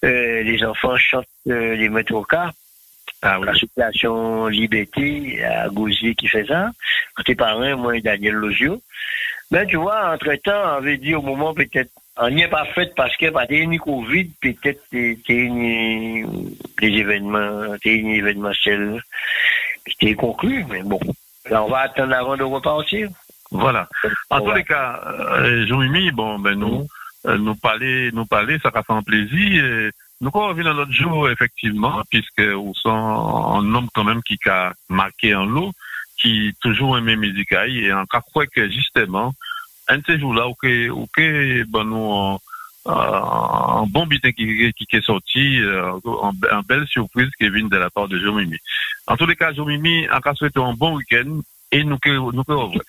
euh, 0.04 0.42
les 0.42 0.64
enfants 0.64 0.96
chantent 0.96 1.26
euh, 1.48 1.74
les 1.74 1.90
mettre 1.90 2.14
au 2.14 2.24
cas. 2.24 2.50
L'association 3.22 4.46
Liberté 4.46 5.44
à 5.44 5.68
Gauzier 5.68 6.14
qui 6.14 6.26
fait 6.28 6.46
ça. 6.46 6.70
Tes 7.26 7.34
parents, 7.34 7.76
moi 7.76 7.98
et 7.98 8.00
Daniel 8.00 8.32
Lozio. 8.32 8.80
Mais 9.50 9.66
tu 9.66 9.76
vois, 9.76 10.14
entre-temps, 10.14 10.62
on 10.64 10.76
avait 10.78 10.96
dit 10.96 11.14
au 11.14 11.20
moment 11.20 11.52
peut-être, 11.52 11.90
on 12.16 12.30
n'y 12.30 12.42
est 12.42 12.48
pas 12.48 12.64
fait 12.66 12.92
parce 12.94 13.16
que 13.16 13.30
pas 13.30 13.46
des 13.46 13.78
Covid, 13.78 14.30
peut-être 14.40 14.82
t'es 14.90 15.18
t'es 15.26 15.34
une- 15.34 16.54
des 16.80 16.88
événements, 16.88 17.76
t'es 17.82 17.94
une 17.96 18.10
événementiel 18.10 19.02
qui 19.98 20.08
est 20.08 20.14
conclu, 20.14 20.64
mais 20.68 20.82
bon. 20.82 21.00
Là, 21.48 21.64
on 21.64 21.68
va 21.68 21.80
attendre 21.80 22.14
avant 22.14 22.36
de 22.36 22.42
repartir. 22.42 23.08
Voilà. 23.50 23.88
En 24.28 24.40
tous 24.40 24.52
les 24.52 24.64
cas, 24.64 25.00
euh, 25.06 25.66
Jean-Mimi, 25.66 26.12
bon, 26.12 26.38
ben, 26.38 26.54
nous, 26.54 26.86
euh, 27.26 27.38
nous 27.38 27.56
parler, 27.56 28.10
nous 28.12 28.26
parler, 28.26 28.58
ça 28.62 28.70
va 28.70 28.82
faire 28.82 28.96
un 28.96 29.02
plaisir. 29.02 29.64
Et 29.64 29.90
nous, 30.20 30.30
on 30.32 30.48
revient 30.48 30.62
dans 30.64 30.74
notre 30.74 30.92
jour, 30.92 31.28
effectivement, 31.30 32.02
puisque 32.10 32.42
on 32.42 32.74
sent 32.74 32.88
un 32.88 33.74
homme 33.74 33.88
quand 33.94 34.04
même 34.04 34.22
qui 34.22 34.38
a 34.46 34.72
marqué 34.88 35.34
en 35.34 35.46
lot, 35.46 35.72
qui 36.18 36.54
toujours 36.60 36.98
aimé 36.98 37.16
musique 37.16 37.52
aïe, 37.52 37.86
et 37.86 37.92
en 37.92 38.04
cas 38.04 38.20
quoi 38.32 38.46
que, 38.46 38.68
justement, 38.70 39.32
un 39.90 39.98
de 39.98 40.04
ces 40.06 40.18
jours-là, 40.18 40.46
ok, 40.46 40.66
ok, 40.90 41.18
ben, 41.68 41.84
nous, 41.84 42.38
un, 42.86 42.92
un 43.82 43.86
bon 43.86 44.06
bitin 44.06 44.32
qui, 44.32 44.72
qui, 44.76 44.86
qui 44.86 44.96
est 44.96 45.04
sorti, 45.04 45.58
euh, 45.60 45.92
un, 46.22 46.32
un 46.50 46.62
belle 46.62 46.86
surprise 46.86 47.28
qui 47.38 47.48
vient 47.50 47.66
de 47.66 47.76
la 47.76 47.90
part 47.90 48.08
de 48.08 48.18
Jean-Mimi. 48.18 48.56
En 49.06 49.16
tous 49.16 49.26
les 49.26 49.36
cas, 49.36 49.52
en 50.10 50.20
cas 50.20 50.34
souhaiter 50.34 50.60
un 50.60 50.74
bon 50.74 50.96
week-end, 50.96 51.40
et 51.72 51.84
nous, 51.84 51.98
que, 51.98 52.10
nous, 52.10 52.44
que 52.44 52.52
revoir. 52.52 52.84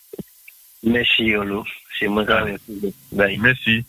Merci, 0.84 1.26
Yolo. 1.26 1.66
C'est 1.99 2.08
moi 2.08 2.26
qui. 2.26 2.58
Bye. 3.12 3.38
Merci. 3.38 3.86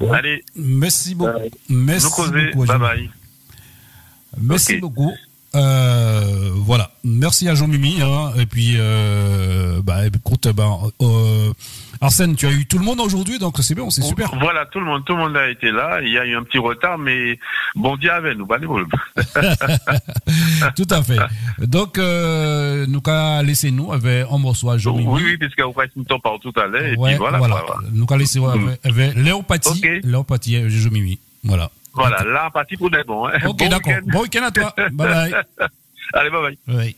Ouais. 0.00 0.18
Allez, 0.18 0.44
Merci 0.54 1.14
beaucoup. 1.14 1.38
Ouais. 1.38 1.50
Merci 1.70 2.30
beaucoup. 2.30 2.66
Bye 2.66 2.78
bye. 2.78 3.10
Merci 4.38 4.76
beaucoup. 4.76 5.14
Euh, 5.56 6.50
voilà. 6.54 6.90
Merci 7.04 7.48
à 7.48 7.54
Jean-Mimi. 7.54 8.02
Hein. 8.02 8.32
Et 8.38 8.46
puis, 8.46 8.74
euh, 8.78 9.80
bah, 9.82 10.06
écoute, 10.06 10.48
ben, 10.54 10.76
euh, 11.00 11.52
Arsène, 12.00 12.36
tu 12.36 12.46
as 12.46 12.52
eu 12.52 12.66
tout 12.66 12.78
le 12.78 12.84
monde 12.84 13.00
aujourd'hui, 13.00 13.38
donc 13.38 13.56
c'est 13.60 13.74
bien, 13.74 13.88
c'est 13.90 14.02
super. 14.02 14.30
Voilà, 14.38 14.66
tout 14.66 14.80
le 14.80 14.84
monde, 14.84 15.04
tout 15.04 15.14
le 15.14 15.20
monde 15.20 15.36
a 15.36 15.48
été 15.48 15.70
là. 15.70 16.00
Il 16.02 16.12
y 16.12 16.18
a 16.18 16.26
eu 16.26 16.36
un 16.36 16.42
petit 16.42 16.58
retard, 16.58 16.98
mais 16.98 17.38
bon 17.74 17.96
Dieu 17.96 18.10
avec 18.12 18.36
nous. 18.36 18.46
Tout 20.76 20.86
à 20.90 21.02
fait. 21.02 21.18
Donc, 21.58 21.98
euh, 21.98 22.86
nous 22.88 23.00
qu'à 23.00 23.42
laisser 23.42 23.70
nous 23.70 23.92
avec 23.92 24.26
un 24.30 24.38
morceau 24.38 24.70
à 24.70 24.78
Jean-Mimi. 24.78 25.08
Oui, 25.08 25.22
oui, 25.24 25.36
puisque 25.38 25.60
vous 25.60 25.72
faites 25.72 25.90
une 25.96 26.04
temps 26.04 26.20
partout 26.20 26.52
à 26.56 26.66
l'heure, 26.66 26.84
et 26.84 26.96
Ouais, 26.96 27.10
puis 27.10 27.18
voilà. 27.18 27.38
voilà. 27.38 27.62
voilà. 27.66 27.80
Nous 27.92 28.06
qu'à 28.06 28.16
laisser 28.16 28.40
avec, 28.44 28.62
avec 28.84 29.14
Léopathie. 29.16 29.80
Ok. 29.82 29.88
Léopathie, 30.04 30.56
euh, 30.56 30.68
Jean-Mimi. 30.68 31.18
Voilà. 31.44 31.70
Voilà, 31.96 32.22
là, 32.24 32.50
parti 32.50 32.76
pour 32.76 32.90
des 32.90 33.02
bons. 33.04 33.26
Hein. 33.26 33.32
Ok, 33.46 33.56
Bon 33.56 33.68
d'accord. 33.68 33.92
week-end. 33.92 34.06
Bon 34.12 34.20
week-end 34.22 34.42
à 34.44 34.50
toi. 34.50 34.74
bye 34.92 35.08
bye. 35.08 35.34
Allez, 36.12 36.30
bye 36.30 36.42
bye. 36.42 36.58
Oui. 36.68 36.96